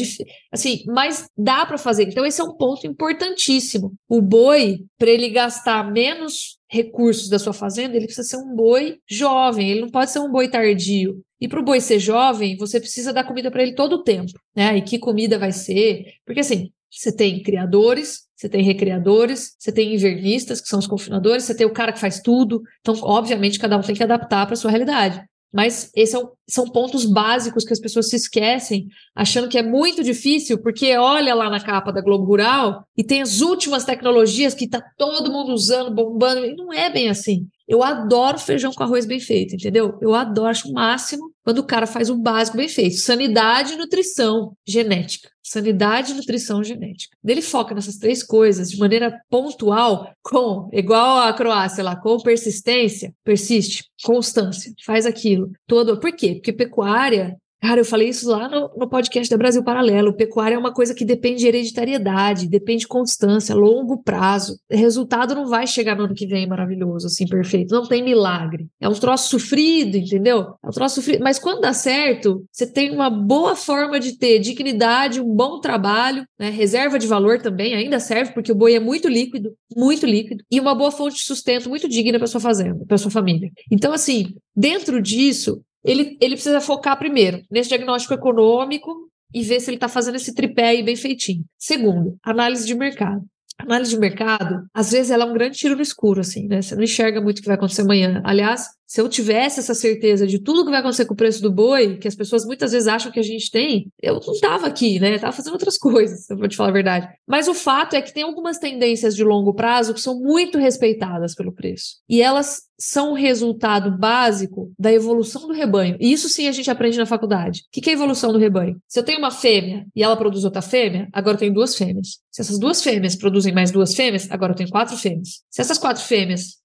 Assim, 0.51 0.83
mas 0.87 1.27
dá 1.37 1.65
para 1.65 1.77
fazer. 1.77 2.03
Então, 2.03 2.25
esse 2.25 2.41
é 2.41 2.43
um 2.43 2.55
ponto 2.55 2.85
importantíssimo. 2.85 3.93
O 4.07 4.21
boi, 4.21 4.79
para 4.97 5.09
ele 5.09 5.29
gastar 5.29 5.91
menos 5.91 6.57
recursos 6.67 7.29
da 7.29 7.39
sua 7.39 7.53
fazenda, 7.53 7.95
ele 7.95 8.05
precisa 8.05 8.27
ser 8.27 8.37
um 8.37 8.55
boi 8.55 8.97
jovem, 9.09 9.69
ele 9.69 9.81
não 9.81 9.89
pode 9.89 10.11
ser 10.11 10.19
um 10.19 10.31
boi 10.31 10.49
tardio. 10.49 11.21
E 11.39 11.47
para 11.47 11.59
o 11.59 11.63
boi 11.63 11.79
ser 11.79 11.99
jovem, 11.99 12.57
você 12.57 12.79
precisa 12.79 13.13
dar 13.13 13.23
comida 13.23 13.51
para 13.51 13.61
ele 13.61 13.75
todo 13.75 13.93
o 13.93 14.03
tempo, 14.03 14.31
né? 14.55 14.77
E 14.77 14.81
que 14.81 14.97
comida 14.97 15.37
vai 15.37 15.51
ser? 15.51 16.13
Porque 16.25 16.39
assim, 16.39 16.71
você 16.89 17.11
tem 17.11 17.43
criadores, 17.43 18.25
você 18.35 18.49
tem 18.49 18.63
recreadores, 18.63 19.55
você 19.59 19.71
tem 19.71 19.93
invernistas, 19.93 20.61
que 20.61 20.67
são 20.67 20.79
os 20.79 20.87
confinadores, 20.87 21.43
você 21.43 21.55
tem 21.55 21.65
o 21.65 21.73
cara 21.73 21.91
que 21.93 21.99
faz 21.99 22.19
tudo. 22.19 22.61
Então, 22.79 22.95
obviamente, 23.01 23.59
cada 23.59 23.77
um 23.77 23.81
tem 23.81 23.95
que 23.95 24.03
adaptar 24.03 24.45
para 24.45 24.53
a 24.53 24.57
sua 24.57 24.71
realidade. 24.71 25.21
Mas 25.53 25.89
esses 25.95 26.11
são, 26.11 26.31
são 26.47 26.69
pontos 26.69 27.05
básicos 27.05 27.63
que 27.63 27.71
as 27.71 27.79
pessoas 27.79 28.09
se 28.09 28.15
esquecem, 28.15 28.87
achando 29.15 29.47
que 29.47 29.57
é 29.57 29.63
muito 29.63 30.03
difícil, 30.03 30.61
porque 30.61 30.97
olha 30.97 31.33
lá 31.33 31.49
na 31.49 31.63
capa 31.63 31.93
da 31.93 32.01
Globo 32.01 32.25
Rural 32.25 32.85
e 32.97 33.03
tem 33.03 33.21
as 33.21 33.39
últimas 33.41 33.85
tecnologias 33.85 34.53
que 34.53 34.65
está 34.65 34.81
todo 34.97 35.31
mundo 35.31 35.53
usando, 35.53 35.93
bombando, 35.93 36.45
e 36.45 36.55
não 36.55 36.73
é 36.73 36.89
bem 36.89 37.09
assim. 37.09 37.47
Eu 37.67 37.81
adoro 37.81 38.37
feijão 38.37 38.71
com 38.71 38.83
arroz 38.83 39.05
bem 39.05 39.19
feito, 39.19 39.55
entendeu? 39.55 39.97
Eu 40.01 40.13
adoro, 40.13 40.49
acho 40.49 40.69
o 40.69 40.73
máximo 40.73 41.31
quando 41.43 41.59
o 41.59 41.65
cara 41.65 41.87
faz 41.87 42.09
o 42.09 42.17
básico 42.17 42.57
bem 42.57 42.69
feito. 42.69 42.97
Sanidade 42.97 43.73
e 43.73 43.77
nutrição 43.77 44.55
genética. 44.67 45.29
Sanidade 45.41 46.13
nutrição 46.13 46.63
genética. 46.63 47.15
Ele 47.23 47.41
foca 47.41 47.73
nessas 47.75 47.97
três 47.97 48.23
coisas 48.23 48.69
de 48.69 48.77
maneira 48.77 49.19
pontual, 49.29 50.11
com, 50.23 50.69
igual 50.73 51.19
a 51.19 51.33
Croácia 51.33 51.83
lá, 51.83 51.95
com 51.95 52.17
persistência, 52.19 53.13
persiste, 53.23 53.85
constância, 54.03 54.73
faz 54.83 55.05
aquilo. 55.05 55.51
Todo. 55.67 55.99
Por 55.99 56.11
quê? 56.11 56.35
Porque 56.35 56.53
pecuária 56.53 57.35
Cara, 57.61 57.81
eu 57.81 57.85
falei 57.85 58.09
isso 58.09 58.29
lá 58.29 58.47
no, 58.47 58.69
no 58.77 58.87
podcast 58.87 59.29
da 59.29 59.37
Brasil 59.37 59.63
Paralelo. 59.63 60.13
Pecuária 60.13 60.55
é 60.55 60.57
uma 60.57 60.73
coisa 60.73 60.93
que 60.93 61.03
depende 61.03 61.39
de 61.39 61.47
hereditariedade, 61.47 62.47
depende 62.47 62.81
de 62.81 62.87
constância, 62.87 63.55
longo 63.55 64.03
prazo. 64.03 64.59
Resultado 64.69 65.33
não 65.33 65.47
vai 65.47 65.65
chegar 65.65 65.95
no 65.95 66.03
ano 66.03 66.13
que 66.13 66.27
vem 66.27 66.47
maravilhoso, 66.47 67.07
assim, 67.07 67.25
perfeito. 67.25 67.73
Não 67.73 67.87
tem 67.87 68.03
milagre. 68.03 68.67
É 68.79 68.87
um 68.87 68.93
troço 68.93 69.29
sofrido, 69.29 69.97
entendeu? 69.97 70.53
É 70.63 70.67
um 70.67 70.71
troço 70.71 70.95
sofrido. 70.95 71.23
Mas 71.23 71.39
quando 71.39 71.61
dá 71.61 71.73
certo, 71.73 72.45
você 72.51 72.67
tem 72.67 72.91
uma 72.91 73.09
boa 73.09 73.55
forma 73.55 73.99
de 73.99 74.17
ter 74.17 74.39
dignidade, 74.39 75.19
um 75.19 75.33
bom 75.33 75.59
trabalho, 75.59 76.23
né? 76.37 76.49
Reserva 76.49 76.99
de 76.99 77.07
valor 77.07 77.41
também 77.41 77.73
ainda 77.73 77.99
serve, 77.99 78.33
porque 78.33 78.51
o 78.51 78.55
boi 78.55 78.75
é 78.75 78.79
muito 78.79 79.07
líquido, 79.07 79.53
muito 79.75 80.05
líquido, 80.05 80.43
e 80.51 80.59
uma 80.59 80.75
boa 80.75 80.91
fonte 80.91 81.15
de 81.15 81.23
sustento 81.23 81.67
muito 81.67 81.89
digna 81.89 82.19
para 82.19 82.27
sua 82.27 82.41
fazenda, 82.41 82.85
para 82.85 82.97
sua 82.97 83.11
família. 83.11 83.49
Então, 83.71 83.91
assim, 83.91 84.35
dentro 84.55 85.01
disso, 85.01 85.61
ele, 85.85 86.17
ele 86.19 86.35
precisa 86.35 86.59
focar 86.59 86.97
primeiro 86.97 87.43
nesse 87.49 87.69
diagnóstico 87.69 88.13
econômico 88.13 89.09
e 89.33 89.41
ver 89.43 89.59
se 89.59 89.69
ele 89.69 89.77
está 89.77 89.87
fazendo 89.87 90.15
esse 90.15 90.33
tripé 90.33 90.69
aí 90.69 90.83
bem 90.83 90.95
feitinho. 90.95 91.43
Segundo, 91.57 92.17
análise 92.23 92.65
de 92.65 92.75
mercado 92.75 93.23
análise 93.57 93.91
de 93.91 93.99
mercado, 93.99 94.65
às 94.73 94.91
vezes 94.91 95.11
ela 95.11 95.23
é 95.23 95.27
um 95.27 95.33
grande 95.33 95.57
tiro 95.57 95.75
no 95.75 95.81
escuro, 95.81 96.21
assim, 96.21 96.47
né? 96.47 96.61
Você 96.61 96.75
não 96.75 96.83
enxerga 96.83 97.21
muito 97.21 97.39
o 97.39 97.41
que 97.41 97.47
vai 97.47 97.55
acontecer 97.55 97.81
amanhã. 97.81 98.21
Aliás, 98.23 98.67
se 98.87 99.01
eu 99.01 99.09
tivesse 99.09 99.59
essa 99.59 99.73
certeza 99.73 100.27
de 100.27 100.39
tudo 100.39 100.63
que 100.63 100.71
vai 100.71 100.79
acontecer 100.79 101.05
com 101.05 101.13
o 101.13 101.17
preço 101.17 101.41
do 101.41 101.51
boi, 101.51 101.97
que 101.97 102.07
as 102.07 102.15
pessoas 102.15 102.45
muitas 102.45 102.71
vezes 102.71 102.87
acham 102.87 103.11
que 103.11 103.19
a 103.19 103.23
gente 103.23 103.49
tem, 103.49 103.91
eu 104.01 104.19
não 104.25 104.33
estava 104.33 104.67
aqui, 104.67 104.99
né? 104.99 105.15
Estava 105.15 105.33
fazendo 105.33 105.53
outras 105.53 105.77
coisas, 105.79 106.29
eu 106.29 106.37
vou 106.37 106.47
te 106.47 106.55
falar 106.55 106.69
a 106.69 106.73
verdade. 106.73 107.09
Mas 107.27 107.47
o 107.47 107.53
fato 107.53 107.95
é 107.95 108.01
que 108.01 108.13
tem 108.13 108.23
algumas 108.23 108.59
tendências 108.59 109.15
de 109.15 109.23
longo 109.23 109.53
prazo 109.53 109.93
que 109.93 110.01
são 110.01 110.19
muito 110.19 110.57
respeitadas 110.57 111.33
pelo 111.33 111.51
preço. 111.51 111.97
E 112.07 112.21
elas 112.21 112.63
são 112.77 113.11
o 113.11 113.15
resultado 113.15 113.97
básico 113.97 114.71
da 114.77 114.91
evolução 114.91 115.47
do 115.47 115.53
rebanho. 115.53 115.97
E 115.99 116.11
isso 116.11 116.27
sim 116.27 116.47
a 116.47 116.51
gente 116.51 116.69
aprende 116.69 116.97
na 116.97 117.05
faculdade. 117.05 117.61
O 117.61 117.81
que 117.81 117.89
é 117.89 117.93
a 117.93 117.95
evolução 117.95 118.33
do 118.33 118.37
rebanho? 118.37 118.77
Se 118.87 118.99
eu 118.99 119.03
tenho 119.03 119.19
uma 119.19 119.31
fêmea 119.31 119.85
e 119.95 120.03
ela 120.03 120.17
produz 120.17 120.43
outra 120.43 120.61
fêmea, 120.61 121.07
agora 121.13 121.35
eu 121.35 121.39
tenho 121.39 121.53
duas 121.53 121.75
fêmeas. 121.75 122.19
Se 122.29 122.41
essas 122.41 122.59
duas 122.59 122.83
fêmeas 122.83 123.15
produzem 123.15 123.53
mais 123.53 123.71
duas 123.71 123.95
fêmeas, 123.95 124.29
agora 124.29 124.51
eu 124.51 124.57
tenho 124.57 124.69
quatro 124.69 124.97
fêmeas. 124.97 125.41
Se 125.49 125.61
essas 125.61 125.77
quatro 125.77 126.03
fêmeas 126.03 126.59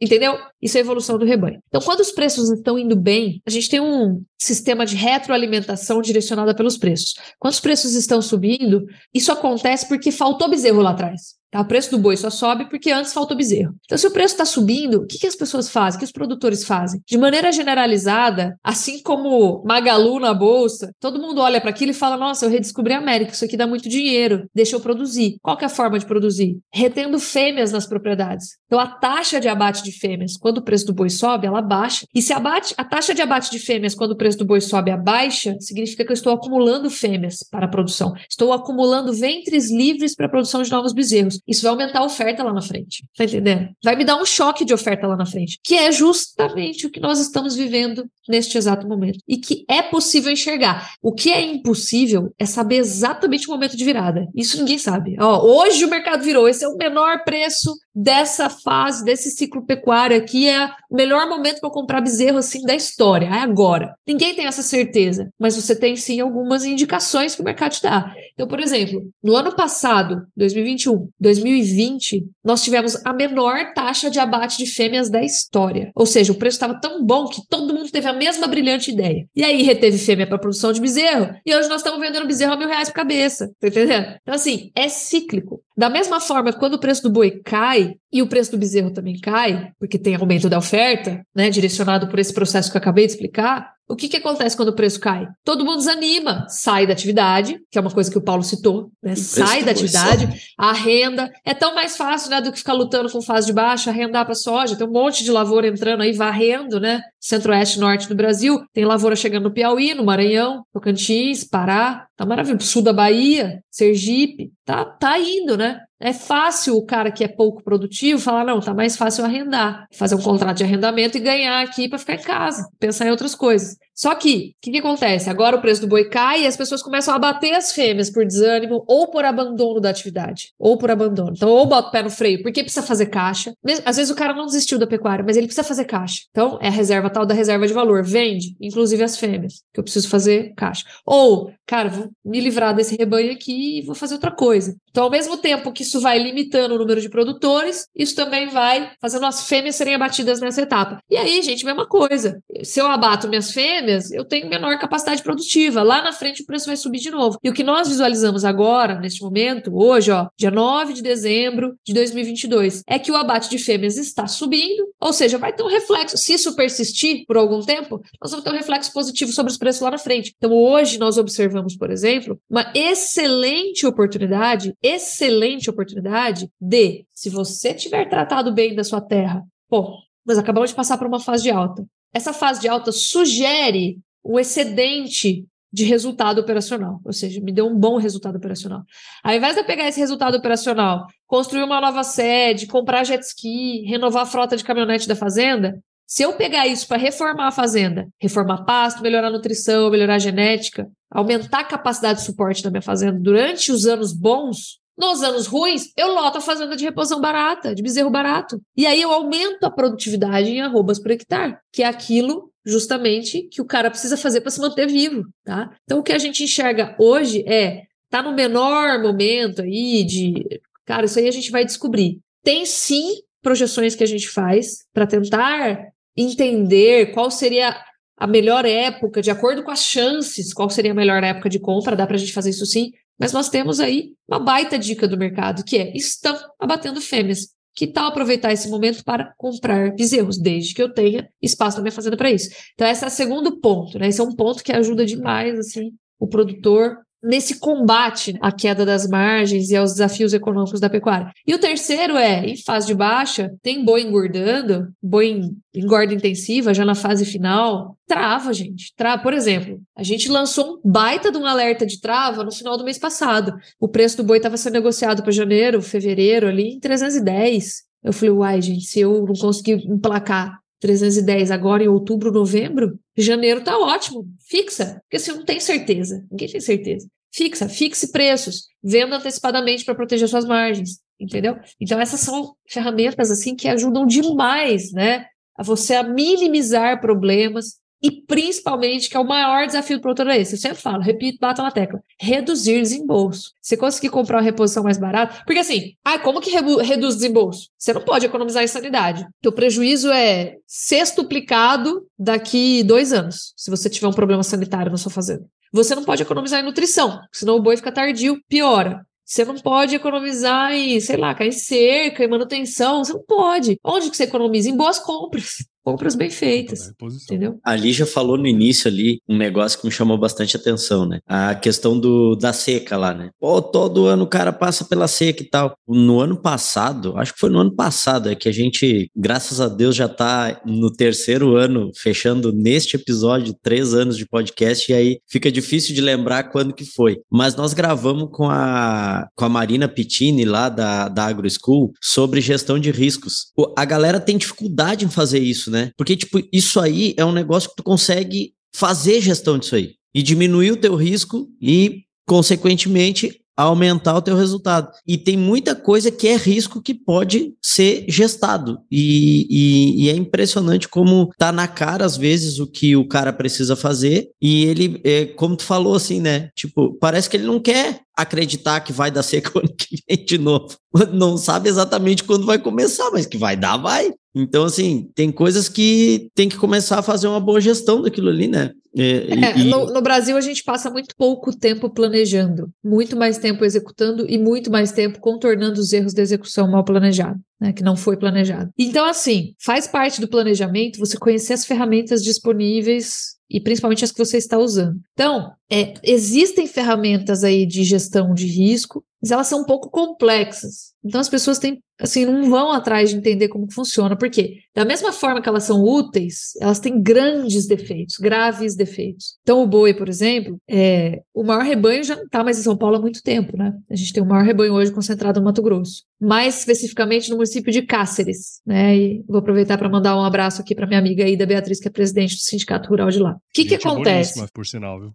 Entendeu? 0.00 0.38
Isso 0.60 0.76
é 0.76 0.80
evolução 0.80 1.18
do 1.18 1.24
rebanho. 1.24 1.61
Então, 1.68 1.80
quando 1.80 2.00
os 2.00 2.12
preços 2.12 2.50
estão 2.50 2.78
indo 2.78 2.94
bem, 2.94 3.40
a 3.46 3.50
gente 3.50 3.68
tem 3.68 3.80
um 3.80 4.22
sistema 4.38 4.84
de 4.84 4.94
retroalimentação 4.94 6.02
direcionada 6.02 6.54
pelos 6.54 6.76
preços. 6.76 7.14
Quando 7.38 7.54
os 7.54 7.60
preços 7.60 7.94
estão 7.94 8.20
subindo, 8.20 8.84
isso 9.14 9.32
acontece 9.32 9.88
porque 9.88 10.10
faltou 10.10 10.50
bezerro 10.50 10.82
lá 10.82 10.90
atrás. 10.90 11.41
Tá? 11.52 11.60
O 11.60 11.66
preço 11.66 11.90
do 11.90 11.98
boi 11.98 12.16
só 12.16 12.30
sobe 12.30 12.68
porque 12.70 12.90
antes 12.90 13.12
faltou 13.12 13.36
bezerro. 13.36 13.74
Então, 13.84 13.98
se 13.98 14.06
o 14.06 14.10
preço 14.10 14.34
está 14.34 14.44
subindo, 14.46 15.02
o 15.02 15.06
que, 15.06 15.18
que 15.18 15.26
as 15.26 15.36
pessoas 15.36 15.68
fazem? 15.68 15.96
O 15.96 15.98
que 15.98 16.06
os 16.06 16.12
produtores 16.12 16.64
fazem? 16.64 17.02
De 17.06 17.18
maneira 17.18 17.52
generalizada, 17.52 18.56
assim 18.64 19.02
como 19.02 19.62
Magalu 19.64 20.18
na 20.18 20.32
bolsa, 20.32 20.90
todo 20.98 21.20
mundo 21.20 21.42
olha 21.42 21.60
para 21.60 21.68
aquilo 21.68 21.90
e 21.90 21.94
fala: 21.94 22.16
Nossa, 22.16 22.46
eu 22.46 22.50
redescobri 22.50 22.94
a 22.94 22.98
América, 22.98 23.32
isso 23.32 23.44
aqui 23.44 23.56
dá 23.56 23.66
muito 23.66 23.86
dinheiro, 23.86 24.48
deixa 24.54 24.74
eu 24.74 24.80
produzir. 24.80 25.36
Qual 25.42 25.58
é 25.60 25.66
a 25.66 25.68
forma 25.68 25.98
de 25.98 26.06
produzir? 26.06 26.58
Retendo 26.72 27.18
fêmeas 27.18 27.70
nas 27.70 27.86
propriedades. 27.86 28.56
Então, 28.66 28.80
a 28.80 28.86
taxa 28.86 29.38
de 29.38 29.48
abate 29.48 29.82
de 29.82 29.92
fêmeas, 29.92 30.38
quando 30.38 30.58
o 30.58 30.64
preço 30.64 30.86
do 30.86 30.94
boi 30.94 31.10
sobe, 31.10 31.46
ela 31.46 31.60
baixa. 31.60 32.06
E 32.14 32.22
se 32.22 32.32
abate, 32.32 32.72
a 32.78 32.84
taxa 32.84 33.14
de 33.14 33.20
abate 33.20 33.50
de 33.50 33.58
fêmeas, 33.58 33.94
quando 33.94 34.12
o 34.12 34.16
preço 34.16 34.38
do 34.38 34.46
boi 34.46 34.62
sobe, 34.62 34.90
a 34.90 34.96
baixa, 34.96 35.54
significa 35.60 36.02
que 36.02 36.10
eu 36.10 36.14
estou 36.14 36.32
acumulando 36.32 36.88
fêmeas 36.88 37.46
para 37.50 37.66
a 37.66 37.68
produção. 37.68 38.14
Estou 38.26 38.54
acumulando 38.54 39.12
ventres 39.12 39.70
livres 39.70 40.14
para 40.14 40.24
a 40.24 40.30
produção 40.30 40.62
de 40.62 40.70
novos 40.70 40.94
bezerros. 40.94 41.41
Isso 41.46 41.62
vai 41.62 41.70
aumentar 41.70 42.00
a 42.00 42.04
oferta 42.04 42.42
lá 42.42 42.52
na 42.52 42.62
frente. 42.62 43.04
Tá 43.16 43.24
entendendo? 43.24 43.68
Vai 43.82 43.96
me 43.96 44.04
dar 44.04 44.16
um 44.16 44.24
choque 44.24 44.64
de 44.64 44.72
oferta 44.72 45.06
lá 45.06 45.16
na 45.16 45.26
frente, 45.26 45.58
que 45.62 45.74
é 45.74 45.90
justamente 45.90 46.86
o 46.86 46.90
que 46.90 47.00
nós 47.00 47.20
estamos 47.20 47.54
vivendo 47.54 48.04
neste 48.28 48.56
exato 48.56 48.86
momento. 48.86 49.18
E 49.28 49.36
que 49.36 49.64
é 49.68 49.82
possível 49.82 50.32
enxergar. 50.32 50.92
O 51.02 51.12
que 51.12 51.30
é 51.30 51.42
impossível 51.42 52.32
é 52.38 52.46
saber 52.46 52.76
exatamente 52.76 53.48
o 53.48 53.50
momento 53.50 53.76
de 53.76 53.84
virada. 53.84 54.26
Isso 54.34 54.58
ninguém 54.58 54.78
sabe. 54.78 55.16
Ó, 55.20 55.44
hoje 55.44 55.84
o 55.84 55.90
mercado 55.90 56.22
virou, 56.22 56.48
esse 56.48 56.64
é 56.64 56.68
o 56.68 56.76
menor 56.76 57.24
preço 57.24 57.74
dessa 57.94 58.48
fase, 58.48 59.04
desse 59.04 59.30
ciclo 59.30 59.64
pecuário 59.66 60.16
aqui, 60.16 60.48
é 60.48 60.66
o 60.90 60.96
melhor 60.96 61.28
momento 61.28 61.60
para 61.60 61.70
comprar 61.70 62.00
bezerro 62.00 62.38
assim 62.38 62.62
da 62.62 62.74
história, 62.74 63.26
é 63.26 63.40
agora. 63.40 63.94
Ninguém 64.06 64.34
tem 64.34 64.46
essa 64.46 64.62
certeza, 64.62 65.30
mas 65.38 65.56
você 65.56 65.76
tem 65.76 65.94
sim 65.96 66.20
algumas 66.20 66.64
indicações 66.64 67.34
que 67.34 67.42
o 67.42 67.44
mercado 67.44 67.72
te 67.72 67.82
dá. 67.82 68.14
Então, 68.32 68.46
por 68.46 68.60
exemplo, 68.60 69.02
no 69.22 69.36
ano 69.36 69.54
passado, 69.54 70.26
2021, 70.36 71.08
2020, 71.34 72.24
nós 72.44 72.62
tivemos 72.62 72.96
a 73.04 73.12
menor 73.12 73.72
taxa 73.74 74.10
de 74.10 74.18
abate 74.18 74.58
de 74.58 74.66
fêmeas 74.66 75.10
da 75.10 75.22
história. 75.22 75.90
Ou 75.94 76.06
seja, 76.06 76.32
o 76.32 76.36
preço 76.36 76.56
estava 76.56 76.80
tão 76.80 77.04
bom 77.04 77.26
que 77.26 77.42
todo 77.48 77.74
mundo 77.74 77.90
teve 77.90 78.08
a 78.08 78.12
mesma 78.12 78.46
brilhante 78.46 78.90
ideia. 78.90 79.26
E 79.34 79.44
aí 79.44 79.62
reteve 79.62 79.98
fêmea 79.98 80.26
para 80.26 80.38
produção 80.38 80.72
de 80.72 80.80
bezerro, 80.80 81.34
e 81.44 81.54
hoje 81.54 81.68
nós 81.68 81.78
estamos 81.78 82.00
vendendo 82.00 82.26
bezerro 82.26 82.52
a 82.52 82.56
mil 82.56 82.68
reais 82.68 82.88
por 82.88 82.94
cabeça. 82.94 83.50
Tá 83.60 83.68
entendendo? 83.68 84.06
Então, 84.22 84.34
assim, 84.34 84.70
é 84.74 84.88
cíclico. 84.88 85.62
Da 85.76 85.88
mesma 85.88 86.20
forma, 86.20 86.52
quando 86.52 86.74
o 86.74 86.78
preço 86.78 87.02
do 87.02 87.10
boi 87.10 87.40
cai 87.44 87.94
e 88.12 88.20
o 88.22 88.26
preço 88.26 88.50
do 88.50 88.58
bezerro 88.58 88.92
também 88.92 89.18
cai, 89.18 89.72
porque 89.78 89.98
tem 89.98 90.14
aumento 90.14 90.48
da 90.48 90.58
oferta, 90.58 91.24
né, 91.34 91.50
direcionado 91.50 92.08
por 92.08 92.18
esse 92.18 92.32
processo 92.32 92.70
que 92.70 92.76
eu 92.76 92.80
acabei 92.80 93.06
de 93.06 93.12
explicar, 93.12 93.72
o 93.92 93.96
que, 93.96 94.08
que 94.08 94.16
acontece 94.16 94.56
quando 94.56 94.68
o 94.68 94.74
preço 94.74 94.98
cai? 94.98 95.26
Todo 95.44 95.66
mundo 95.66 95.76
desanima, 95.76 96.46
sai 96.48 96.86
da 96.86 96.94
atividade, 96.94 97.60
que 97.70 97.76
é 97.76 97.80
uma 97.80 97.90
coisa 97.90 98.10
que 98.10 98.16
o 98.16 98.22
Paulo 98.22 98.42
citou, 98.42 98.90
né? 99.02 99.14
Sai 99.14 99.62
da 99.62 99.70
atividade, 99.70 100.28
a 100.56 100.72
renda. 100.72 101.30
É 101.44 101.52
tão 101.52 101.74
mais 101.74 101.94
fácil 101.94 102.30
né, 102.30 102.40
do 102.40 102.50
que 102.50 102.58
ficar 102.58 102.72
lutando 102.72 103.10
com 103.10 103.20
fase 103.20 103.48
de 103.48 103.52
baixa, 103.52 103.90
arrendar 103.90 104.24
para 104.24 104.34
soja. 104.34 104.76
Tem 104.76 104.86
um 104.86 104.90
monte 104.90 105.22
de 105.22 105.30
lavoura 105.30 105.66
entrando 105.66 106.02
aí, 106.02 106.12
varrendo, 106.12 106.80
né? 106.80 107.02
Centro-Oeste 107.20 107.78
norte 107.78 108.08
do 108.08 108.14
Brasil. 108.14 108.62
Tem 108.72 108.84
lavoura 108.84 109.14
chegando 109.14 109.44
no 109.44 109.52
Piauí, 109.52 109.92
no 109.92 110.04
Maranhão, 110.04 110.64
Tocantins, 110.72 111.44
Pará. 111.44 112.06
Tá 112.16 112.24
maravilhoso. 112.24 112.66
Sul 112.66 112.82
da 112.82 112.92
Bahia, 112.94 113.62
Sergipe. 113.70 114.52
Tá, 114.64 114.84
tá 114.84 115.18
indo, 115.18 115.56
né? 115.56 115.80
É 115.98 116.12
fácil 116.12 116.76
o 116.76 116.86
cara 116.86 117.10
que 117.10 117.24
é 117.24 117.28
pouco 117.28 117.62
produtivo 117.64 118.20
falar, 118.20 118.44
não, 118.44 118.60
tá 118.60 118.72
mais 118.72 118.96
fácil 118.96 119.24
arrendar, 119.24 119.86
fazer 119.92 120.14
um 120.14 120.22
contrato 120.22 120.58
de 120.58 120.64
arrendamento 120.64 121.16
e 121.16 121.20
ganhar 121.20 121.62
aqui 121.62 121.88
para 121.88 121.98
ficar 121.98 122.14
em 122.14 122.22
casa, 122.22 122.68
pensar 122.78 123.06
em 123.06 123.10
outras 123.10 123.34
coisas. 123.34 123.76
Só 124.02 124.16
que, 124.16 124.56
o 124.58 124.60
que, 124.60 124.72
que, 124.72 124.78
acontece? 124.78 125.30
Agora 125.30 125.56
o 125.56 125.60
preço 125.60 125.82
do 125.82 125.86
boi 125.86 126.08
cai 126.08 126.42
e 126.42 126.46
as 126.48 126.56
pessoas 126.56 126.82
começam 126.82 127.14
a 127.14 127.20
bater 127.20 127.54
as 127.54 127.70
fêmeas 127.70 128.10
por 128.10 128.26
desânimo 128.26 128.82
ou 128.88 129.06
por 129.06 129.24
abandono 129.24 129.80
da 129.80 129.90
atividade. 129.90 130.52
Ou 130.58 130.76
por 130.76 130.90
abandono. 130.90 131.34
Então, 131.36 131.48
ou 131.48 131.64
bota 131.66 131.86
o 131.86 131.90
pé 131.92 132.02
no 132.02 132.10
freio, 132.10 132.42
porque 132.42 132.64
precisa 132.64 132.84
fazer 132.84 133.06
caixa. 133.06 133.54
Às 133.84 133.98
vezes 133.98 134.10
o 134.10 134.16
cara 134.16 134.34
não 134.34 134.46
desistiu 134.46 134.76
da 134.76 134.88
pecuária, 134.88 135.24
mas 135.24 135.36
ele 135.36 135.46
precisa 135.46 135.62
fazer 135.62 135.84
caixa. 135.84 136.22
Então, 136.32 136.58
é 136.60 136.66
a 136.66 136.70
reserva 136.72 137.10
tal 137.10 137.24
da 137.24 137.32
reserva 137.32 137.64
de 137.64 137.72
valor. 137.72 138.02
Vende, 138.02 138.56
inclusive 138.60 139.04
as 139.04 139.16
fêmeas, 139.16 139.62
que 139.72 139.78
eu 139.78 139.84
preciso 139.84 140.08
fazer 140.08 140.52
caixa. 140.56 140.84
Ou, 141.06 141.52
cara, 141.64 141.88
vou 141.88 142.10
me 142.24 142.40
livrar 142.40 142.74
desse 142.74 142.96
rebanho 142.96 143.30
aqui 143.30 143.78
e 143.78 143.82
vou 143.82 143.94
fazer 143.94 144.14
outra 144.14 144.32
coisa. 144.32 144.74
Então, 144.90 145.04
ao 145.04 145.10
mesmo 145.10 145.36
tempo 145.36 145.70
que 145.70 145.84
isso 145.84 146.00
vai 146.00 146.18
limitando 146.18 146.74
o 146.74 146.78
número 146.78 147.00
de 147.00 147.08
produtores, 147.08 147.86
isso 147.94 148.16
também 148.16 148.48
vai 148.48 148.90
fazendo 149.00 149.26
as 149.26 149.46
fêmeas 149.46 149.76
serem 149.76 149.94
abatidas 149.94 150.40
nessa 150.40 150.62
etapa. 150.62 150.98
E 151.08 151.16
aí, 151.16 151.40
gente, 151.40 151.64
mesma 151.64 151.86
coisa. 151.86 152.42
Se 152.64 152.80
eu 152.80 152.86
abato 152.86 153.28
minhas 153.28 153.52
fêmeas, 153.52 153.91
eu 154.12 154.24
tenho 154.24 154.48
menor 154.48 154.78
capacidade 154.78 155.22
produtiva. 155.22 155.82
Lá 155.82 156.02
na 156.02 156.12
frente 156.12 156.42
o 156.42 156.46
preço 156.46 156.66
vai 156.66 156.76
subir 156.76 156.98
de 156.98 157.10
novo. 157.10 157.38
E 157.42 157.50
o 157.50 157.52
que 157.52 157.62
nós 157.62 157.88
visualizamos 157.88 158.44
agora, 158.44 158.98
neste 158.98 159.22
momento, 159.22 159.70
hoje, 159.74 160.10
ó, 160.10 160.28
dia 160.38 160.50
9 160.50 160.94
de 160.94 161.02
dezembro 161.02 161.74
de 161.84 161.92
2022, 161.92 162.82
é 162.86 162.98
que 162.98 163.10
o 163.10 163.16
abate 163.16 163.50
de 163.50 163.58
fêmeas 163.58 163.96
está 163.96 164.26
subindo, 164.26 164.88
ou 165.00 165.12
seja, 165.12 165.38
vai 165.38 165.52
ter 165.52 165.62
um 165.62 165.68
reflexo. 165.68 166.16
Se 166.16 166.34
isso 166.34 166.54
persistir 166.54 167.24
por 167.26 167.36
algum 167.36 167.60
tempo, 167.60 168.00
nós 168.20 168.30
vamos 168.30 168.44
ter 168.44 168.50
um 168.50 168.56
reflexo 168.56 168.92
positivo 168.92 169.32
sobre 169.32 169.52
os 169.52 169.58
preços 169.58 169.82
lá 169.82 169.90
na 169.90 169.98
frente. 169.98 170.34
Então, 170.36 170.52
hoje 170.52 170.98
nós 170.98 171.18
observamos, 171.18 171.76
por 171.76 171.90
exemplo, 171.90 172.38
uma 172.48 172.70
excelente 172.74 173.86
oportunidade, 173.86 174.74
excelente 174.82 175.68
oportunidade 175.68 176.48
de, 176.60 177.04
se 177.12 177.30
você 177.30 177.74
tiver 177.74 178.08
tratado 178.08 178.52
bem 178.52 178.74
da 178.74 178.84
sua 178.84 179.00
terra, 179.00 179.42
pô, 179.68 179.96
nós 180.24 180.38
acabamos 180.38 180.70
de 180.70 180.76
passar 180.76 180.98
por 180.98 181.06
uma 181.06 181.20
fase 181.20 181.42
de 181.42 181.50
alta 181.50 181.84
essa 182.12 182.32
fase 182.32 182.60
de 182.60 182.68
alta 182.68 182.92
sugere 182.92 183.98
o 184.22 184.38
excedente 184.38 185.44
de 185.72 185.84
resultado 185.84 186.38
operacional, 186.38 187.00
ou 187.02 187.12
seja, 187.12 187.40
me 187.40 187.50
deu 187.50 187.66
um 187.66 187.74
bom 187.74 187.96
resultado 187.96 188.36
operacional. 188.36 188.82
Ao 189.24 189.34
invés 189.34 189.54
de 189.54 189.60
eu 189.60 189.64
pegar 189.64 189.88
esse 189.88 189.98
resultado 189.98 190.36
operacional, 190.36 191.06
construir 191.26 191.62
uma 191.62 191.80
nova 191.80 192.04
sede, 192.04 192.66
comprar 192.66 193.04
jet 193.04 193.22
ski, 193.24 193.82
renovar 193.86 194.24
a 194.24 194.26
frota 194.26 194.54
de 194.54 194.64
caminhonete 194.64 195.08
da 195.08 195.16
fazenda, 195.16 195.82
se 196.06 196.22
eu 196.22 196.34
pegar 196.34 196.66
isso 196.66 196.86
para 196.86 196.98
reformar 196.98 197.46
a 197.46 197.50
fazenda, 197.50 198.06
reformar 198.20 198.66
pasto, 198.66 199.02
melhorar 199.02 199.28
a 199.28 199.30
nutrição, 199.30 199.90
melhorar 199.90 200.16
a 200.16 200.18
genética, 200.18 200.86
aumentar 201.10 201.60
a 201.60 201.64
capacidade 201.64 202.18
de 202.18 202.26
suporte 202.26 202.62
da 202.62 202.70
minha 202.70 202.82
fazenda 202.82 203.18
durante 203.18 203.72
os 203.72 203.86
anos 203.86 204.12
bons, 204.12 204.78
nos 204.96 205.22
anos 205.22 205.46
ruins, 205.46 205.92
eu 205.96 206.12
loto 206.12 206.38
a 206.38 206.40
fazenda 206.40 206.76
de 206.76 206.84
reposição 206.84 207.20
barata, 207.20 207.74
de 207.74 207.82
bezerro 207.82 208.10
barato. 208.10 208.60
E 208.76 208.86
aí 208.86 209.00
eu 209.00 209.10
aumento 209.10 209.64
a 209.64 209.70
produtividade 209.70 210.50
em 210.50 210.60
arrobas 210.60 210.98
por 210.98 211.10
hectare, 211.10 211.56
que 211.72 211.82
é 211.82 211.86
aquilo 211.86 212.50
justamente 212.64 213.42
que 213.50 213.60
o 213.60 213.64
cara 213.64 213.90
precisa 213.90 214.16
fazer 214.16 214.40
para 214.40 214.50
se 214.50 214.60
manter 214.60 214.86
vivo, 214.86 215.24
tá? 215.44 215.70
Então 215.84 215.98
o 215.98 216.02
que 216.02 216.12
a 216.12 216.18
gente 216.18 216.44
enxerga 216.44 216.94
hoje 216.98 217.44
é 217.46 217.84
tá 218.08 218.22
no 218.22 218.32
menor 218.32 219.02
momento 219.02 219.62
aí 219.62 220.04
de, 220.04 220.60
cara, 220.84 221.06
isso 221.06 221.18
aí 221.18 221.26
a 221.26 221.32
gente 221.32 221.50
vai 221.50 221.64
descobrir. 221.64 222.20
Tem 222.44 222.66
sim 222.66 223.22
projeções 223.40 223.94
que 223.94 224.04
a 224.04 224.06
gente 224.06 224.28
faz 224.28 224.84
para 224.92 225.06
tentar 225.06 225.88
entender 226.16 227.12
qual 227.12 227.30
seria 227.30 227.74
a 228.16 228.26
melhor 228.26 228.64
época, 228.64 229.20
de 229.20 229.30
acordo 229.30 229.64
com 229.64 229.70
as 229.70 229.82
chances, 229.82 230.52
qual 230.52 230.70
seria 230.70 230.92
a 230.92 230.94
melhor 230.94 231.24
época 231.24 231.48
de 231.48 231.58
compra, 231.58 231.96
dá 231.96 232.06
para 232.06 232.14
a 232.14 232.18
gente 232.18 232.32
fazer 232.32 232.50
isso 232.50 232.66
sim, 232.66 232.92
mas 233.18 233.32
nós 233.32 233.48
temos 233.48 233.80
aí 233.80 234.14
uma 234.28 234.38
baita 234.38 234.78
dica 234.78 235.06
do 235.06 235.16
mercado, 235.16 235.64
que 235.64 235.78
é: 235.78 235.96
estão 235.96 236.36
abatendo 236.58 237.00
fêmeas. 237.00 237.48
Que 237.74 237.86
tal 237.86 238.08
aproveitar 238.08 238.52
esse 238.52 238.68
momento 238.68 239.02
para 239.02 239.32
comprar 239.38 239.94
bezerros, 239.94 240.38
desde 240.38 240.74
que 240.74 240.82
eu 240.82 240.92
tenha 240.92 241.26
espaço 241.40 241.78
na 241.78 241.82
minha 241.82 241.92
fazenda 241.92 242.18
para 242.18 242.30
isso? 242.30 242.50
Então, 242.74 242.86
esse 242.86 243.02
é 243.02 243.06
o 243.06 243.10
segundo 243.10 243.60
ponto, 243.60 243.98
né? 243.98 244.08
Esse 244.08 244.20
é 244.20 244.24
um 244.24 244.36
ponto 244.36 244.62
que 244.62 244.72
ajuda 244.72 245.06
demais, 245.06 245.58
assim, 245.58 245.90
o 246.18 246.28
produtor 246.28 246.98
nesse 247.22 247.58
combate 247.58 248.36
à 248.40 248.50
queda 248.50 248.84
das 248.84 249.06
margens 249.08 249.70
e 249.70 249.76
aos 249.76 249.92
desafios 249.92 250.34
econômicos 250.34 250.80
da 250.80 250.90
pecuária. 250.90 251.32
E 251.46 251.54
o 251.54 251.58
terceiro 251.58 252.16
é, 252.16 252.44
em 252.44 252.56
fase 252.56 252.86
de 252.86 252.94
baixa, 252.94 253.54
tem 253.62 253.84
boi 253.84 254.02
engordando, 254.02 254.88
boi 255.02 255.40
engorda 255.74 256.12
intensiva, 256.12 256.74
já 256.74 256.84
na 256.84 256.94
fase 256.94 257.24
final, 257.24 257.96
trava, 258.06 258.52
gente. 258.52 258.92
Trava. 258.96 259.22
Por 259.22 259.32
exemplo, 259.32 259.80
a 259.96 260.02
gente 260.02 260.28
lançou 260.28 260.80
um 260.84 260.90
baita 260.90 261.30
de 261.30 261.38
um 261.38 261.46
alerta 261.46 261.86
de 261.86 262.00
trava 262.00 262.42
no 262.42 262.52
final 262.52 262.76
do 262.76 262.84
mês 262.84 262.98
passado. 262.98 263.54
O 263.78 263.88
preço 263.88 264.16
do 264.16 264.24
boi 264.24 264.38
estava 264.38 264.56
sendo 264.56 264.74
negociado 264.74 265.22
para 265.22 265.32
janeiro, 265.32 265.80
fevereiro, 265.80 266.48
ali 266.48 266.74
em 266.74 266.80
310. 266.80 267.82
Eu 268.02 268.12
falei, 268.12 268.30
uai, 268.30 268.60
gente, 268.60 268.84
se 268.84 269.00
eu 269.00 269.24
não 269.24 269.34
conseguir 269.34 269.74
emplacar 269.86 270.58
310 270.80 271.52
agora 271.52 271.84
em 271.84 271.88
outubro, 271.88 272.32
novembro, 272.32 272.98
janeiro 273.16 273.62
tá 273.62 273.78
ótimo, 273.78 274.26
fixa, 274.48 275.00
porque 275.02 275.16
assim, 275.16 275.32
não 275.32 275.44
tem 275.44 275.60
certeza, 275.60 276.24
ninguém 276.30 276.48
tem 276.48 276.60
certeza. 276.60 277.08
Fixa, 277.34 277.68
fixe 277.68 278.10
preços, 278.12 278.66
venda 278.82 279.16
antecipadamente 279.16 279.84
para 279.84 279.94
proteger 279.94 280.28
suas 280.28 280.44
margens, 280.44 281.00
entendeu? 281.18 281.58
Então 281.80 282.00
essas 282.00 282.20
são 282.20 282.54
ferramentas 282.68 283.30
assim 283.30 283.54
que 283.54 283.68
ajudam 283.68 284.06
demais, 284.06 284.92
né, 284.92 285.26
a 285.56 285.62
você 285.62 285.94
a 285.94 286.02
minimizar 286.02 287.00
problemas 287.00 287.80
e 288.02 288.10
principalmente, 288.10 289.08
que 289.08 289.16
é 289.16 289.20
o 289.20 289.26
maior 289.26 289.64
desafio 289.64 289.98
do 289.98 290.02
produtor 290.02 290.26
é 290.26 290.40
esse, 290.40 290.54
eu 290.54 290.58
sempre 290.58 290.78
falo, 290.78 291.00
repito, 291.00 291.38
bato 291.40 291.62
na 291.62 291.70
tecla, 291.70 292.02
reduzir 292.18 292.82
desembolso. 292.82 293.52
Você 293.62 293.76
conseguir 293.76 294.08
comprar 294.08 294.38
uma 294.38 294.42
reposição 294.42 294.82
mais 294.82 294.98
barata, 294.98 295.42
porque 295.46 295.60
assim, 295.60 295.94
ah, 296.04 296.18
como 296.18 296.40
que 296.40 296.50
reduz 296.50 297.14
desembolso? 297.14 297.68
Você 297.78 297.92
não 297.92 298.02
pode 298.02 298.26
economizar 298.26 298.64
em 298.64 298.66
sanidade. 298.66 299.24
O 299.46 299.52
prejuízo 299.52 300.10
é 300.10 300.56
sextuplicado 300.66 302.04
daqui 302.18 302.82
dois 302.82 303.12
anos, 303.12 303.54
se 303.56 303.70
você 303.70 303.88
tiver 303.88 304.08
um 304.08 304.12
problema 304.12 304.42
sanitário 304.42 304.90
na 304.90 304.98
sua 304.98 305.12
fazenda. 305.12 305.44
Você 305.72 305.94
não 305.94 306.04
pode 306.04 306.22
economizar 306.22 306.60
em 306.60 306.64
nutrição, 306.64 307.20
senão 307.32 307.56
o 307.56 307.62
boi 307.62 307.76
fica 307.76 307.92
tardio, 307.92 308.40
piora. 308.48 309.06
Você 309.24 309.44
não 309.44 309.54
pode 309.54 309.94
economizar 309.94 310.72
em, 310.72 311.00
sei 311.00 311.16
lá, 311.16 311.34
em 311.40 311.52
cerca, 311.52 312.22
em 312.22 312.28
manutenção. 312.28 313.02
Você 313.02 313.14
não 313.14 313.22
pode. 313.22 313.78
Onde 313.82 314.10
que 314.10 314.16
você 314.16 314.24
economiza? 314.24 314.68
Em 314.68 314.76
boas 314.76 314.98
compras 314.98 315.64
compras 315.82 316.14
bem 316.14 316.30
feitas. 316.30 316.92
Entendeu? 317.24 317.58
A 317.64 317.74
Lígia 317.74 318.06
falou 318.06 318.38
no 318.38 318.46
início 318.46 318.88
ali 318.88 319.20
um 319.28 319.36
negócio 319.36 319.78
que 319.78 319.86
me 319.86 319.92
chamou 319.92 320.18
bastante 320.18 320.56
atenção, 320.56 321.06
né? 321.06 321.20
A 321.26 321.54
questão 321.54 321.98
do, 321.98 322.36
da 322.36 322.52
seca 322.52 322.96
lá, 322.96 323.14
né? 323.14 323.30
Pô, 323.40 323.60
todo 323.60 324.06
ano 324.06 324.24
o 324.24 324.28
cara 324.28 324.52
passa 324.52 324.84
pela 324.84 325.08
seca 325.08 325.42
e 325.42 325.48
tal. 325.48 325.74
No 325.86 326.20
ano 326.20 326.36
passado, 326.36 327.16
acho 327.16 327.34
que 327.34 327.40
foi 327.40 327.50
no 327.50 327.58
ano 327.58 327.74
passado, 327.74 328.28
é 328.28 328.34
que 328.34 328.48
a 328.48 328.52
gente, 328.52 329.10
graças 329.16 329.60
a 329.60 329.68
Deus, 329.68 329.96
já 329.96 330.08
tá 330.08 330.60
no 330.64 330.92
terceiro 330.92 331.56
ano, 331.56 331.90
fechando 331.96 332.52
neste 332.52 332.96
episódio, 332.96 333.56
três 333.62 333.94
anos 333.94 334.16
de 334.16 334.26
podcast, 334.26 334.90
e 334.90 334.94
aí 334.94 335.18
fica 335.28 335.50
difícil 335.50 335.94
de 335.94 336.00
lembrar 336.00 336.44
quando 336.44 336.74
que 336.74 336.84
foi. 336.84 337.18
Mas 337.30 337.56
nós 337.56 337.72
gravamos 337.72 338.28
com 338.32 338.48
a, 338.48 339.26
com 339.34 339.44
a 339.44 339.48
Marina 339.48 339.88
Pittini 339.88 340.44
lá 340.44 340.68
da, 340.68 341.08
da 341.08 341.26
Agro 341.26 341.48
School 341.50 341.92
sobre 342.00 342.40
gestão 342.40 342.78
de 342.78 342.90
riscos. 342.90 343.50
Pô, 343.54 343.74
a 343.76 343.84
galera 343.84 344.20
tem 344.20 344.38
dificuldade 344.38 345.04
em 345.04 345.10
fazer 345.10 345.40
isso, 345.40 345.70
né? 345.72 345.90
Porque, 345.96 346.16
tipo, 346.16 346.40
isso 346.52 346.78
aí 346.78 347.14
é 347.16 347.24
um 347.24 347.32
negócio 347.32 347.70
que 347.70 347.76
tu 347.76 347.82
consegue 347.82 348.52
fazer 348.74 349.20
gestão 349.20 349.58
disso 349.58 349.74
aí. 349.74 349.94
E 350.14 350.22
diminuir 350.22 350.72
o 350.72 350.76
teu 350.76 350.94
risco 350.94 351.48
e, 351.60 352.02
consequentemente, 352.26 353.42
aumentar 353.56 354.16
o 354.16 354.22
teu 354.22 354.36
resultado. 354.36 354.90
E 355.06 355.18
tem 355.18 355.36
muita 355.36 355.74
coisa 355.74 356.10
que 356.10 356.28
é 356.28 356.36
risco 356.36 356.82
que 356.82 356.94
pode 356.94 357.54
ser 357.62 358.04
gestado. 358.08 358.78
E, 358.90 359.46
e, 359.50 360.04
e, 360.04 360.10
é 360.10 360.14
impressionante 360.14 360.88
como 360.88 361.30
tá 361.38 361.52
na 361.52 361.68
cara, 361.68 362.04
às 362.04 362.16
vezes, 362.16 362.58
o 362.58 362.66
que 362.66 362.96
o 362.96 363.06
cara 363.06 363.32
precisa 363.32 363.76
fazer. 363.76 364.30
E 364.40 364.64
ele, 364.64 365.00
é, 365.04 365.26
como 365.26 365.56
tu 365.56 365.64
falou, 365.64 365.94
assim, 365.94 366.20
né? 366.20 366.50
Tipo, 366.56 366.94
parece 366.98 367.28
que 367.28 367.36
ele 367.36 367.46
não 367.46 367.60
quer 367.60 368.00
acreditar 368.16 368.80
que 368.80 368.92
vai 368.92 369.10
dar 369.10 369.22
seca 369.22 369.50
ano 369.58 369.74
que 369.76 369.96
vem 370.08 370.24
de 370.24 370.38
novo. 370.38 370.76
Não 371.12 371.36
sabe 371.36 371.68
exatamente 371.68 372.24
quando 372.24 372.46
vai 372.46 372.58
começar, 372.58 373.10
mas 373.10 373.26
que 373.26 373.36
vai 373.36 373.56
dar, 373.56 373.76
vai. 373.76 374.12
Então, 374.34 374.64
assim, 374.64 375.10
tem 375.14 375.30
coisas 375.30 375.68
que 375.68 376.30
tem 376.34 376.48
que 376.48 376.56
começar 376.56 376.98
a 376.98 377.02
fazer 377.02 377.28
uma 377.28 377.40
boa 377.40 377.60
gestão 377.60 378.00
daquilo 378.00 378.30
ali, 378.30 378.48
né? 378.48 378.72
É, 378.94 379.02
é, 379.02 379.58
e... 379.58 379.64
no, 379.64 379.86
no, 379.86 380.02
Brasil, 380.02 380.36
a 380.36 380.40
gente 380.40 380.62
passa 380.62 380.90
muito 380.90 381.16
pouco 381.16 381.56
tempo 381.56 381.88
planejando, 381.88 382.70
muito 382.84 383.16
mais 383.16 383.38
tempo 383.38 383.64
executando 383.64 384.26
e 384.28 384.36
muito 384.36 384.70
mais 384.70 384.92
tempo 384.92 385.18
contornando 385.18 385.80
os 385.80 385.92
erros 385.92 386.12
da 386.12 386.20
execução 386.20 386.70
mal 386.70 386.84
planejada, 386.84 387.40
né, 387.58 387.72
que 387.72 387.82
não 387.82 387.96
foi 387.96 388.18
planejado. 388.18 388.70
Então, 388.78 389.06
assim, 389.06 389.54
faz 389.58 389.86
parte 389.86 390.20
do 390.20 390.28
planejamento 390.28 390.98
você 390.98 391.16
conhecer 391.16 391.54
as 391.54 391.64
ferramentas 391.64 392.22
disponíveis 392.22 393.36
e 393.48 393.60
principalmente 393.60 394.04
as 394.04 394.12
que 394.12 394.22
você 394.22 394.36
está 394.36 394.58
usando. 394.58 395.00
Então, 395.14 395.52
é, 395.70 395.94
existem 396.02 396.66
ferramentas 396.66 397.44
aí 397.44 397.64
de 397.64 397.84
gestão 397.84 398.34
de 398.34 398.46
risco, 398.46 399.02
mas 399.22 399.30
elas 399.30 399.46
são 399.46 399.62
um 399.62 399.64
pouco 399.64 399.90
complexas. 399.90 400.91
Então 401.04 401.20
as 401.20 401.28
pessoas 401.28 401.58
têm, 401.58 401.82
assim, 402.00 402.24
não 402.24 402.48
vão 402.48 402.70
atrás 402.72 403.10
de 403.10 403.16
entender 403.16 403.48
como 403.48 403.70
funciona, 403.70 404.16
porque 404.16 404.58
da 404.74 404.84
mesma 404.84 405.12
forma 405.12 405.42
que 405.42 405.48
elas 405.48 405.64
são 405.64 405.82
úteis, 405.82 406.52
elas 406.60 406.78
têm 406.78 407.02
grandes 407.02 407.66
defeitos, 407.66 408.16
graves 408.18 408.76
defeitos. 408.76 409.36
Então 409.42 409.62
o 409.62 409.66
boi, 409.66 409.94
por 409.94 410.08
exemplo, 410.08 410.58
é, 410.68 411.20
o 411.34 411.42
maior 411.42 411.64
rebanho 411.64 412.04
já 412.04 412.16
não 412.16 412.24
está 412.24 412.44
mais 412.44 412.58
em 412.58 412.62
São 412.62 412.76
Paulo 412.76 412.96
há 412.96 413.00
muito 413.00 413.22
tempo, 413.22 413.56
né? 413.56 413.72
A 413.90 413.96
gente 413.96 414.12
tem 414.12 414.22
o 414.22 414.26
maior 414.26 414.44
rebanho 414.44 414.74
hoje 414.74 414.92
concentrado 414.92 415.40
no 415.40 415.46
Mato 415.46 415.62
Grosso, 415.62 416.04
mais 416.20 416.60
especificamente 416.60 417.30
no 417.30 417.36
município 417.36 417.72
de 417.72 417.82
Cáceres, 417.82 418.60
né? 418.64 418.96
E 418.96 419.24
vou 419.26 419.38
aproveitar 419.38 419.76
para 419.76 419.88
mandar 419.88 420.16
um 420.16 420.24
abraço 420.24 420.60
aqui 420.62 420.74
para 420.74 420.86
minha 420.86 421.00
amiga 421.00 421.28
Ida 421.28 421.46
Beatriz, 421.46 421.80
que 421.80 421.88
é 421.88 421.90
presidente 421.90 422.36
do 422.36 422.40
Sindicato 422.40 422.88
Rural 422.88 423.10
de 423.10 423.18
lá. 423.18 423.32
O 423.32 423.38
que, 423.52 423.64
que 423.64 423.74
acontece? 423.74 424.40
É 424.40 424.46
por 424.52 424.66
sinal, 424.66 425.00
viu? 425.00 425.12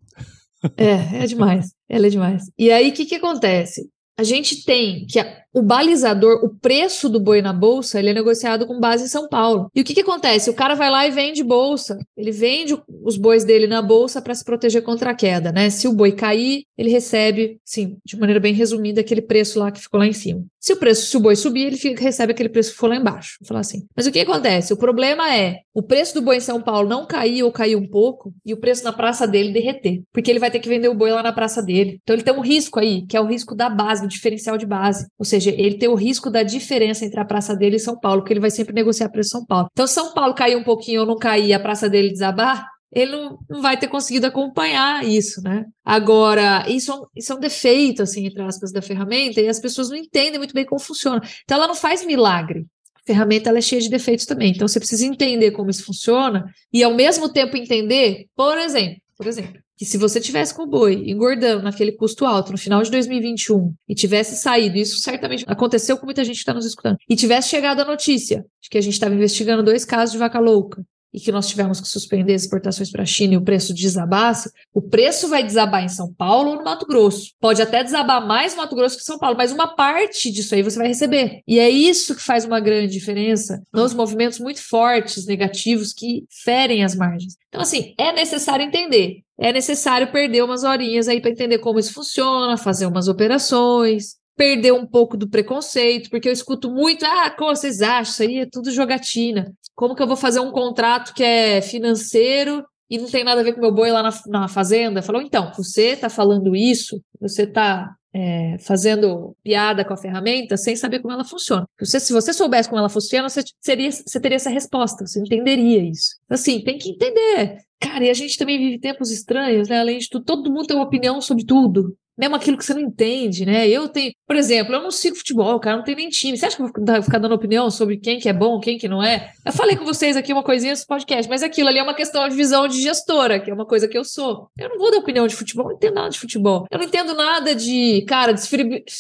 É, 0.76 1.24
é 1.24 1.26
demais. 1.26 1.72
Ela 1.88 2.08
é 2.08 2.10
demais. 2.10 2.44
E 2.58 2.72
aí, 2.72 2.90
o 2.90 2.94
que, 2.94 3.06
que 3.06 3.16
acontece? 3.16 3.90
A 4.20 4.24
gente 4.24 4.64
tem 4.66 5.06
que 5.06 5.20
a, 5.20 5.44
o 5.58 5.62
balizador, 5.64 6.46
o 6.46 6.50
preço 6.50 7.10
do 7.10 7.20
boi 7.20 7.42
na 7.42 7.52
bolsa, 7.52 7.98
ele 7.98 8.12
é 8.12 8.14
negociado 8.14 8.68
com 8.68 8.80
base 8.80 9.06
em 9.06 9.08
São 9.08 9.28
Paulo. 9.28 9.72
E 9.74 9.82
o 9.82 9.84
que, 9.84 9.96
que 9.96 10.02
acontece? 10.02 10.52
O 10.52 10.54
cara 10.54 10.76
vai 10.76 10.92
lá 10.92 11.08
e 11.08 11.10
vende 11.10 11.44
bolsa. 11.44 11.98
Ele 12.16 12.30
vende 12.30 12.78
os 13.04 13.18
bois 13.18 13.44
dele 13.44 13.66
na 13.66 13.82
bolsa 13.82 14.22
para 14.22 14.36
se 14.36 14.46
proteger 14.46 14.84
contra 14.84 15.10
a 15.10 15.16
queda, 15.16 15.52
né? 15.52 15.72
Se 15.72 15.88
o 15.88 15.94
boi 15.94 16.12
cair, 16.12 16.64
ele 16.78 16.92
recebe, 16.92 17.60
sim, 17.66 17.98
de 18.06 18.16
maneira 18.16 18.40
bem 18.40 18.54
resumida, 18.54 19.02
aquele 19.02 19.22
preço 19.22 19.58
lá 19.58 19.72
que 19.72 19.82
ficou 19.82 20.00
lá 20.00 20.06
em 20.06 20.14
cima. 20.14 20.46
Se 20.60 20.74
o 20.74 20.78
preço, 20.78 21.08
se 21.08 21.16
o 21.16 21.20
boi 21.20 21.36
subir, 21.36 21.66
ele 21.66 21.78
fica, 21.78 22.04
recebe 22.04 22.34
aquele 22.34 22.50
preço 22.50 22.70
que 22.70 22.76
ficou 22.76 22.90
lá 22.90 22.98
embaixo. 22.98 23.38
Vou 23.40 23.48
falar 23.48 23.62
assim. 23.62 23.88
Mas 23.96 24.06
o 24.06 24.12
que 24.12 24.20
acontece? 24.20 24.74
O 24.74 24.78
problema 24.78 25.34
é 25.34 25.62
o 25.74 25.82
preço 25.82 26.14
do 26.14 26.22
boi 26.22 26.38
em 26.38 26.42
São 26.42 26.62
Paulo 26.62 26.90
não 26.90 27.08
cair 27.08 27.42
ou 27.42 27.52
cair 27.52 27.76
um 27.76 27.88
pouco 27.88 28.34
e 28.46 28.54
o 28.54 28.58
preço 28.58 28.84
na 28.84 28.92
praça 28.92 29.26
dele 29.26 29.54
derreter. 29.54 30.02
Porque 30.12 30.30
ele 30.30 30.40
vai 30.40 30.52
ter 30.52 30.60
que 30.60 30.68
vender 30.68 30.90
o 30.90 30.94
boi 30.94 31.10
lá 31.10 31.24
na 31.24 31.32
praça 31.32 31.64
dele. 31.64 32.00
Então 32.04 32.14
ele 32.14 32.24
tem 32.24 32.34
um 32.34 32.42
risco 32.42 32.80
aí, 32.80 33.06
que 33.08 33.16
é 33.16 33.22
o 33.22 33.26
risco 33.26 33.56
da 33.56 33.70
base, 33.70 34.02
do 34.02 34.08
diferencial 34.08 34.58
de 34.58 34.66
base. 34.66 35.08
Ou 35.18 35.24
seja, 35.24 35.47
ele 35.50 35.78
tem 35.78 35.90
o 35.90 35.96
risco 35.96 36.30
da 36.30 36.44
diferença 36.44 37.06
entre 37.06 37.20
a 37.20 37.26
praça 37.26 37.56
dele 37.56 37.78
e 37.78 37.80
São 37.80 38.00
Paulo, 38.00 38.22
porque 38.22 38.34
ele 38.34 38.40
vai 38.40 38.52
sempre 38.52 38.74
negociar 38.74 39.10
preço 39.10 39.32
São 39.32 39.46
Paulo. 39.46 39.68
Então, 39.72 39.88
São 39.88 40.14
Paulo 40.14 40.34
cair 40.34 40.56
um 40.56 40.64
pouquinho 40.64 41.02
ou 41.02 41.08
não 41.08 41.18
cair, 41.18 41.54
a 41.54 41.60
praça 41.60 41.90
dele 41.90 42.10
desabar, 42.10 42.68
ele 42.92 43.12
não, 43.12 43.38
não, 43.50 43.62
vai 43.62 43.78
ter 43.78 43.88
conseguido 43.88 44.28
acompanhar 44.28 45.06
isso, 45.06 45.42
né? 45.42 45.66
Agora, 45.84 46.66
isso, 46.70 46.94
é 46.94 47.20
isso 47.20 47.34
é 47.34 47.36
um 47.36 47.40
defeito, 47.40 48.04
assim, 48.04 48.26
entre 48.26 48.42
aspas, 48.42 48.72
da 48.72 48.82
ferramenta, 48.82 49.42
e 49.42 49.48
as 49.48 49.60
pessoas 49.60 49.90
não 49.90 49.98
entendem 49.98 50.38
muito 50.38 50.54
bem 50.54 50.66
como 50.66 50.80
funciona. 50.80 51.22
Então, 51.44 51.58
ela 51.58 51.68
não 51.68 51.76
faz 51.76 52.06
milagre 52.06 52.66
ferramenta 53.08 53.50
ela 53.50 53.60
é 53.60 53.62
cheia 53.62 53.82
de 53.82 53.90
defeitos 53.90 54.26
também. 54.26 54.52
Então 54.52 54.68
você 54.68 54.80
precisa 54.80 55.06
entender 55.06 55.52
como 55.52 55.70
isso 55.70 55.86
funciona 55.86 56.46
e 56.74 56.84
ao 56.84 56.94
mesmo 56.94 57.32
tempo 57.32 57.56
entender, 57.56 58.26
por 58.36 58.58
exemplo, 58.58 58.98
por 59.16 59.26
exemplo, 59.26 59.62
que 59.78 59.86
se 59.86 59.98
você 59.98 60.20
tivesse 60.20 60.54
com 60.54 60.64
o 60.64 60.68
boi 60.68 61.04
engordando 61.08 61.64
naquele 61.64 61.92
custo 61.92 62.26
alto 62.26 62.52
no 62.52 62.58
final 62.58 62.82
de 62.82 62.90
2021 62.90 63.74
e 63.88 63.94
tivesse 63.94 64.36
saído, 64.36 64.78
isso 64.78 65.00
certamente 65.00 65.46
aconteceu 65.48 65.98
com 65.98 66.06
muita 66.06 66.24
gente 66.24 66.36
que 66.36 66.42
está 66.42 66.54
nos 66.54 66.66
escutando, 66.66 66.98
e 67.08 67.16
tivesse 67.16 67.50
chegado 67.50 67.82
a 67.82 67.86
notícia 67.86 68.44
de 68.62 68.70
que 68.70 68.78
a 68.78 68.82
gente 68.82 68.94
estava 68.94 69.14
investigando 69.14 69.64
dois 69.64 69.86
casos 69.86 70.14
de 70.14 70.18
vaca 70.18 70.40
louca 70.40 70.84
e 71.14 71.20
que 71.20 71.32
nós 71.32 71.48
tivemos 71.48 71.80
que 71.80 71.88
suspender 71.88 72.34
as 72.34 72.44
exportações 72.44 72.92
para 72.92 73.04
a 73.04 73.06
China 73.06 73.34
e 73.34 73.38
o 73.38 73.42
preço 73.42 73.74
desabasse, 73.74 74.52
o 74.74 74.82
preço 74.82 75.28
vai 75.28 75.44
desabar 75.44 75.84
em 75.84 75.90
São 75.90 76.14
Paulo 76.14 76.52
ou 76.52 76.56
no 76.58 76.64
Mato 76.64 76.86
Grosso. 76.86 77.32
Pode 77.40 77.62
até 77.62 77.84
desabar 77.84 78.26
mais 78.26 78.54
no 78.54 78.62
Mato 78.62 78.76
Grosso 78.76 78.98
que 78.98 79.04
São 79.04 79.18
Paulo, 79.18 79.38
mas 79.38 79.52
uma 79.52 79.76
parte 79.76 80.32
disso 80.32 80.54
aí 80.54 80.62
você 80.62 80.78
vai 80.78 80.88
receber. 80.88 81.42
E 81.48 81.60
é 81.60 81.70
isso 81.70 82.16
que 82.16 82.22
faz 82.22 82.46
uma 82.46 82.60
grande 82.60 82.92
diferença 82.92 83.62
nos 83.74 83.94
movimentos 83.94 84.40
muito 84.40 84.62
fortes, 84.62 85.26
negativos, 85.26 85.94
que 85.94 86.26
ferem 86.44 86.84
as 86.84 86.94
margens. 86.94 87.36
Então, 87.48 87.62
assim, 87.62 87.96
é 87.98 88.12
necessário 88.12 88.66
entender. 88.66 89.24
É 89.40 89.54
necessário 89.54 90.12
perder 90.12 90.44
umas 90.44 90.64
horinhas 90.64 91.08
aí 91.08 91.22
para 91.22 91.32
entender 91.32 91.60
como 91.60 91.80
isso 91.80 91.94
funciona, 91.94 92.58
fazer 92.58 92.88
umas 92.88 93.08
operações, 93.08 94.16
perder 94.36 94.72
um 94.72 94.86
pouco 94.86 95.18
do 95.18 95.28
preconceito, 95.28 96.10
porque 96.10 96.30
eu 96.30 96.34
escuto 96.34 96.70
muito, 96.72 97.06
ah, 97.06 97.30
como 97.32 97.56
vocês 97.56 97.82
acham? 97.82 98.12
Isso 98.12 98.24
aí 98.24 98.40
é 98.40 98.46
tudo 98.46 98.72
jogatina. 98.72 99.52
Como 99.76 99.96
que 99.96 100.02
eu 100.02 100.08
vou 100.08 100.16
fazer 100.16 100.40
um 100.40 100.52
contrato 100.52 101.14
que 101.14 101.24
é 101.24 101.62
financeiro 101.62 102.64
e 102.90 102.98
não 102.98 103.08
tem 103.08 103.24
nada 103.24 103.42
a 103.42 103.44
ver 103.44 103.54
com 103.54 103.62
meu 103.62 103.72
boi 103.72 103.92
lá 103.92 104.02
na, 104.04 104.10
na 104.28 104.48
fazenda? 104.48 105.02
Falou, 105.02 105.22
então, 105.22 105.52
você 105.56 105.90
está 105.90 106.10
falando 106.10 106.56
isso, 106.56 107.02
você 107.20 107.44
está 107.44 107.96
é, 108.14 108.58
fazendo 108.60 109.36
piada 109.44 109.84
com 109.84 109.94
a 109.94 109.98
ferramenta 109.98 110.56
sem 110.56 110.76
saber 110.76 111.00
como 111.00 111.14
ela 111.14 111.24
funciona. 111.24 111.68
Você, 111.80 112.00
se 112.00 112.14
você 112.14 112.32
soubesse 112.34 112.70
como 112.70 112.80
ela 112.80 112.90
funciona, 112.90 113.30
você, 113.30 113.44
seria, 113.62 113.92
você 113.92 114.20
teria 114.20 114.38
essa 114.38 114.50
resposta, 114.50 115.06
você 115.06 115.20
entenderia 115.20 115.84
isso. 115.84 116.16
Assim, 116.30 116.64
tem 116.64 116.78
que 116.78 116.90
entender. 116.90 117.67
Cara, 117.80 118.06
e 118.06 118.10
a 118.10 118.14
gente 118.14 118.38
também 118.38 118.58
vive 118.58 118.80
tempos 118.80 119.12
estranhos, 119.12 119.68
né? 119.70 119.80
Além 119.80 119.98
de 120.00 120.10
tudo, 120.10 120.26
todo 120.26 120.52
mundo 120.52 120.68
tem 120.68 120.76
uma 120.76 120.86
opinião 120.86 121.22
sobre 121.22 121.46
tudo. 121.46 121.96
mesmo 122.18 122.36
aquilo 122.36 122.58
que 122.58 122.66
você 122.66 122.74
não 122.74 122.82
entende, 122.82 123.46
né? 123.46 123.68
Eu 123.70 123.88
tenho, 123.88 124.12
por 124.26 124.36
exemplo, 124.36 124.74
eu 124.74 124.82
não 124.82 124.90
sigo 124.90 125.16
futebol, 125.16 125.60
cara, 125.60 125.78
não 125.78 125.84
tem 125.84 125.96
nem 125.96 126.10
time. 126.10 126.36
Você 126.36 126.48
acha 126.48 126.56
que 126.56 126.64
eu 126.64 126.72
vou 126.76 127.04
ficar 127.04 127.20
dando 127.20 127.36
opinião 127.36 127.70
sobre 127.70 127.98
quem 127.98 128.18
que 128.20 128.28
é 128.28 128.34
bom, 128.34 128.60
quem 128.60 128.78
que 128.80 128.88
não 128.88 129.04
é? 129.04 129.32
Eu 129.46 129.54
falei 129.54 129.76
com 129.76 129.86
vocês 129.86 130.18
aqui 130.18 130.34
uma 130.34 130.42
coisinha 130.44 130.72
nesse 130.72 130.88
podcast, 130.88 131.30
mas 131.30 131.44
aquilo 131.44 131.70
ali 131.70 131.78
é 131.78 131.84
uma 131.84 131.94
questão 131.94 132.28
de 132.28 132.36
visão 132.36 132.68
de 132.68 132.82
gestora, 132.82 133.40
que 133.40 133.52
é 133.52 133.54
uma 133.54 133.68
coisa 133.68 133.88
que 133.88 133.96
eu 133.98 134.04
sou. 134.04 134.50
Eu 134.58 134.70
não 134.70 134.80
vou 134.80 134.90
dar 134.90 134.98
opinião 134.98 135.28
de 135.28 135.36
futebol, 135.36 135.68
não 135.68 135.76
entendo 135.76 135.94
nada 135.94 136.10
de 136.10 136.20
futebol. 136.20 136.66
Eu 136.72 136.80
não 136.80 136.86
entendo 136.86 137.14
nada 137.14 137.54
de, 137.54 138.04
cara, 138.08 138.34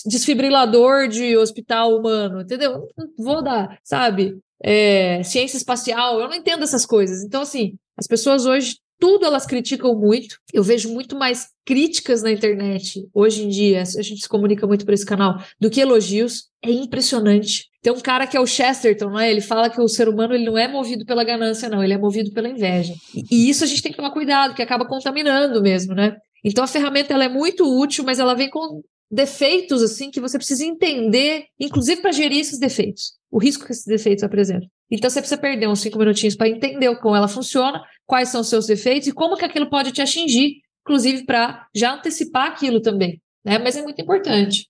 desfibrilador 0.05 1.07
de 1.07 1.35
hospital 1.35 1.97
humano, 1.97 2.41
entendeu? 2.41 2.87
Não 2.95 3.07
vou 3.17 3.43
dar, 3.43 3.79
sabe? 3.83 4.37
É, 4.63 5.21
ciência 5.23 5.57
espacial, 5.57 6.19
eu 6.19 6.27
não 6.27 6.35
entendo 6.35 6.63
essas 6.63 6.85
coisas. 6.85 7.23
Então, 7.23 7.41
assim, 7.41 7.77
as 7.97 8.07
pessoas 8.07 8.45
hoje 8.45 8.75
tudo 8.99 9.25
elas 9.25 9.45
criticam 9.45 9.95
muito. 9.95 10.37
Eu 10.51 10.63
vejo 10.63 10.91
muito 10.91 11.15
mais 11.15 11.47
críticas 11.65 12.23
na 12.23 12.31
internet 12.31 13.07
hoje 13.13 13.43
em 13.43 13.49
dia. 13.49 13.81
A 13.81 14.01
gente 14.01 14.21
se 14.21 14.29
comunica 14.29 14.65
muito 14.65 14.85
por 14.85 14.93
esse 14.93 15.05
canal 15.05 15.39
do 15.59 15.69
que 15.69 15.79
elogios. 15.79 16.45
É 16.63 16.71
impressionante. 16.71 17.65
Tem 17.81 17.93
um 17.93 17.99
cara 17.99 18.25
que 18.25 18.35
é 18.35 18.39
o 18.39 18.47
Chesterton, 18.47 19.11
não 19.11 19.19
é? 19.19 19.29
Ele 19.29 19.41
fala 19.41 19.69
que 19.69 19.79
o 19.79 19.87
ser 19.87 20.09
humano 20.09 20.33
ele 20.33 20.45
não 20.45 20.57
é 20.57 20.67
movido 20.67 21.05
pela 21.05 21.23
ganância, 21.23 21.69
não. 21.69 21.83
Ele 21.83 21.93
é 21.93 21.97
movido 21.97 22.31
pela 22.31 22.49
inveja. 22.49 22.93
E 23.29 23.49
isso 23.49 23.63
a 23.63 23.67
gente 23.67 23.81
tem 23.81 23.91
que 23.91 23.97
tomar 23.97 24.11
cuidado, 24.11 24.55
que 24.55 24.61
acaba 24.61 24.85
contaminando 24.85 25.61
mesmo, 25.61 25.93
né? 25.93 26.15
Então 26.43 26.63
a 26.63 26.67
ferramenta 26.67 27.13
ela 27.13 27.25
é 27.25 27.29
muito 27.29 27.63
útil, 27.79 28.03
mas 28.03 28.19
ela 28.19 28.33
vem 28.33 28.49
com 28.49 28.81
defeitos 29.09 29.81
assim 29.81 30.11
que 30.11 30.19
você 30.19 30.37
precisa 30.37 30.65
entender, 30.65 31.45
inclusive 31.59 32.01
para 32.01 32.11
gerir 32.11 32.39
esses 32.39 32.59
defeitos, 32.59 33.13
o 33.31 33.39
risco 33.39 33.65
que 33.65 33.71
esses 33.71 33.85
defeitos 33.85 34.23
apresentam. 34.23 34.69
Então 34.89 35.09
você 35.09 35.19
precisa 35.19 35.39
perder 35.39 35.67
uns 35.67 35.81
cinco 35.81 35.97
minutinhos 35.97 36.35
para 36.35 36.49
entender 36.49 36.93
como 36.99 37.15
ela 37.15 37.27
funciona, 37.27 37.81
quais 38.05 38.29
são 38.29 38.41
os 38.41 38.49
seus 38.49 38.65
defeitos 38.65 39.07
e 39.07 39.13
como 39.13 39.35
que 39.35 39.45
aquilo 39.45 39.69
pode 39.69 39.91
te 39.91 40.01
atingir, 40.01 40.61
inclusive 40.81 41.25
para 41.25 41.67
já 41.75 41.93
antecipar 41.93 42.47
aquilo 42.47 42.81
também, 42.81 43.21
né? 43.43 43.57
Mas 43.57 43.75
é 43.75 43.81
muito 43.81 44.01
importante. 44.01 44.67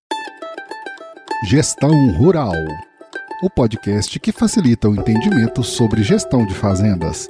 Gestão 1.49 1.91
Rural, 2.13 2.53
o 3.43 3.49
podcast 3.49 4.19
que 4.19 4.31
facilita 4.31 4.89
o 4.89 4.95
entendimento 4.95 5.63
sobre 5.63 6.01
gestão 6.03 6.45
de 6.45 6.55
fazendas. 6.55 7.29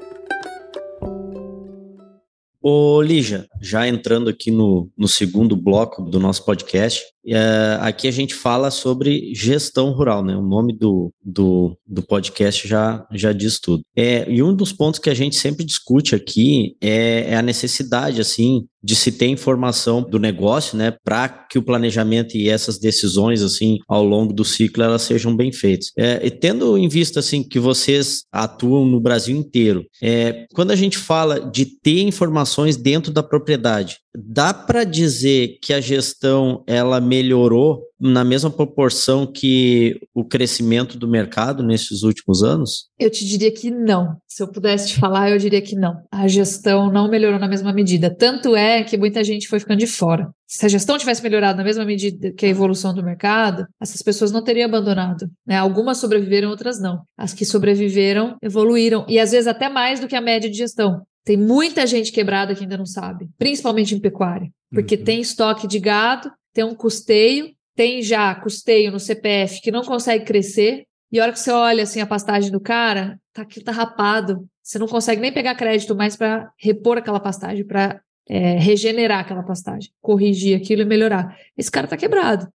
Ô, 2.69 3.01
Lígia, 3.01 3.47
já 3.61 3.87
entrando 3.87 4.29
aqui 4.29 4.51
no, 4.51 4.91
no 4.97 5.07
segundo 5.07 5.55
bloco 5.55 6.01
do 6.01 6.19
nosso 6.19 6.43
podcast, 6.43 7.01
é, 7.27 7.77
aqui 7.81 8.07
a 8.07 8.11
gente 8.11 8.33
fala 8.33 8.71
sobre 8.71 9.33
gestão 9.33 9.91
rural, 9.91 10.23
né? 10.23 10.35
O 10.35 10.41
nome 10.41 10.77
do, 10.77 11.11
do, 11.23 11.77
do 11.85 12.01
podcast 12.01 12.67
já, 12.67 13.05
já 13.11 13.33
diz 13.33 13.59
tudo. 13.59 13.83
É, 13.95 14.29
e 14.29 14.41
um 14.41 14.53
dos 14.53 14.71
pontos 14.71 14.99
que 14.99 15.09
a 15.09 15.13
gente 15.13 15.35
sempre 15.35 15.65
discute 15.65 16.15
aqui 16.15 16.75
é, 16.81 17.31
é 17.31 17.35
a 17.35 17.41
necessidade, 17.41 18.21
assim, 18.21 18.65
de 18.83 18.95
se 18.95 19.11
ter 19.11 19.27
informação 19.27 20.01
do 20.01 20.17
negócio, 20.17 20.77
né, 20.77 20.95
para 21.03 21.27
que 21.27 21.57
o 21.57 21.61
planejamento 21.63 22.37
e 22.37 22.47
essas 22.47 22.79
decisões, 22.79 23.41
assim, 23.41 23.79
ao 23.87 24.03
longo 24.03 24.31
do 24.31 24.45
ciclo, 24.45 24.81
elas 24.81 25.01
sejam 25.01 25.35
bem 25.35 25.51
feitas. 25.51 25.91
É, 25.97 26.25
e 26.25 26.31
tendo 26.31 26.77
em 26.77 26.87
vista, 26.87 27.19
assim, 27.19 27.43
que 27.43 27.59
vocês 27.59 28.23
atuam 28.31 28.85
no 28.85 29.01
Brasil 29.01 29.35
inteiro, 29.35 29.85
é, 30.01 30.45
quando 30.53 30.71
a 30.71 30.75
gente 30.75 30.97
fala 30.97 31.39
de 31.51 31.65
ter 31.65 32.01
informações 32.01 32.77
dentro 32.77 33.11
da 33.11 33.21
propriedade, 33.21 33.97
dá 34.15 34.53
para 34.53 34.83
dizer 34.83 35.57
que 35.61 35.73
a 35.73 35.81
gestão 35.81 36.63
ela 36.65 37.01
melhorou 37.17 37.83
na 37.99 38.23
mesma 38.23 38.49
proporção 38.49 39.25
que 39.25 39.99
o 40.13 40.23
crescimento 40.23 40.97
do 40.97 41.07
mercado 41.07 41.63
nesses 41.63 42.03
últimos 42.03 42.43
anos? 42.43 42.87
Eu 42.99 43.09
te 43.09 43.25
diria 43.25 43.51
que 43.51 43.71
não. 43.71 44.17
Se 44.27 44.43
eu 44.43 44.47
pudesse 44.47 44.89
te 44.89 44.99
falar, 44.99 45.31
eu 45.31 45.37
diria 45.37 45.61
que 45.61 45.75
não. 45.75 45.95
A 46.11 46.27
gestão 46.27 46.91
não 46.91 47.09
melhorou 47.09 47.39
na 47.39 47.47
mesma 47.47 47.73
medida. 47.73 48.13
Tanto 48.13 48.55
é 48.55 48.83
que 48.83 48.97
muita 48.97 49.23
gente 49.23 49.47
foi 49.47 49.59
ficando 49.59 49.79
de 49.79 49.87
fora. 49.87 50.29
Se 50.45 50.65
a 50.65 50.69
gestão 50.69 50.97
tivesse 50.97 51.23
melhorado 51.23 51.57
na 51.57 51.63
mesma 51.63 51.83
medida 51.83 52.31
que 52.31 52.45
a 52.45 52.49
evolução 52.49 52.93
do 52.93 53.03
mercado, 53.03 53.65
essas 53.81 54.01
pessoas 54.01 54.31
não 54.31 54.43
teriam 54.43 54.67
abandonado. 54.67 55.27
Né? 55.45 55.57
Algumas 55.57 55.97
sobreviveram, 55.97 56.49
outras 56.49 56.79
não. 56.79 57.01
As 57.17 57.33
que 57.33 57.45
sobreviveram 57.45 58.37
evoluíram. 58.41 59.05
E 59.09 59.19
às 59.19 59.31
vezes 59.31 59.47
até 59.47 59.69
mais 59.69 59.99
do 59.99 60.07
que 60.07 60.15
a 60.15 60.21
média 60.21 60.49
de 60.49 60.57
gestão. 60.57 61.01
Tem 61.25 61.35
muita 61.35 61.85
gente 61.85 62.11
quebrada 62.13 62.55
que 62.55 62.63
ainda 62.63 62.77
não 62.77 62.85
sabe, 62.85 63.27
principalmente 63.37 63.93
em 63.93 63.99
pecuária, 63.99 64.49
porque 64.71 64.95
uhum. 64.95 65.03
tem 65.03 65.19
estoque 65.19 65.67
de 65.67 65.77
gado, 65.77 66.31
tem 66.57 66.63
um 66.63 66.73
custeio, 66.73 67.53
tem 67.75 68.01
já 68.01 68.33
custeio 68.33 68.91
no 68.91 68.99
CPF 68.99 69.61
que 69.61 69.69
não 69.69 69.83
consegue 69.83 70.25
crescer, 70.25 70.87
e 71.11 71.19
a 71.19 71.23
hora 71.23 71.31
que 71.31 71.39
você 71.39 71.51
olha 71.51 71.83
assim 71.83 72.01
a 72.01 72.07
pastagem 72.07 72.49
do 72.49 72.59
cara, 72.59 73.19
tá 73.31 73.43
aqui 73.43 73.61
tá 73.61 73.71
rapado. 73.71 74.49
Você 74.63 74.79
não 74.79 74.87
consegue 74.87 75.21
nem 75.21 75.31
pegar 75.31 75.53
crédito 75.53 75.95
mais 75.95 76.15
para 76.15 76.51
repor 76.57 76.97
aquela 76.97 77.19
pastagem, 77.19 77.63
para 77.63 78.01
é, 78.27 78.57
regenerar 78.57 79.19
aquela 79.19 79.43
pastagem, 79.43 79.91
corrigir 80.01 80.59
aquilo 80.59 80.81
e 80.81 80.85
melhorar. 80.85 81.37
Esse 81.55 81.69
cara 81.69 81.85
tá 81.85 81.95
quebrado. 81.95 82.51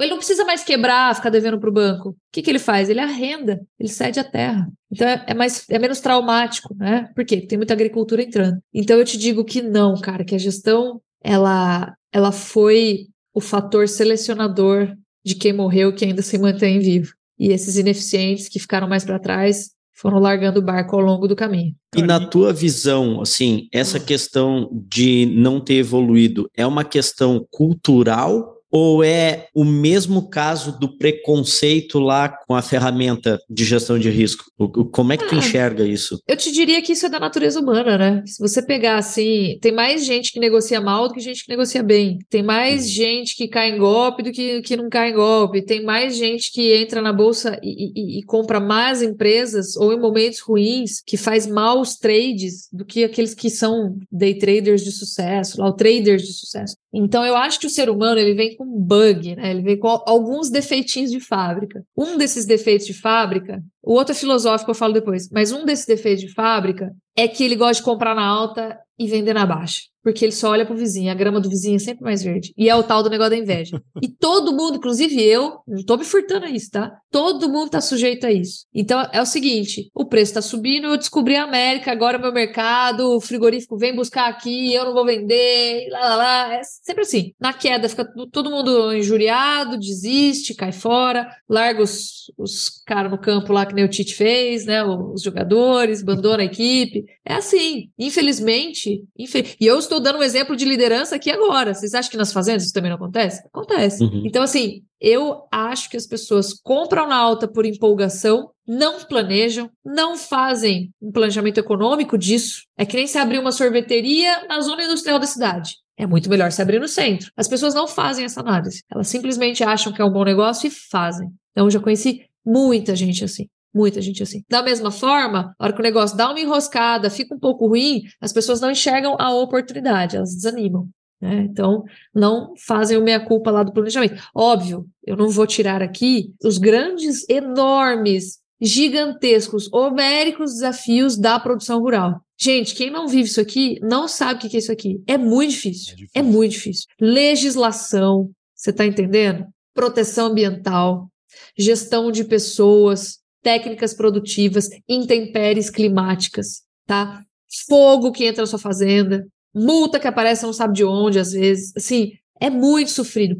Ele 0.00 0.10
não 0.10 0.18
precisa 0.18 0.44
mais 0.44 0.62
quebrar, 0.62 1.16
ficar 1.16 1.30
devendo 1.30 1.58
para 1.58 1.68
o 1.68 1.72
banco. 1.72 2.10
O 2.10 2.16
que, 2.30 2.42
que 2.42 2.50
ele 2.50 2.60
faz? 2.60 2.88
Ele 2.88 3.00
arrenda, 3.00 3.60
ele 3.76 3.88
cede 3.88 4.20
a 4.20 4.24
terra. 4.24 4.68
Então 4.88 5.06
é, 5.06 5.24
é, 5.26 5.34
mais, 5.34 5.68
é 5.68 5.80
menos 5.80 5.98
traumático, 5.98 6.72
né? 6.76 7.10
Por 7.12 7.24
quê? 7.24 7.38
Porque 7.38 7.48
tem 7.48 7.58
muita 7.58 7.74
agricultura 7.74 8.22
entrando. 8.22 8.62
Então 8.72 8.96
eu 8.96 9.04
te 9.04 9.18
digo 9.18 9.44
que 9.44 9.62
não, 9.62 10.00
cara, 10.00 10.24
que 10.24 10.36
a 10.36 10.38
gestão 10.38 11.02
ela, 11.24 11.92
ela 12.12 12.30
foi 12.30 13.08
o 13.36 13.40
fator 13.40 13.86
selecionador 13.86 14.96
de 15.22 15.34
quem 15.34 15.52
morreu 15.52 15.94
que 15.94 16.06
ainda 16.06 16.22
se 16.22 16.38
mantém 16.38 16.78
vivo. 16.78 17.12
E 17.38 17.48
esses 17.48 17.76
ineficientes 17.76 18.48
que 18.48 18.58
ficaram 18.58 18.88
mais 18.88 19.04
para 19.04 19.18
trás 19.18 19.72
foram 19.92 20.18
largando 20.18 20.60
o 20.60 20.62
barco 20.62 20.96
ao 20.96 21.02
longo 21.02 21.28
do 21.28 21.36
caminho. 21.36 21.74
E 21.94 22.00
na 22.00 22.18
tua 22.18 22.50
visão, 22.50 23.20
assim, 23.20 23.68
essa 23.70 24.00
questão 24.00 24.70
de 24.88 25.26
não 25.26 25.60
ter 25.60 25.74
evoluído 25.74 26.48
é 26.56 26.66
uma 26.66 26.82
questão 26.82 27.46
cultural 27.50 28.55
ou 28.70 29.02
é 29.02 29.46
o 29.54 29.64
mesmo 29.64 30.28
caso 30.28 30.78
do 30.78 30.96
preconceito 30.96 31.98
lá 31.98 32.28
com 32.28 32.54
a 32.54 32.62
ferramenta 32.62 33.38
de 33.48 33.64
gestão 33.64 33.98
de 33.98 34.10
risco? 34.10 34.44
Como 34.92 35.12
é 35.12 35.16
que 35.16 35.26
tu 35.26 35.34
ah, 35.34 35.38
enxerga 35.38 35.84
isso? 35.84 36.20
Eu 36.26 36.36
te 36.36 36.50
diria 36.50 36.82
que 36.82 36.92
isso 36.92 37.06
é 37.06 37.08
da 37.08 37.20
natureza 37.20 37.60
humana, 37.60 37.96
né? 37.96 38.22
Se 38.26 38.38
você 38.38 38.62
pegar 38.62 38.96
assim, 38.96 39.58
tem 39.60 39.72
mais 39.72 40.04
gente 40.04 40.32
que 40.32 40.40
negocia 40.40 40.80
mal 40.80 41.08
do 41.08 41.14
que 41.14 41.20
gente 41.20 41.44
que 41.44 41.50
negocia 41.50 41.82
bem. 41.82 42.18
Tem 42.28 42.42
mais 42.42 42.82
uhum. 42.82 42.92
gente 42.92 43.36
que 43.36 43.48
cai 43.48 43.70
em 43.70 43.78
golpe 43.78 44.22
do 44.22 44.32
que, 44.32 44.60
que 44.62 44.76
não 44.76 44.88
cai 44.88 45.10
em 45.10 45.14
golpe. 45.14 45.64
Tem 45.64 45.84
mais 45.84 46.16
gente 46.16 46.50
que 46.52 46.74
entra 46.74 47.00
na 47.00 47.12
bolsa 47.12 47.58
e, 47.62 47.92
e, 47.94 48.18
e 48.18 48.22
compra 48.24 48.60
más 48.60 49.02
empresas 49.02 49.76
ou 49.76 49.92
em 49.92 50.00
momentos 50.00 50.40
ruins, 50.40 51.00
que 51.04 51.16
faz 51.16 51.46
maus 51.46 51.96
trades 51.96 52.68
do 52.72 52.84
que 52.84 53.04
aqueles 53.04 53.34
que 53.34 53.50
são 53.50 53.96
day 54.10 54.36
traders 54.38 54.82
de 54.82 54.92
sucesso, 54.92 55.60
lá, 55.60 55.72
traders 55.72 56.22
de 56.22 56.32
sucesso. 56.32 56.76
Então 56.98 57.26
eu 57.26 57.36
acho 57.36 57.60
que 57.60 57.66
o 57.66 57.70
ser 57.70 57.90
humano 57.90 58.18
ele 58.18 58.32
vem 58.32 58.56
com 58.56 58.64
bug, 58.64 59.36
né? 59.36 59.50
Ele 59.50 59.60
vem 59.60 59.78
com 59.78 60.02
alguns 60.06 60.48
defeitinhos 60.48 61.10
de 61.10 61.20
fábrica. 61.20 61.84
Um 61.94 62.16
desses 62.16 62.46
defeitos 62.46 62.86
de 62.86 62.94
fábrica, 62.94 63.62
o 63.82 63.92
outro 63.92 64.12
é 64.12 64.14
filosófico, 64.18 64.70
eu 64.70 64.74
falo 64.74 64.94
depois, 64.94 65.28
mas 65.30 65.52
um 65.52 65.66
desses 65.66 65.84
defeitos 65.84 66.24
de 66.24 66.32
fábrica 66.32 66.90
é 67.14 67.28
que 67.28 67.44
ele 67.44 67.54
gosta 67.54 67.74
de 67.74 67.82
comprar 67.82 68.14
na 68.14 68.26
alta 68.26 68.78
e 68.98 69.06
vender 69.06 69.34
na 69.34 69.44
baixa. 69.44 69.82
Porque 70.06 70.24
ele 70.24 70.30
só 70.30 70.50
olha 70.50 70.64
pro 70.64 70.76
vizinho, 70.76 71.10
a 71.10 71.14
grama 71.16 71.40
do 71.40 71.50
vizinho 71.50 71.74
é 71.74 71.80
sempre 71.80 72.04
mais 72.04 72.22
verde. 72.22 72.54
E 72.56 72.68
é 72.68 72.76
o 72.76 72.84
tal 72.84 73.02
do 73.02 73.10
negócio 73.10 73.30
da 73.30 73.36
inveja. 73.36 73.82
E 74.00 74.08
todo 74.08 74.52
mundo, 74.52 74.76
inclusive 74.76 75.20
eu, 75.20 75.58
não 75.66 75.82
tô 75.84 75.96
me 75.96 76.04
furtando 76.04 76.44
a 76.44 76.50
isso, 76.50 76.70
tá? 76.70 76.92
Todo 77.10 77.48
mundo 77.48 77.70
tá 77.70 77.80
sujeito 77.80 78.26
a 78.26 78.30
isso. 78.30 78.66
Então 78.72 79.00
é 79.10 79.20
o 79.20 79.26
seguinte: 79.26 79.90
o 79.94 80.04
preço 80.04 80.34
tá 80.34 80.42
subindo, 80.42 80.86
eu 80.86 80.96
descobri 80.96 81.34
a 81.34 81.44
América, 81.44 81.90
agora 81.90 82.18
é 82.18 82.20
meu 82.20 82.32
mercado, 82.32 83.16
o 83.16 83.20
frigorífico 83.20 83.76
vem 83.78 83.96
buscar 83.96 84.28
aqui, 84.28 84.72
eu 84.72 84.84
não 84.84 84.92
vou 84.92 85.04
vender, 85.04 85.88
lá 85.90 86.00
lá 86.00 86.16
lá. 86.16 86.54
É 86.54 86.60
sempre 86.62 87.02
assim. 87.02 87.32
Na 87.40 87.52
queda, 87.52 87.88
fica 87.88 88.06
todo 88.30 88.50
mundo 88.50 88.94
injuriado, 88.94 89.78
desiste, 89.78 90.54
cai 90.54 90.72
fora, 90.72 91.26
larga 91.48 91.82
os, 91.82 92.30
os 92.38 92.82
caras 92.86 93.10
no 93.10 93.18
campo 93.18 93.52
lá 93.52 93.66
que 93.66 93.74
nem 93.74 93.84
o 93.84 93.88
Tite 93.88 94.14
fez, 94.14 94.66
né? 94.66 94.84
Os 94.84 95.22
jogadores, 95.22 96.02
abandona 96.02 96.42
a 96.42 96.46
equipe. 96.46 97.06
É 97.24 97.34
assim. 97.34 97.90
Infelizmente, 97.98 99.02
infel... 99.18 99.42
e 99.58 99.66
eu 99.66 99.78
estou 99.78 99.95
dando 100.00 100.18
um 100.18 100.22
exemplo 100.22 100.56
de 100.56 100.64
liderança 100.64 101.16
aqui 101.16 101.30
agora. 101.30 101.74
Vocês 101.74 101.94
acham 101.94 102.10
que 102.10 102.16
nas 102.16 102.32
fazendas 102.32 102.64
isso 102.64 102.72
também 102.72 102.90
não 102.90 102.96
acontece? 102.96 103.42
Acontece. 103.46 104.02
Uhum. 104.02 104.22
Então, 104.24 104.42
assim, 104.42 104.82
eu 105.00 105.42
acho 105.50 105.90
que 105.90 105.96
as 105.96 106.06
pessoas 106.06 106.52
compram 106.52 107.08
na 107.08 107.16
alta 107.16 107.46
por 107.46 107.66
empolgação, 107.66 108.50
não 108.66 109.00
planejam, 109.00 109.70
não 109.84 110.16
fazem 110.16 110.90
um 111.00 111.12
planejamento 111.12 111.58
econômico 111.58 112.16
disso. 112.16 112.62
É 112.76 112.84
que 112.84 112.96
nem 112.96 113.06
se 113.06 113.18
abrir 113.18 113.38
uma 113.38 113.52
sorveteria 113.52 114.46
na 114.48 114.60
zona 114.60 114.84
industrial 114.84 115.18
da 115.18 115.26
cidade. 115.26 115.76
É 115.98 116.06
muito 116.06 116.28
melhor 116.28 116.52
se 116.52 116.60
abrir 116.60 116.78
no 116.78 116.88
centro. 116.88 117.30
As 117.36 117.48
pessoas 117.48 117.74
não 117.74 117.88
fazem 117.88 118.24
essa 118.24 118.40
análise. 118.40 118.82
Elas 118.92 119.08
simplesmente 119.08 119.64
acham 119.64 119.92
que 119.92 120.02
é 120.02 120.04
um 120.04 120.12
bom 120.12 120.24
negócio 120.24 120.66
e 120.66 120.70
fazem. 120.70 121.28
Então, 121.52 121.66
eu 121.66 121.70
já 121.70 121.80
conheci 121.80 122.26
Muita 122.46 122.94
gente 122.94 123.24
assim. 123.24 123.48
Muita 123.76 124.00
gente 124.00 124.22
assim. 124.22 124.42
Da 124.48 124.62
mesma 124.62 124.90
forma, 124.90 125.54
a 125.58 125.64
hora 125.64 125.72
que 125.74 125.80
o 125.80 125.82
negócio 125.82 126.16
dá 126.16 126.30
uma 126.30 126.40
enroscada, 126.40 127.10
fica 127.10 127.34
um 127.34 127.38
pouco 127.38 127.66
ruim, 127.66 128.04
as 128.18 128.32
pessoas 128.32 128.58
não 128.58 128.70
enxergam 128.70 129.14
a 129.18 129.34
oportunidade, 129.34 130.16
elas 130.16 130.34
desanimam. 130.34 130.88
Né? 131.20 131.46
Então, 131.50 131.84
não 132.14 132.54
fazem 132.56 132.96
o 132.96 133.02
meia-culpa 133.02 133.50
lá 133.50 133.62
do 133.62 133.74
planejamento. 133.74 134.22
Óbvio, 134.34 134.86
eu 135.04 135.14
não 135.14 135.28
vou 135.28 135.46
tirar 135.46 135.82
aqui 135.82 136.32
os 136.42 136.56
grandes, 136.56 137.28
enormes 137.28 138.38
gigantescos, 138.58 139.70
homéricos 139.70 140.54
desafios 140.54 141.18
da 141.18 141.38
produção 141.38 141.78
rural. 141.78 142.22
Gente, 142.40 142.74
quem 142.74 142.90
não 142.90 143.06
vive 143.06 143.28
isso 143.28 143.42
aqui 143.42 143.78
não 143.82 144.08
sabe 144.08 144.46
o 144.46 144.48
que 144.48 144.56
é 144.56 144.58
isso 144.58 144.72
aqui. 144.72 145.02
É 145.06 145.18
muito 145.18 145.50
difícil. 145.50 145.92
É, 145.92 145.96
difícil. 145.96 146.10
é 146.14 146.22
muito 146.22 146.52
difícil. 146.52 146.86
Legislação, 146.98 148.30
você 148.54 148.70
está 148.70 148.86
entendendo? 148.86 149.46
Proteção 149.74 150.28
ambiental, 150.28 151.10
gestão 151.58 152.10
de 152.10 152.24
pessoas, 152.24 153.18
técnicas 153.46 153.94
produtivas, 153.94 154.68
intempéries 154.88 155.70
climáticas, 155.70 156.62
tá? 156.84 157.22
Fogo 157.68 158.10
que 158.10 158.24
entra 158.24 158.42
na 158.42 158.46
sua 158.46 158.58
fazenda, 158.58 159.24
multa 159.54 160.00
que 160.00 160.08
aparece 160.08 160.44
não 160.44 160.52
sabe 160.52 160.74
de 160.74 160.84
onde 160.84 161.20
às 161.20 161.30
vezes. 161.30 161.72
Assim, 161.76 162.10
é 162.40 162.50
muito 162.50 162.90
sofrido. 162.90 163.36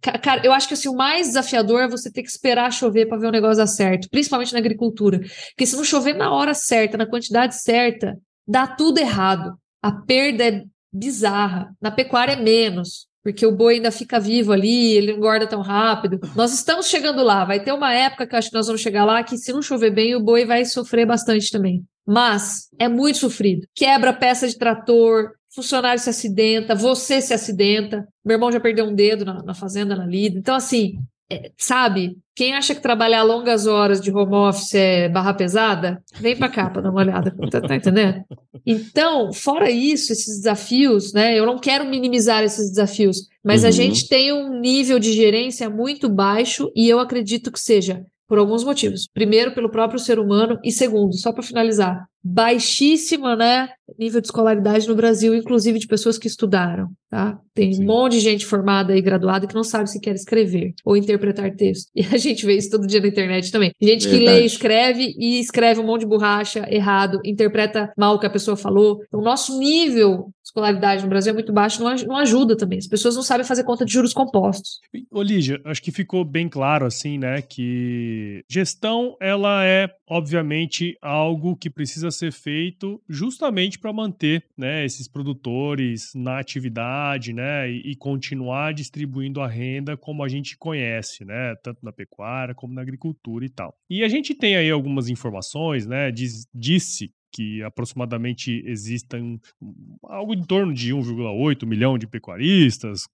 Cara, 0.00 0.40
eu 0.42 0.54
acho 0.54 0.66
que 0.66 0.72
assim, 0.72 0.88
o 0.88 0.96
mais 0.96 1.26
desafiador 1.26 1.82
é 1.82 1.88
você 1.88 2.10
ter 2.10 2.22
que 2.22 2.30
esperar 2.30 2.72
chover 2.72 3.06
para 3.06 3.18
ver 3.18 3.26
o 3.26 3.30
negócio 3.30 3.58
dar 3.58 3.66
certo, 3.66 4.08
principalmente 4.08 4.54
na 4.54 4.58
agricultura. 4.58 5.18
Porque 5.18 5.66
se 5.66 5.76
não 5.76 5.84
chover 5.84 6.14
na 6.14 6.32
hora 6.32 6.54
certa, 6.54 6.96
na 6.96 7.04
quantidade 7.04 7.54
certa, 7.60 8.16
dá 8.48 8.66
tudo 8.66 9.00
errado. 9.00 9.52
A 9.82 9.92
perda 9.92 10.44
é 10.44 10.64
bizarra. 10.90 11.76
Na 11.78 11.90
pecuária 11.90 12.32
é 12.32 12.42
menos, 12.42 13.06
porque 13.22 13.46
o 13.46 13.54
boi 13.54 13.74
ainda 13.74 13.90
fica 13.90 14.18
vivo 14.18 14.52
ali, 14.52 14.94
ele 14.94 15.12
não 15.12 15.18
engorda 15.18 15.46
tão 15.46 15.60
rápido. 15.60 16.18
Nós 16.34 16.52
estamos 16.52 16.88
chegando 16.88 17.22
lá. 17.22 17.44
Vai 17.44 17.62
ter 17.62 17.72
uma 17.72 17.92
época 17.92 18.26
que 18.26 18.36
acho 18.36 18.50
que 18.50 18.56
nós 18.56 18.66
vamos 18.66 18.82
chegar 18.82 19.04
lá 19.04 19.22
que, 19.22 19.38
se 19.38 19.52
não 19.52 19.62
chover 19.62 19.92
bem, 19.92 20.14
o 20.16 20.22
boi 20.22 20.44
vai 20.44 20.64
sofrer 20.64 21.06
bastante 21.06 21.50
também. 21.50 21.84
Mas 22.06 22.68
é 22.78 22.88
muito 22.88 23.18
sofrido. 23.18 23.66
Quebra 23.74 24.12
peça 24.12 24.48
de 24.48 24.58
trator, 24.58 25.30
funcionário 25.54 26.00
se 26.00 26.10
acidenta, 26.10 26.74
você 26.74 27.20
se 27.20 27.32
acidenta. 27.32 28.06
Meu 28.24 28.34
irmão 28.34 28.50
já 28.50 28.58
perdeu 28.58 28.86
um 28.86 28.94
dedo 28.94 29.24
na, 29.24 29.42
na 29.42 29.54
fazenda, 29.54 29.94
na 29.94 30.06
lida. 30.06 30.38
Então, 30.38 30.54
assim, 30.54 30.98
sabe? 31.56 32.16
Quem 32.34 32.54
acha 32.54 32.74
que 32.74 32.80
trabalhar 32.80 33.22
longas 33.22 33.66
horas 33.66 34.00
de 34.00 34.10
home 34.10 34.34
office 34.34 34.74
é 34.74 35.08
barra 35.08 35.34
pesada, 35.34 36.02
vem 36.18 36.36
para 36.36 36.48
cá 36.48 36.70
para 36.70 36.82
dar 36.82 36.90
uma 36.90 37.00
olhada. 37.00 37.34
Tá, 37.50 37.60
tá, 37.60 37.76
entendendo? 37.76 38.24
Então, 38.66 39.32
fora 39.32 39.70
isso, 39.70 40.12
esses 40.12 40.38
desafios, 40.38 41.12
né? 41.12 41.38
Eu 41.38 41.44
não 41.44 41.58
quero 41.58 41.84
minimizar 41.84 42.42
esses 42.42 42.70
desafios, 42.70 43.28
mas 43.44 43.62
uhum. 43.62 43.68
a 43.68 43.70
gente 43.70 44.08
tem 44.08 44.32
um 44.32 44.58
nível 44.58 44.98
de 44.98 45.12
gerência 45.12 45.68
muito 45.68 46.08
baixo 46.08 46.70
e 46.74 46.88
eu 46.88 46.98
acredito 46.98 47.52
que 47.52 47.60
seja 47.60 48.04
por 48.32 48.38
alguns 48.38 48.64
motivos. 48.64 49.06
Primeiro, 49.12 49.52
pelo 49.52 49.68
próprio 49.70 50.00
ser 50.00 50.18
humano, 50.18 50.58
e 50.64 50.72
segundo, 50.72 51.14
só 51.18 51.34
para 51.34 51.42
finalizar, 51.42 52.06
baixíssima, 52.24 53.36
né, 53.36 53.68
nível 53.98 54.22
de 54.22 54.28
escolaridade 54.28 54.88
no 54.88 54.94
Brasil, 54.94 55.34
inclusive 55.34 55.78
de 55.78 55.86
pessoas 55.86 56.16
que 56.16 56.28
estudaram, 56.28 56.88
tá? 57.10 57.38
Tem 57.52 57.74
Sim. 57.74 57.82
um 57.82 57.86
monte 57.86 58.12
de 58.12 58.20
gente 58.20 58.46
formada 58.46 58.96
e 58.96 59.02
graduada 59.02 59.46
que 59.46 59.54
não 59.54 59.62
sabe 59.62 59.90
se 59.90 60.00
quer 60.00 60.14
escrever 60.14 60.72
ou 60.82 60.96
interpretar 60.96 61.54
texto. 61.54 61.90
E 61.94 62.06
a 62.10 62.16
gente 62.16 62.46
vê 62.46 62.56
isso 62.56 62.70
todo 62.70 62.86
dia 62.86 63.02
na 63.02 63.08
internet 63.08 63.52
também. 63.52 63.70
Gente 63.78 64.08
Verdade. 64.08 64.24
que 64.24 64.24
lê, 64.24 64.46
escreve 64.46 65.14
e 65.18 65.38
escreve 65.38 65.80
um 65.80 65.86
monte 65.86 66.00
de 66.00 66.06
borracha 66.06 66.66
errado, 66.70 67.20
interpreta 67.26 67.92
mal 67.98 68.14
o 68.14 68.18
que 68.18 68.26
a 68.26 68.30
pessoa 68.30 68.56
falou. 68.56 69.00
Então, 69.06 69.20
o 69.20 69.24
nosso 69.24 69.58
nível 69.58 70.30
escolaridade 70.52 71.02
no 71.02 71.08
Brasil 71.08 71.30
é 71.30 71.34
muito 71.34 71.52
baixo, 71.52 71.82
não 71.82 72.16
ajuda 72.16 72.56
também. 72.56 72.78
As 72.78 72.86
pessoas 72.86 73.16
não 73.16 73.22
sabem 73.22 73.46
fazer 73.46 73.64
conta 73.64 73.84
de 73.84 73.92
juros 73.92 74.12
compostos. 74.12 74.80
Ô, 75.10 75.22
acho 75.64 75.82
que 75.82 75.90
ficou 75.90 76.24
bem 76.24 76.48
claro, 76.48 76.84
assim, 76.84 77.18
né, 77.18 77.40
que 77.40 78.44
gestão, 78.48 79.16
ela 79.20 79.64
é, 79.64 79.88
obviamente, 80.08 80.96
algo 81.00 81.56
que 81.56 81.70
precisa 81.70 82.10
ser 82.10 82.32
feito 82.32 83.00
justamente 83.08 83.78
para 83.78 83.92
manter 83.92 84.44
né, 84.56 84.84
esses 84.84 85.08
produtores 85.08 86.12
na 86.14 86.38
atividade 86.38 87.32
né, 87.32 87.70
e, 87.70 87.92
e, 87.92 87.96
continuar 87.96 88.74
distribuindo 88.74 89.40
a 89.40 89.48
renda 89.48 89.96
como 89.96 90.22
a 90.22 90.28
gente 90.28 90.56
conhece, 90.58 91.24
né, 91.24 91.54
tanto 91.62 91.78
na 91.82 91.92
pecuária 91.92 92.54
como 92.54 92.74
na 92.74 92.82
agricultura 92.82 93.44
e 93.44 93.48
tal. 93.48 93.74
E 93.88 94.04
a 94.04 94.08
gente 94.08 94.34
tem 94.34 94.56
aí 94.56 94.70
algumas 94.70 95.08
informações, 95.08 95.86
né, 95.86 96.10
diz, 96.10 96.46
disse 96.54 97.10
que 97.32 97.62
aproximadamente 97.62 98.62
existam 98.66 99.38
algo 100.04 100.34
em 100.34 100.42
torno 100.42 100.72
de 100.72 100.92
1,8 100.92 101.66
milhão 101.66 101.96
de 101.96 102.06
pecuaristas, 102.06 103.08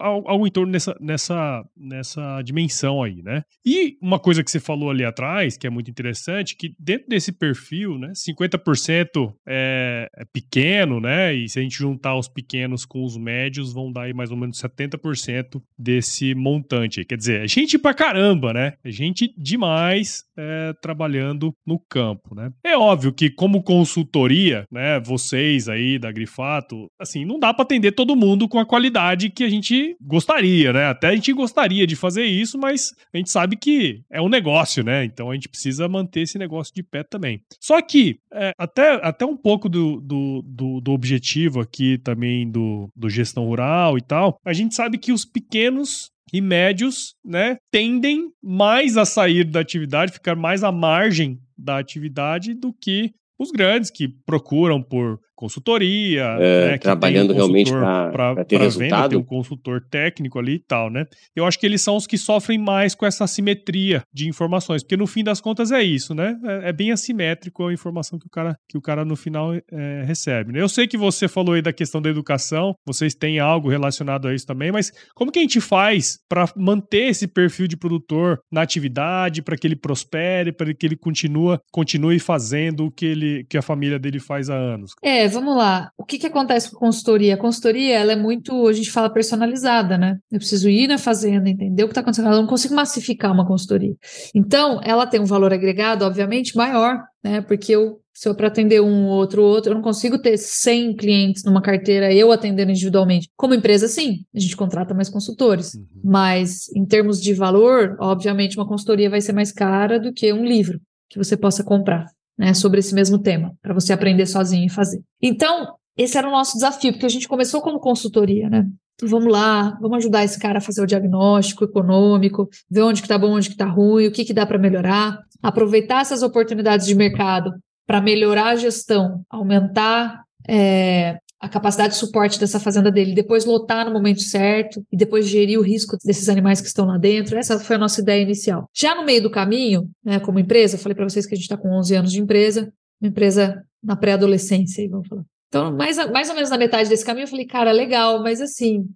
algo 0.00 0.46
em 0.46 0.50
torno 0.50 0.72
nessa, 0.72 0.96
nessa, 1.00 1.64
nessa 1.76 2.42
dimensão 2.42 3.02
aí, 3.02 3.22
né? 3.22 3.42
E 3.64 3.96
uma 4.00 4.18
coisa 4.18 4.44
que 4.44 4.50
você 4.50 4.60
falou 4.60 4.90
ali 4.90 5.04
atrás, 5.04 5.56
que 5.56 5.66
é 5.66 5.70
muito 5.70 5.90
interessante, 5.90 6.56
que 6.56 6.74
dentro 6.78 7.08
desse 7.08 7.32
perfil, 7.32 7.98
né, 7.98 8.12
50% 8.14 9.34
é, 9.46 10.08
é 10.16 10.24
pequeno, 10.24 11.00
né? 11.00 11.34
E 11.34 11.48
se 11.48 11.58
a 11.58 11.62
gente 11.62 11.76
juntar 11.76 12.16
os 12.16 12.28
pequenos 12.28 12.84
com 12.84 13.04
os 13.04 13.16
médios, 13.16 13.72
vão 13.72 13.90
dar 13.90 14.02
aí 14.02 14.14
mais 14.14 14.30
ou 14.30 14.36
menos 14.36 14.60
70% 14.60 15.60
desse 15.78 16.34
montante. 16.34 17.04
Quer 17.04 17.16
dizer, 17.16 17.44
é 17.44 17.48
gente 17.48 17.78
pra 17.78 17.94
caramba, 17.94 18.52
né? 18.52 18.74
É 18.84 18.90
gente 18.90 19.34
demais 19.36 20.22
é, 20.36 20.72
trabalhando 20.80 21.52
no 21.66 21.78
campo, 21.78 22.34
né? 22.34 22.50
É 22.62 22.76
óbvio 22.76 23.12
que 23.12 23.30
como 23.30 23.62
consultoria, 23.64 24.66
né, 24.70 25.00
vocês 25.00 25.68
aí 25.68 25.98
da 25.98 26.12
Grifato, 26.12 26.86
assim, 26.98 27.24
não 27.24 27.38
dá 27.38 27.52
para 27.52 27.62
atender 27.62 27.92
todo 27.92 28.16
mundo 28.16 28.48
com 28.48 28.58
a 28.58 28.66
qualidade 28.66 29.30
que 29.30 29.42
a 29.42 29.48
gente 29.48 29.96
gostaria, 30.00 30.72
né? 30.72 30.86
Até 30.86 31.08
a 31.08 31.14
gente 31.14 31.32
gostaria 31.32 31.86
de 31.86 31.96
fazer 31.96 32.24
isso, 32.24 32.58
mas 32.58 32.92
a 33.12 33.16
gente 33.16 33.30
sabe 33.30 33.56
que 33.56 34.02
é 34.10 34.20
um 34.20 34.28
negócio, 34.28 34.84
né? 34.84 35.04
Então 35.04 35.30
a 35.30 35.34
gente 35.34 35.48
precisa 35.48 35.88
manter 35.88 36.20
esse 36.20 36.38
negócio 36.38 36.72
de 36.74 36.82
pé 36.82 37.02
também. 37.02 37.40
Só 37.60 37.80
que, 37.80 38.18
é, 38.32 38.52
até, 38.58 39.00
até 39.02 39.24
um 39.24 39.36
pouco 39.36 39.68
do, 39.68 40.00
do, 40.00 40.42
do, 40.42 40.80
do 40.80 40.92
objetivo 40.92 41.60
aqui 41.60 41.98
também 41.98 42.50
do, 42.50 42.88
do 42.94 43.08
gestão 43.08 43.44
rural 43.44 43.96
e 43.96 44.02
tal, 44.02 44.38
a 44.44 44.52
gente 44.52 44.74
sabe 44.74 44.98
que 44.98 45.12
os 45.12 45.24
pequenos 45.24 46.12
e 46.32 46.40
médios, 46.40 47.14
né, 47.24 47.58
tendem 47.70 48.28
mais 48.42 48.96
a 48.96 49.04
sair 49.04 49.44
da 49.44 49.60
atividade, 49.60 50.12
ficar 50.12 50.34
mais 50.34 50.64
à 50.64 50.72
margem 50.72 51.38
da 51.56 51.78
atividade 51.78 52.54
do 52.54 52.72
que 52.72 53.14
os 53.38 53.50
grandes 53.50 53.90
que 53.90 54.08
procuram 54.08 54.82
por 54.82 55.20
consultoria, 55.34 56.36
é, 56.40 56.70
né, 56.70 56.78
trabalhando 56.78 57.32
um 57.32 57.36
realmente 57.36 57.72
para 57.72 58.44
ter 58.44 58.58
resultado. 58.60 58.74
Venda, 58.74 59.08
tem 59.08 59.18
um 59.18 59.24
consultor 59.24 59.80
técnico 59.90 60.38
ali 60.38 60.54
e 60.54 60.58
tal, 60.58 60.90
né? 60.90 61.06
Eu 61.34 61.44
acho 61.46 61.58
que 61.58 61.66
eles 61.66 61.82
são 61.82 61.96
os 61.96 62.06
que 62.06 62.16
sofrem 62.16 62.58
mais 62.58 62.94
com 62.94 63.06
essa 63.06 63.24
assimetria 63.24 64.02
de 64.12 64.28
informações, 64.28 64.82
porque 64.82 64.96
no 64.96 65.06
fim 65.06 65.24
das 65.24 65.40
contas 65.40 65.70
é 65.70 65.82
isso, 65.82 66.14
né? 66.14 66.38
É, 66.44 66.70
é 66.70 66.72
bem 66.72 66.92
assimétrico 66.92 67.66
a 67.66 67.72
informação 67.72 68.18
que 68.18 68.26
o 68.26 68.30
cara, 68.30 68.56
que 68.68 68.78
o 68.78 68.82
cara 68.82 69.04
no 69.04 69.16
final 69.16 69.54
é, 69.54 70.02
recebe. 70.06 70.52
Né? 70.52 70.60
Eu 70.60 70.68
sei 70.68 70.86
que 70.86 70.96
você 70.96 71.28
falou 71.28 71.54
aí 71.54 71.62
da 71.62 71.72
questão 71.72 72.00
da 72.00 72.10
educação, 72.10 72.74
vocês 72.86 73.14
têm 73.14 73.38
algo 73.38 73.68
relacionado 73.68 74.28
a 74.28 74.34
isso 74.34 74.46
também, 74.46 74.70
mas 74.70 74.92
como 75.14 75.32
que 75.32 75.38
a 75.38 75.42
gente 75.42 75.60
faz 75.60 76.18
para 76.28 76.48
manter 76.56 77.08
esse 77.08 77.26
perfil 77.26 77.66
de 77.66 77.76
produtor 77.76 78.38
na 78.50 78.62
atividade, 78.62 79.42
para 79.42 79.56
que 79.56 79.66
ele 79.66 79.76
prospere, 79.76 80.52
para 80.52 80.72
que 80.72 80.86
ele 80.86 80.96
continua, 80.96 81.60
continue 81.72 82.18
fazendo 82.18 82.86
o 82.86 82.90
que 82.90 83.06
ele, 83.06 83.46
que 83.48 83.58
a 83.58 83.62
família 83.62 83.98
dele 83.98 84.20
faz 84.20 84.48
há 84.48 84.54
anos? 84.54 84.92
É, 85.02 85.24
vamos 85.34 85.56
lá. 85.56 85.90
O 85.98 86.04
que, 86.04 86.18
que 86.18 86.26
acontece 86.26 86.70
com 86.70 86.76
a 86.76 86.80
consultoria? 86.80 87.34
A 87.34 87.38
consultoria, 87.38 87.98
ela 87.98 88.12
é 88.12 88.16
muito, 88.16 88.66
a 88.66 88.72
gente 88.72 88.90
fala 88.90 89.10
personalizada, 89.10 89.98
né? 89.98 90.16
Eu 90.32 90.38
preciso 90.38 90.68
ir 90.68 90.88
na 90.88 90.96
fazenda, 90.96 91.48
entender 91.48 91.82
o 91.82 91.86
que 91.86 91.92
está 91.92 92.00
acontecendo. 92.00 92.28
Eu 92.28 92.40
não 92.40 92.46
consigo 92.46 92.74
massificar 92.74 93.32
uma 93.32 93.46
consultoria. 93.46 93.94
Então, 94.34 94.80
ela 94.82 95.06
tem 95.06 95.20
um 95.20 95.26
valor 95.26 95.52
agregado, 95.52 96.04
obviamente, 96.04 96.56
maior, 96.56 97.02
né? 97.22 97.40
Porque 97.42 97.72
eu, 97.72 98.00
se 98.14 98.28
eu 98.28 98.34
para 98.34 98.48
atender 98.48 98.80
um 98.80 99.06
outro 99.06 99.42
outro, 99.42 99.72
eu 99.72 99.74
não 99.74 99.82
consigo 99.82 100.18
ter 100.18 100.38
100 100.38 100.96
clientes 100.96 101.44
numa 101.44 101.60
carteira, 101.60 102.12
eu 102.12 102.32
atendendo 102.32 102.70
individualmente. 102.70 103.28
Como 103.36 103.54
empresa, 103.54 103.88
sim, 103.88 104.24
a 104.34 104.38
gente 104.38 104.56
contrata 104.56 104.94
mais 104.94 105.10
consultores. 105.10 105.74
Uhum. 105.74 105.84
Mas, 106.04 106.68
em 106.74 106.86
termos 106.86 107.20
de 107.20 107.34
valor, 107.34 107.96
obviamente, 108.00 108.56
uma 108.56 108.66
consultoria 108.66 109.10
vai 109.10 109.20
ser 109.20 109.32
mais 109.32 109.52
cara 109.52 109.98
do 109.98 110.12
que 110.12 110.32
um 110.32 110.44
livro 110.44 110.80
que 111.10 111.18
você 111.18 111.36
possa 111.36 111.62
comprar 111.62 112.06
né, 112.38 112.54
sobre 112.54 112.80
esse 112.80 112.94
mesmo 112.94 113.18
tema, 113.18 113.54
para 113.62 113.74
você 113.74 113.92
aprender 113.92 114.26
sozinho 114.26 114.66
e 114.66 114.70
fazer. 114.70 115.02
Então, 115.22 115.74
esse 115.96 116.18
era 116.18 116.28
o 116.28 116.32
nosso 116.32 116.54
desafio, 116.54 116.92
porque 116.92 117.06
a 117.06 117.10
gente 117.10 117.28
começou 117.28 117.60
como 117.60 117.78
consultoria, 117.78 118.48
né? 118.50 118.66
Então 118.96 119.08
vamos 119.08 119.32
lá, 119.32 119.76
vamos 119.80 119.98
ajudar 119.98 120.24
esse 120.24 120.38
cara 120.38 120.58
a 120.58 120.60
fazer 120.60 120.80
o 120.80 120.86
diagnóstico 120.86 121.64
econômico, 121.64 122.48
ver 122.70 122.82
onde 122.82 123.02
que 123.02 123.08
tá 123.08 123.18
bom, 123.18 123.32
onde 123.32 123.50
que 123.50 123.56
tá 123.56 123.66
ruim, 123.66 124.06
o 124.06 124.12
que 124.12 124.24
que 124.24 124.32
dá 124.32 124.46
para 124.46 124.58
melhorar, 124.58 125.20
aproveitar 125.42 126.00
essas 126.00 126.22
oportunidades 126.22 126.86
de 126.86 126.94
mercado 126.94 127.52
para 127.86 128.00
melhorar 128.00 128.50
a 128.50 128.56
gestão, 128.56 129.22
aumentar 129.28 130.22
é, 130.48 131.18
a 131.40 131.48
capacidade 131.48 131.94
de 131.94 131.98
suporte 131.98 132.38
dessa 132.38 132.58
fazenda 132.58 132.90
dele, 132.90 133.14
depois 133.14 133.44
lotar 133.44 133.84
no 133.84 133.92
momento 133.92 134.22
certo 134.22 134.84
e 134.90 134.96
depois 134.96 135.26
gerir 135.26 135.58
o 135.58 135.62
risco 135.62 135.96
desses 136.04 136.28
animais 136.28 136.60
que 136.60 136.66
estão 136.66 136.86
lá 136.86 136.96
dentro. 136.96 137.36
Essa 137.36 137.58
foi 137.58 137.76
a 137.76 137.78
nossa 137.78 138.00
ideia 138.00 138.22
inicial. 138.22 138.68
Já 138.72 138.94
no 138.94 139.04
meio 139.04 139.22
do 139.22 139.30
caminho, 139.30 139.90
né, 140.04 140.18
como 140.20 140.38
empresa, 140.38 140.78
falei 140.78 140.94
para 140.94 141.08
vocês 141.08 141.26
que 141.26 141.34
a 141.34 141.36
gente 141.36 141.44
está 141.44 141.56
com 141.56 141.70
11 141.70 141.94
anos 141.94 142.12
de 142.12 142.20
empresa, 142.20 142.72
uma 143.00 143.08
empresa 143.08 143.62
na 143.82 143.96
pré-adolescência, 143.96 144.88
vamos 144.88 145.08
falar. 145.08 145.24
Então, 145.48 145.72
mais, 145.72 145.96
mais 146.10 146.28
ou 146.28 146.34
menos 146.34 146.50
na 146.50 146.58
metade 146.58 146.88
desse 146.88 147.04
caminho, 147.04 147.24
eu 147.24 147.28
falei, 147.28 147.46
cara, 147.46 147.70
legal, 147.70 148.20
mas 148.22 148.40
assim, 148.40 148.88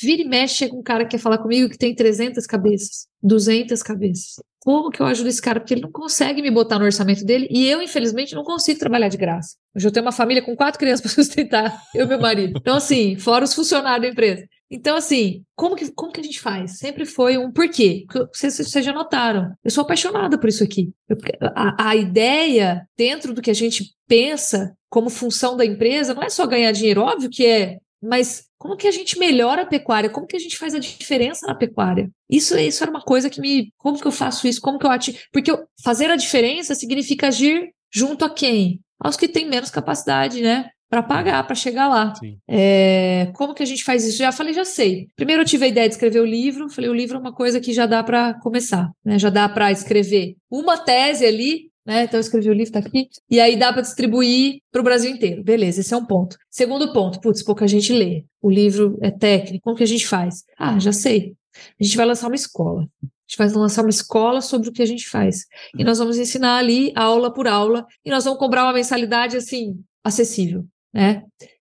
vira 0.00 0.22
e 0.22 0.28
mexe, 0.28 0.54
chega 0.54 0.76
um 0.76 0.82
cara 0.82 1.04
que 1.04 1.12
quer 1.12 1.18
falar 1.18 1.38
comigo 1.38 1.68
que 1.68 1.78
tem 1.78 1.94
300 1.94 2.46
cabeças, 2.46 3.08
200 3.22 3.82
cabeças 3.82 4.36
como 4.66 4.90
que 4.90 5.00
eu 5.00 5.06
ajudo 5.06 5.28
esse 5.28 5.40
cara? 5.40 5.60
Porque 5.60 5.74
ele 5.74 5.82
não 5.82 5.92
consegue 5.92 6.42
me 6.42 6.50
botar 6.50 6.76
no 6.76 6.84
orçamento 6.84 7.24
dele 7.24 7.46
e 7.52 7.68
eu, 7.68 7.80
infelizmente, 7.80 8.34
não 8.34 8.42
consigo 8.42 8.80
trabalhar 8.80 9.06
de 9.06 9.16
graça. 9.16 9.54
Hoje 9.72 9.86
eu 9.86 9.92
tenho 9.92 10.04
uma 10.04 10.10
família 10.10 10.42
com 10.42 10.56
quatro 10.56 10.76
crianças 10.76 11.02
para 11.02 11.10
sustentar, 11.22 11.80
eu 11.94 12.04
e 12.04 12.08
meu 12.08 12.20
marido. 12.20 12.58
Então, 12.60 12.74
assim, 12.74 13.16
fora 13.16 13.44
os 13.44 13.54
funcionários 13.54 14.02
da 14.02 14.08
empresa. 14.08 14.44
Então, 14.68 14.96
assim, 14.96 15.44
como 15.54 15.76
que, 15.76 15.88
como 15.92 16.10
que 16.10 16.20
a 16.20 16.24
gente 16.24 16.40
faz? 16.40 16.78
Sempre 16.78 17.06
foi 17.06 17.38
um 17.38 17.52
porquê. 17.52 18.06
Vocês, 18.34 18.56
vocês 18.56 18.84
já 18.84 18.92
notaram. 18.92 19.52
Eu 19.62 19.70
sou 19.70 19.82
apaixonada 19.82 20.36
por 20.36 20.48
isso 20.48 20.64
aqui. 20.64 20.90
Eu, 21.08 21.16
a, 21.54 21.90
a 21.90 21.94
ideia, 21.94 22.88
dentro 22.98 23.32
do 23.32 23.40
que 23.40 23.52
a 23.52 23.54
gente 23.54 23.94
pensa 24.08 24.76
como 24.90 25.10
função 25.10 25.56
da 25.56 25.64
empresa, 25.64 26.12
não 26.12 26.24
é 26.24 26.28
só 26.28 26.44
ganhar 26.44 26.72
dinheiro, 26.72 27.02
óbvio 27.02 27.30
que 27.30 27.46
é, 27.46 27.78
mas 28.06 28.44
como 28.58 28.76
que 28.76 28.86
a 28.86 28.90
gente 28.90 29.18
melhora 29.18 29.62
a 29.62 29.66
pecuária? 29.66 30.10
Como 30.10 30.26
que 30.26 30.36
a 30.36 30.40
gente 30.40 30.56
faz 30.56 30.74
a 30.74 30.78
diferença 30.78 31.46
na 31.46 31.54
pecuária? 31.54 32.10
Isso, 32.30 32.56
isso 32.58 32.82
era 32.82 32.90
uma 32.90 33.02
coisa 33.02 33.28
que 33.28 33.40
me. 33.40 33.72
Como 33.76 33.98
que 34.00 34.06
eu 34.06 34.12
faço 34.12 34.46
isso? 34.46 34.60
Como 34.60 34.78
que 34.78 34.86
eu 34.86 34.90
ativo? 34.90 35.18
Porque 35.32 35.50
eu, 35.50 35.64
fazer 35.82 36.10
a 36.10 36.16
diferença 36.16 36.74
significa 36.74 37.28
agir 37.28 37.70
junto 37.92 38.24
a 38.24 38.30
quem? 38.30 38.80
Aos 38.98 39.16
que 39.16 39.28
têm 39.28 39.48
menos 39.48 39.70
capacidade, 39.70 40.40
né? 40.40 40.70
para 40.88 41.02
pagar, 41.02 41.44
para 41.44 41.54
chegar 41.54 41.88
lá. 41.88 42.12
É, 42.48 43.30
como 43.34 43.54
que 43.54 43.62
a 43.62 43.66
gente 43.66 43.82
faz 43.82 44.04
isso? 44.04 44.18
Já 44.18 44.30
falei, 44.30 44.54
já 44.54 44.64
sei. 44.64 45.08
Primeiro 45.16 45.42
eu 45.42 45.46
tive 45.46 45.64
a 45.64 45.68
ideia 45.68 45.88
de 45.88 45.94
escrever 45.94 46.20
o 46.20 46.26
livro, 46.26 46.70
falei, 46.70 46.88
o 46.88 46.94
livro 46.94 47.16
é 47.16 47.20
uma 47.20 47.34
coisa 47.34 47.60
que 47.60 47.72
já 47.72 47.86
dá 47.86 48.02
para 48.02 48.34
começar, 48.34 48.90
né? 49.04 49.18
Já 49.18 49.30
dá 49.30 49.48
para 49.48 49.72
escrever 49.72 50.36
uma 50.50 50.78
tese 50.78 51.26
ali, 51.26 51.70
né? 51.86 52.04
Então 52.04 52.18
eu 52.18 52.22
escrevi 52.22 52.50
o 52.50 52.52
livro, 52.52 52.72
tá 52.72 52.80
aqui, 52.80 53.08
e 53.30 53.40
aí 53.40 53.56
dá 53.56 53.72
para 53.72 53.82
distribuir 53.82 54.60
para 54.70 54.80
o 54.80 54.84
Brasil 54.84 55.10
inteiro. 55.10 55.42
Beleza, 55.44 55.80
esse 55.80 55.94
é 55.94 55.96
um 55.96 56.04
ponto. 56.04 56.36
Segundo 56.50 56.92
ponto, 56.92 57.20
putz, 57.20 57.42
pouca 57.42 57.66
gente 57.66 57.92
lê. 57.92 58.24
O 58.42 58.50
livro 58.50 58.98
é 59.00 59.10
técnico, 59.10 59.64
como 59.64 59.76
que 59.76 59.84
a 59.84 59.86
gente 59.88 60.06
faz? 60.06 60.44
Ah, 60.58 60.78
já 60.78 60.92
sei. 60.92 61.34
A 61.80 61.84
gente 61.84 61.96
vai 61.96 62.06
lançar 62.06 62.26
uma 62.26 62.34
escola. 62.34 62.82
A 62.82 63.06
gente 63.28 63.38
vai 63.38 63.48
lançar 63.48 63.82
uma 63.82 63.90
escola 63.90 64.40
sobre 64.40 64.68
o 64.68 64.72
que 64.72 64.82
a 64.82 64.86
gente 64.86 65.08
faz. 65.08 65.46
E 65.76 65.82
nós 65.82 65.98
vamos 65.98 66.18
ensinar 66.18 66.58
ali, 66.58 66.92
aula 66.94 67.32
por 67.32 67.48
aula, 67.48 67.84
e 68.04 68.10
nós 68.10 68.24
vamos 68.24 68.38
cobrar 68.38 68.64
uma 68.64 68.72
mensalidade 68.72 69.36
assim, 69.36 69.80
acessível 70.04 70.64
né? 70.96 71.22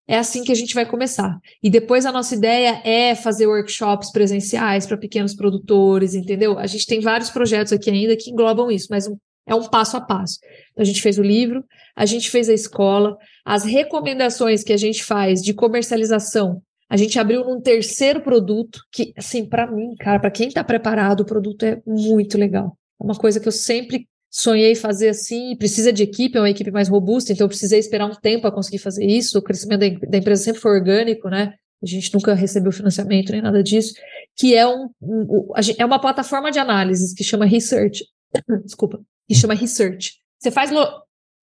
É 0.07 0.17
assim 0.17 0.43
que 0.43 0.51
a 0.51 0.55
gente 0.55 0.73
vai 0.73 0.87
começar. 0.87 1.37
E 1.61 1.69
depois 1.69 2.03
a 2.03 2.11
nossa 2.11 2.33
ideia 2.33 2.81
é 2.83 3.13
fazer 3.13 3.45
workshops 3.45 4.11
presenciais 4.11 4.87
para 4.87 4.97
pequenos 4.97 5.35
produtores, 5.35 6.15
entendeu? 6.15 6.57
A 6.57 6.65
gente 6.65 6.87
tem 6.87 6.99
vários 6.99 7.29
projetos 7.29 7.71
aqui 7.71 7.91
ainda 7.91 8.17
que 8.17 8.31
englobam 8.31 8.71
isso, 8.71 8.87
mas 8.89 9.07
um, 9.07 9.15
é 9.49 9.55
um 9.55 9.67
passo 9.67 9.97
a 9.97 10.01
passo. 10.01 10.39
Então, 10.71 10.83
a 10.83 10.85
gente 10.85 11.01
fez 11.01 11.17
o 11.17 11.23
livro, 11.23 11.65
a 11.95 12.05
gente 12.05 12.29
fez 12.29 12.47
a 12.47 12.53
escola, 12.53 13.17
as 13.43 13.63
recomendações 13.63 14.63
que 14.63 14.71
a 14.71 14.77
gente 14.77 15.03
faz 15.03 15.41
de 15.41 15.53
comercialização. 15.53 16.61
A 16.87 16.95
gente 16.95 17.19
abriu 17.19 17.43
num 17.43 17.59
terceiro 17.59 18.21
produto 18.21 18.79
que, 18.91 19.11
assim, 19.17 19.45
para 19.45 19.69
mim, 19.69 19.95
cara, 19.99 20.19
para 20.19 20.31
quem 20.31 20.47
está 20.47 20.63
preparado, 20.63 21.21
o 21.21 21.25
produto 21.25 21.63
é 21.63 21.81
muito 21.85 22.37
legal. 22.37 22.77
É 23.01 23.03
uma 23.03 23.15
coisa 23.15 23.39
que 23.39 23.47
eu 23.47 23.51
sempre 23.51 24.07
sonhei 24.29 24.75
fazer 24.75 25.09
assim, 25.09 25.55
precisa 25.57 25.91
de 25.91 26.03
equipe, 26.03 26.37
é 26.37 26.41
uma 26.41 26.49
equipe 26.49 26.69
mais 26.69 26.87
robusta, 26.87 27.33
então 27.33 27.45
eu 27.45 27.49
precisei 27.49 27.79
esperar 27.79 28.05
um 28.05 28.13
tempo 28.13 28.43
para 28.43 28.51
conseguir 28.51 28.77
fazer 28.77 29.05
isso. 29.05 29.37
O 29.37 29.41
crescimento 29.41 29.79
da, 30.07 30.17
empresa 30.17 30.43
sempre 30.43 30.61
foi 30.61 30.71
orgânico, 30.71 31.29
né? 31.29 31.53
A 31.81 31.85
gente 31.85 32.13
nunca 32.13 32.33
recebeu 32.33 32.71
financiamento 32.71 33.31
nem 33.31 33.41
nada 33.41 33.63
disso, 33.63 33.93
que 34.35 34.53
é 34.53 34.67
um, 34.67 34.89
um 35.01 35.51
é 35.77 35.85
uma 35.85 35.99
plataforma 35.99 36.51
de 36.51 36.59
análises 36.59 37.13
que 37.13 37.23
chama 37.23 37.45
Research. 37.45 38.05
Desculpa, 38.65 38.99
que 39.29 39.35
chama 39.35 39.53
Research. 39.53 40.15
Você 40.39 40.49
faz 40.49 40.71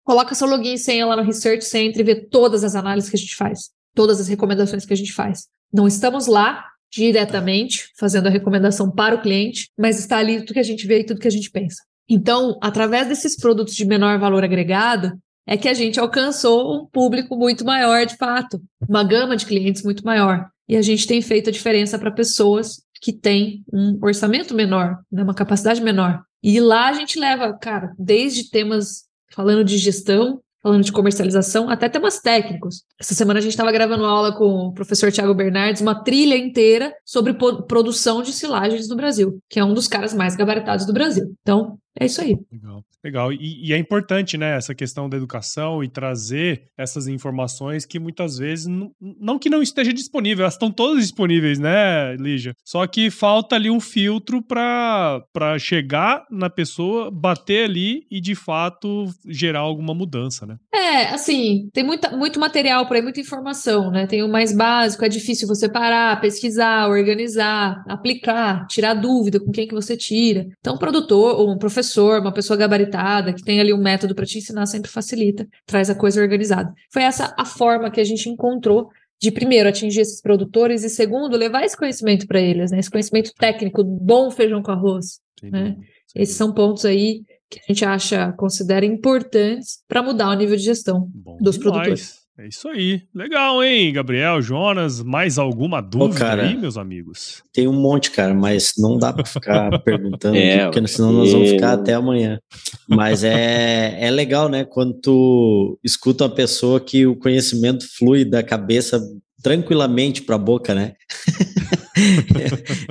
coloca 0.04 0.34
seu 0.34 0.48
login 0.48 0.74
e 0.74 0.78
senha 0.78 1.06
lá 1.06 1.16
no 1.16 1.22
Research, 1.22 1.64
você 1.64 1.78
entra 1.78 2.02
e 2.02 2.04
vê 2.04 2.16
todas 2.16 2.64
as 2.64 2.74
análises 2.74 3.08
que 3.08 3.16
a 3.16 3.18
gente 3.18 3.36
faz, 3.36 3.70
todas 3.94 4.20
as 4.20 4.26
recomendações 4.26 4.84
que 4.84 4.92
a 4.92 4.96
gente 4.96 5.12
faz. 5.12 5.46
Não 5.72 5.86
estamos 5.86 6.26
lá 6.26 6.64
diretamente 6.92 7.90
fazendo 7.96 8.26
a 8.26 8.30
recomendação 8.30 8.90
para 8.90 9.14
o 9.14 9.22
cliente, 9.22 9.70
mas 9.78 9.98
está 9.98 10.18
ali 10.18 10.40
tudo 10.40 10.54
que 10.54 10.60
a 10.60 10.64
gente 10.64 10.86
vê 10.86 11.00
e 11.00 11.04
tudo 11.04 11.20
que 11.20 11.28
a 11.28 11.32
gente 11.32 11.50
pensa. 11.50 11.82
Então, 12.08 12.58
através 12.60 13.08
desses 13.08 13.36
produtos 13.36 13.74
de 13.74 13.84
menor 13.84 14.18
valor 14.18 14.42
agregado, 14.44 15.12
é 15.46 15.56
que 15.56 15.68
a 15.68 15.74
gente 15.74 16.00
alcançou 16.00 16.74
um 16.74 16.86
público 16.86 17.36
muito 17.36 17.64
maior, 17.64 18.04
de 18.04 18.16
fato, 18.16 18.60
uma 18.88 19.04
gama 19.04 19.36
de 19.36 19.46
clientes 19.46 19.82
muito 19.82 20.04
maior. 20.04 20.48
E 20.68 20.76
a 20.76 20.82
gente 20.82 21.06
tem 21.06 21.22
feito 21.22 21.50
a 21.50 21.52
diferença 21.52 21.98
para 21.98 22.10
pessoas 22.10 22.82
que 23.00 23.12
têm 23.12 23.64
um 23.72 23.98
orçamento 24.02 24.54
menor, 24.54 24.98
né, 25.10 25.22
uma 25.22 25.34
capacidade 25.34 25.80
menor. 25.80 26.22
E 26.42 26.60
lá 26.60 26.88
a 26.88 26.92
gente 26.92 27.18
leva, 27.18 27.52
cara, 27.54 27.92
desde 27.98 28.50
temas 28.50 29.04
falando 29.32 29.64
de 29.64 29.78
gestão, 29.78 30.40
falando 30.62 30.82
de 30.82 30.90
comercialização, 30.90 31.70
até 31.70 31.88
temas 31.88 32.18
técnicos. 32.18 32.82
Essa 33.00 33.14
semana 33.14 33.38
a 33.38 33.42
gente 33.42 33.52
estava 33.52 33.70
gravando 33.70 34.04
aula 34.04 34.36
com 34.36 34.66
o 34.66 34.72
professor 34.72 35.12
Tiago 35.12 35.32
Bernardes, 35.32 35.80
uma 35.80 36.02
trilha 36.02 36.36
inteira 36.36 36.92
sobre 37.04 37.34
produção 37.34 38.20
de 38.20 38.32
silagens 38.32 38.88
no 38.88 38.96
Brasil, 38.96 39.38
que 39.48 39.60
é 39.60 39.64
um 39.64 39.72
dos 39.72 39.86
caras 39.86 40.12
mais 40.12 40.34
gabaritados 40.34 40.84
do 40.84 40.92
Brasil. 40.92 41.32
Então, 41.40 41.78
é 41.98 42.06
isso 42.06 42.20
aí. 42.20 42.38
Legal. 42.52 42.84
Legal. 43.06 43.32
E, 43.32 43.68
e, 43.68 43.72
é 43.72 43.78
importante, 43.78 44.36
né, 44.36 44.56
essa 44.56 44.74
questão 44.74 45.08
da 45.08 45.16
educação 45.16 45.82
e 45.82 45.88
trazer 45.88 46.64
essas 46.76 47.06
informações 47.06 47.86
que 47.86 48.00
muitas 48.00 48.36
vezes, 48.36 48.66
não, 48.66 48.90
não 49.00 49.38
que 49.38 49.48
não 49.48 49.62
esteja 49.62 49.92
disponível, 49.92 50.42
elas 50.42 50.54
estão 50.54 50.72
todas 50.72 51.04
disponíveis, 51.04 51.58
né, 51.58 52.16
Lígia? 52.16 52.52
Só 52.64 52.84
que 52.86 53.08
falta 53.08 53.54
ali 53.54 53.70
um 53.70 53.78
filtro 53.78 54.42
para 54.42 55.22
chegar 55.60 56.24
na 56.30 56.50
pessoa, 56.50 57.10
bater 57.10 57.66
ali 57.66 58.06
e 58.10 58.20
de 58.20 58.34
fato 58.34 59.06
gerar 59.24 59.60
alguma 59.60 59.94
mudança, 59.94 60.44
né? 60.44 60.56
É, 60.74 61.14
assim, 61.14 61.70
tem 61.72 61.84
muita, 61.84 62.16
muito 62.16 62.40
material 62.40 62.86
por 62.86 62.96
aí, 62.96 63.02
muita 63.02 63.20
informação, 63.20 63.90
né? 63.90 64.06
Tem 64.06 64.22
o 64.22 64.28
mais 64.28 64.52
básico, 64.54 65.04
é 65.04 65.08
difícil 65.08 65.46
você 65.46 65.68
parar, 65.68 66.20
pesquisar, 66.20 66.88
organizar, 66.88 67.84
aplicar, 67.88 68.66
tirar 68.66 68.94
dúvida 68.94 69.38
com 69.38 69.52
quem 69.52 69.68
que 69.68 69.74
você 69.74 69.96
tira. 69.96 70.46
Então, 70.58 70.74
um 70.74 70.78
produtor 70.78 71.38
ou 71.38 71.52
um 71.52 71.58
professor 71.58 71.85
professor, 71.86 72.20
uma 72.20 72.32
pessoa 72.32 72.56
gabaritada, 72.56 73.32
que 73.32 73.42
tem 73.42 73.60
ali 73.60 73.72
um 73.72 73.80
método 73.80 74.14
para 74.14 74.26
te 74.26 74.38
ensinar, 74.38 74.66
sempre 74.66 74.90
facilita, 74.90 75.46
traz 75.64 75.88
a 75.88 75.94
coisa 75.94 76.20
organizada. 76.20 76.72
Foi 76.92 77.02
essa 77.02 77.34
a 77.38 77.44
forma 77.44 77.90
que 77.90 78.00
a 78.00 78.04
gente 78.04 78.28
encontrou 78.28 78.88
de, 79.20 79.30
primeiro, 79.30 79.68
atingir 79.68 80.00
esses 80.00 80.20
produtores 80.20 80.84
e, 80.84 80.90
segundo, 80.90 81.36
levar 81.36 81.64
esse 81.64 81.76
conhecimento 81.76 82.26
para 82.26 82.40
eles, 82.40 82.70
né? 82.70 82.78
Esse 82.78 82.90
conhecimento 82.90 83.32
técnico, 83.38 83.82
bom 83.82 84.30
feijão 84.30 84.62
com 84.62 84.72
arroz. 84.72 85.20
né? 85.42 85.76
Esses 86.14 86.36
são 86.36 86.52
pontos 86.52 86.84
aí 86.84 87.22
que 87.48 87.60
a 87.60 87.72
gente 87.72 87.84
acha, 87.84 88.32
considera 88.32 88.84
importantes 88.84 89.78
para 89.86 90.02
mudar 90.02 90.30
o 90.30 90.34
nível 90.34 90.56
de 90.56 90.64
gestão 90.64 91.08
bom 91.14 91.36
dos 91.40 91.58
demais. 91.58 91.72
produtores. 91.72 92.25
É 92.38 92.48
isso 92.48 92.68
aí. 92.68 93.00
Legal, 93.14 93.64
hein, 93.64 93.90
Gabriel, 93.94 94.42
Jonas? 94.42 95.02
Mais 95.02 95.38
alguma 95.38 95.80
dúvida 95.80 96.18
cara, 96.20 96.42
aí, 96.42 96.54
meus 96.54 96.76
amigos? 96.76 97.42
Tem 97.50 97.66
um 97.66 97.72
monte, 97.72 98.10
cara, 98.10 98.34
mas 98.34 98.74
não 98.76 98.98
dá 98.98 99.10
para 99.10 99.24
ficar 99.24 99.70
perguntando, 99.82 100.36
é, 100.36 100.64
porque 100.66 100.86
senão 100.86 101.12
nós 101.12 101.32
vamos 101.32 101.48
ficar 101.48 101.72
até 101.72 101.94
amanhã. 101.94 102.38
Mas 102.86 103.24
é, 103.24 103.96
é 104.04 104.10
legal, 104.10 104.50
né? 104.50 104.66
Quando 104.66 104.92
tu 105.00 105.78
escuta 105.82 106.24
uma 106.24 106.34
pessoa 106.34 106.78
que 106.78 107.06
o 107.06 107.16
conhecimento 107.16 107.86
flui 107.96 108.22
da 108.22 108.42
cabeça 108.42 109.00
tranquilamente 109.42 110.20
para 110.20 110.34
a 110.34 110.38
boca, 110.38 110.74
né? 110.74 110.92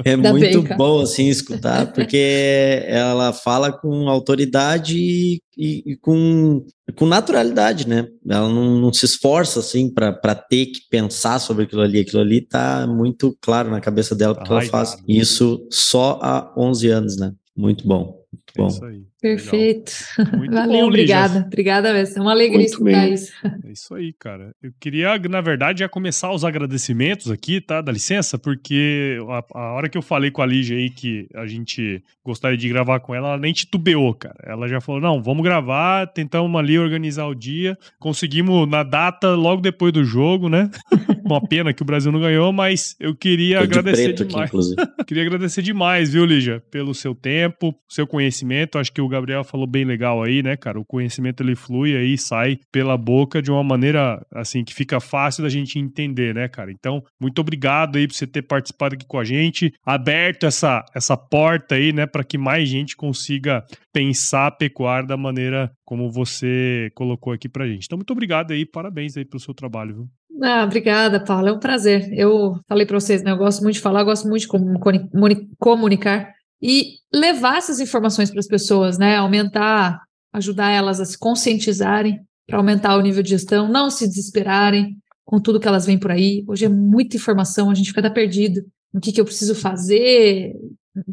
é, 0.03 0.15
muito 0.17 0.61
bem, 0.61 0.77
bom 0.77 1.01
assim 1.01 1.27
escutar, 1.27 1.91
porque 1.93 2.83
ela 2.87 3.31
fala 3.31 3.71
com 3.71 4.09
autoridade 4.09 4.97
e, 4.97 5.41
e, 5.57 5.95
com, 5.97 6.65
com 6.95 7.05
naturalidade, 7.05 7.87
né? 7.87 8.07
Ela 8.27 8.49
não, 8.49 8.79
não 8.79 8.93
se 8.93 9.05
esforça 9.05 9.59
assim 9.59 9.93
para 9.93 10.35
ter 10.35 10.67
que 10.67 10.81
pensar 10.89 11.39
sobre 11.39 11.63
aquilo 11.63 11.81
ali. 11.81 11.99
Aquilo 11.99 12.21
ali 12.21 12.41
tá 12.41 12.87
muito 12.87 13.37
claro 13.41 13.69
na 13.69 13.79
cabeça 13.79 14.15
dela, 14.15 14.35
porque 14.35 14.51
ela 14.51 14.61
faz 14.63 14.97
isso 15.07 15.65
só 15.71 16.19
há 16.21 16.53
11 16.57 16.89
anos, 16.89 17.17
né? 17.17 17.31
Muito 17.55 17.87
bom. 17.87 18.25
Muito 18.33 18.53
bom. 18.57 18.65
É 18.65 18.67
isso 18.67 18.85
aí. 18.85 19.03
Perfeito. 19.25 19.91
Valeu, 20.51 20.81
bom, 20.81 20.87
obrigada. 20.89 21.39
Obrigada 21.39 21.91
mesmo. 21.91 22.19
É 22.19 22.21
uma 22.21 22.31
alegria 22.31 22.59
Muito 22.59 22.69
escutar 22.69 23.05
bem. 23.05 23.13
isso. 23.15 23.33
É 23.43 23.71
isso 23.71 23.95
aí, 23.95 24.13
cara. 24.13 24.51
Eu 24.61 24.71
queria, 24.79 25.17
na 25.17 25.41
verdade, 25.41 25.79
já 25.79 25.89
começar 25.89 26.31
os 26.31 26.45
agradecimentos 26.45 27.31
aqui, 27.31 27.59
tá? 27.59 27.81
Dá 27.81 27.91
licença, 27.91 28.37
porque 28.37 29.17
a, 29.27 29.43
a, 29.59 29.73
hora 29.73 29.89
que 29.89 29.97
eu 29.97 30.03
falei 30.03 30.29
com 30.29 30.43
a 30.43 30.45
Lígia 30.45 30.77
aí 30.77 30.91
que 30.91 31.27
a 31.33 31.47
gente 31.47 32.03
gostaria 32.23 32.55
de 32.55 32.69
gravar 32.69 32.99
com 32.99 33.15
ela, 33.15 33.29
ela 33.29 33.37
nem 33.39 33.51
titubeou, 33.51 34.13
cara. 34.13 34.35
Ela 34.43 34.67
já 34.67 34.79
falou: 34.79 35.01
não, 35.01 35.19
vamos 35.23 35.43
gravar, 35.43 36.05
tentamos 36.05 36.55
ali 36.59 36.77
organizar 36.77 37.25
o 37.25 37.33
dia. 37.33 37.75
Conseguimos 37.99 38.69
na 38.69 38.83
data 38.83 39.33
logo 39.33 39.59
depois 39.59 39.91
do 39.91 40.03
jogo, 40.03 40.49
né? 40.49 40.69
Uma 41.25 41.41
pena 41.41 41.73
que 41.73 41.81
o 41.81 41.85
Brasil 41.85 42.11
não 42.11 42.19
ganhou, 42.19 42.53
mas 42.53 42.95
eu 42.99 43.15
queria 43.15 43.61
agradecer 43.61 44.13
de 44.13 44.23
demais. 44.23 44.51
Aqui, 44.77 45.05
queria 45.07 45.23
agradecer 45.23 45.63
demais, 45.63 46.13
viu, 46.13 46.23
Lígia, 46.23 46.61
pelo 46.69 46.93
seu 46.93 47.15
tempo, 47.15 47.73
seu 47.89 48.05
conhecimento. 48.05 48.77
Acho 48.77 48.91
que 48.91 49.01
o 49.01 49.14
Gabriel 49.15 49.43
falou 49.43 49.67
bem 49.67 49.85
legal 49.85 50.21
aí, 50.21 50.43
né, 50.43 50.55
cara? 50.55 50.79
O 50.79 50.85
conhecimento 50.85 51.41
ele 51.41 51.55
flui 51.55 51.95
aí, 51.95 52.17
sai 52.17 52.57
pela 52.71 52.97
boca 52.97 53.41
de 53.41 53.51
uma 53.51 53.63
maneira 53.63 54.25
assim 54.33 54.63
que 54.63 54.73
fica 54.73 54.99
fácil 54.99 55.43
da 55.43 55.49
gente 55.49 55.79
entender, 55.79 56.33
né, 56.33 56.47
cara? 56.47 56.71
Então, 56.71 57.01
muito 57.19 57.39
obrigado 57.39 57.97
aí 57.97 58.07
por 58.07 58.13
você 58.13 58.27
ter 58.27 58.41
participado 58.41 58.95
aqui 58.95 59.05
com 59.05 59.17
a 59.17 59.23
gente, 59.23 59.73
aberto 59.85 60.45
essa 60.45 60.83
essa 60.93 61.17
porta 61.17 61.75
aí, 61.75 61.91
né, 61.91 62.05
para 62.05 62.23
que 62.23 62.37
mais 62.37 62.67
gente 62.67 62.95
consiga 62.95 63.63
pensar 63.93 64.47
a 64.47 64.51
pecuária 64.51 65.07
da 65.07 65.17
maneira 65.17 65.71
como 65.85 66.11
você 66.11 66.89
colocou 66.95 67.31
aqui 67.33 67.47
pra 67.47 67.67
gente. 67.67 67.85
Então, 67.85 67.97
muito 67.97 68.11
obrigado 68.11 68.51
aí, 68.51 68.65
parabéns 68.65 69.15
aí 69.15 69.25
pelo 69.25 69.39
seu 69.39 69.53
trabalho, 69.53 69.95
viu? 69.95 70.09
Ah, 70.43 70.63
obrigada, 70.65 71.23
Paulo. 71.23 71.47
É 71.47 71.53
um 71.53 71.59
prazer. 71.59 72.11
Eu 72.11 72.59
falei 72.67 72.85
para 72.85 72.99
vocês, 72.99 73.23
né? 73.23 73.31
Eu 73.31 73.37
gosto 73.37 73.63
muito 73.63 73.75
de 73.75 73.81
falar, 73.81 74.03
gosto 74.03 74.27
muito 74.27 74.41
de 74.41 75.47
comunicar 75.57 76.33
e 76.67 76.95
levar 77.13 77.59
essas 77.59 77.79
informações 77.79 78.31
para 78.31 78.39
as 78.39 78.47
pessoas, 78.47 78.97
né? 78.97 79.17
Aumentar, 79.17 80.01
ajudar 80.33 80.71
elas 80.71 80.99
a 80.99 81.05
se 81.05 81.15
conscientizarem 81.15 82.19
para 82.47 82.57
aumentar 82.57 82.97
o 82.97 83.01
nível 83.01 83.21
de 83.21 83.29
gestão, 83.29 83.67
não 83.67 83.91
se 83.91 84.07
desesperarem, 84.07 84.97
com 85.23 85.39
tudo 85.39 85.59
que 85.59 85.67
elas 85.67 85.85
vêm 85.85 85.99
por 85.99 86.09
aí. 86.09 86.43
Hoje 86.47 86.65
é 86.65 86.69
muita 86.69 87.17
informação, 87.17 87.69
a 87.69 87.75
gente 87.75 87.93
fica 87.93 88.09
perdido 88.09 88.63
no 88.91 88.99
que, 88.99 89.11
que 89.11 89.21
eu 89.21 89.25
preciso 89.25 89.53
fazer, 89.53 90.53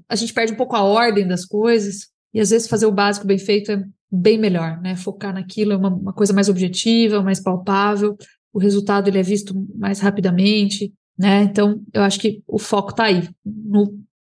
a 0.08 0.16
gente 0.16 0.32
perde 0.32 0.54
um 0.54 0.56
pouco 0.56 0.74
a 0.74 0.82
ordem 0.82 1.28
das 1.28 1.44
coisas, 1.44 2.08
e 2.32 2.40
às 2.40 2.48
vezes 2.48 2.66
fazer 2.66 2.86
o 2.86 2.92
básico 2.92 3.26
bem 3.26 3.38
feito 3.38 3.72
é 3.72 3.84
bem 4.10 4.38
melhor, 4.38 4.80
né? 4.80 4.96
Focar 4.96 5.34
naquilo 5.34 5.72
é 5.72 5.76
uma, 5.76 5.90
uma 5.90 6.12
coisa 6.14 6.32
mais 6.32 6.48
objetiva, 6.48 7.22
mais 7.22 7.40
palpável, 7.40 8.16
o 8.54 8.58
resultado 8.58 9.08
ele 9.08 9.18
é 9.18 9.22
visto 9.22 9.54
mais 9.74 10.00
rapidamente, 10.00 10.94
né? 11.18 11.42
Então, 11.42 11.82
eu 11.92 12.02
acho 12.02 12.18
que 12.18 12.42
o 12.46 12.58
foco 12.58 12.92
está 12.92 13.04
aí, 13.04 13.28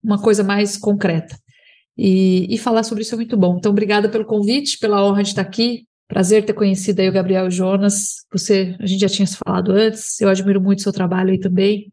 numa 0.05 0.21
coisa 0.21 0.43
mais 0.43 0.77
concreta. 0.77 1.35
E, 1.97 2.53
e, 2.53 2.57
falar 2.57 2.83
sobre 2.83 3.03
isso 3.03 3.15
é 3.15 3.17
muito 3.17 3.35
bom. 3.35 3.57
Então, 3.57 3.71
obrigada 3.71 4.09
pelo 4.09 4.25
convite, 4.25 4.77
pela 4.77 5.03
honra 5.03 5.23
de 5.23 5.29
estar 5.29 5.41
aqui. 5.41 5.85
Prazer 6.07 6.45
ter 6.45 6.53
conhecido 6.53 6.99
aí 6.99 7.09
o 7.09 7.13
Gabriel 7.13 7.49
Jonas. 7.49 8.25
Você, 8.31 8.75
a 8.79 8.85
gente 8.85 8.99
já 8.99 9.09
tinha 9.09 9.25
se 9.25 9.37
falado 9.37 9.71
antes. 9.71 10.19
Eu 10.21 10.29
admiro 10.29 10.61
muito 10.61 10.79
o 10.79 10.81
seu 10.83 10.93
trabalho 10.93 11.31
aí 11.31 11.39
também. 11.39 11.91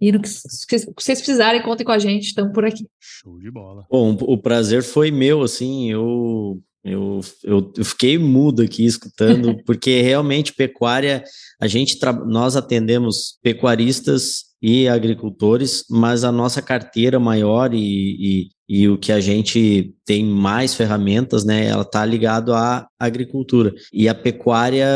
E 0.00 0.12
no 0.12 0.20
que, 0.20 0.28
se 0.28 0.66
vocês 0.94 1.18
precisarem, 1.18 1.62
contem 1.62 1.86
com 1.86 1.92
a 1.92 1.98
gente, 1.98 2.24
estamos 2.24 2.52
por 2.52 2.64
aqui. 2.66 2.86
Show 3.00 3.38
de 3.38 3.50
bola. 3.50 3.86
Bom, 3.90 4.16
o 4.20 4.36
prazer 4.36 4.82
foi 4.82 5.10
meu, 5.10 5.42
assim, 5.42 5.90
eu, 5.90 6.60
eu, 6.86 7.20
eu, 7.42 7.72
eu 7.76 7.84
fiquei 7.84 8.16
mudo 8.16 8.62
aqui 8.62 8.86
escutando, 8.86 9.56
porque 9.66 10.00
realmente 10.00 10.54
pecuária, 10.54 11.24
a 11.60 11.66
gente, 11.66 11.98
nós 12.26 12.54
atendemos 12.54 13.38
pecuaristas 13.42 14.44
e 14.62 14.88
agricultores, 14.88 15.84
mas 15.90 16.22
a 16.22 16.30
nossa 16.30 16.62
carteira 16.62 17.18
maior 17.18 17.74
e, 17.74 18.48
e, 18.68 18.82
e 18.82 18.88
o 18.88 18.96
que 18.96 19.10
a 19.10 19.20
gente 19.20 19.95
tem 20.06 20.24
mais 20.24 20.72
ferramentas, 20.72 21.44
né? 21.44 21.66
Ela 21.66 21.82
está 21.82 22.06
ligado 22.06 22.54
à 22.54 22.86
agricultura. 22.98 23.74
E 23.92 24.08
a 24.08 24.14
pecuária, 24.14 24.86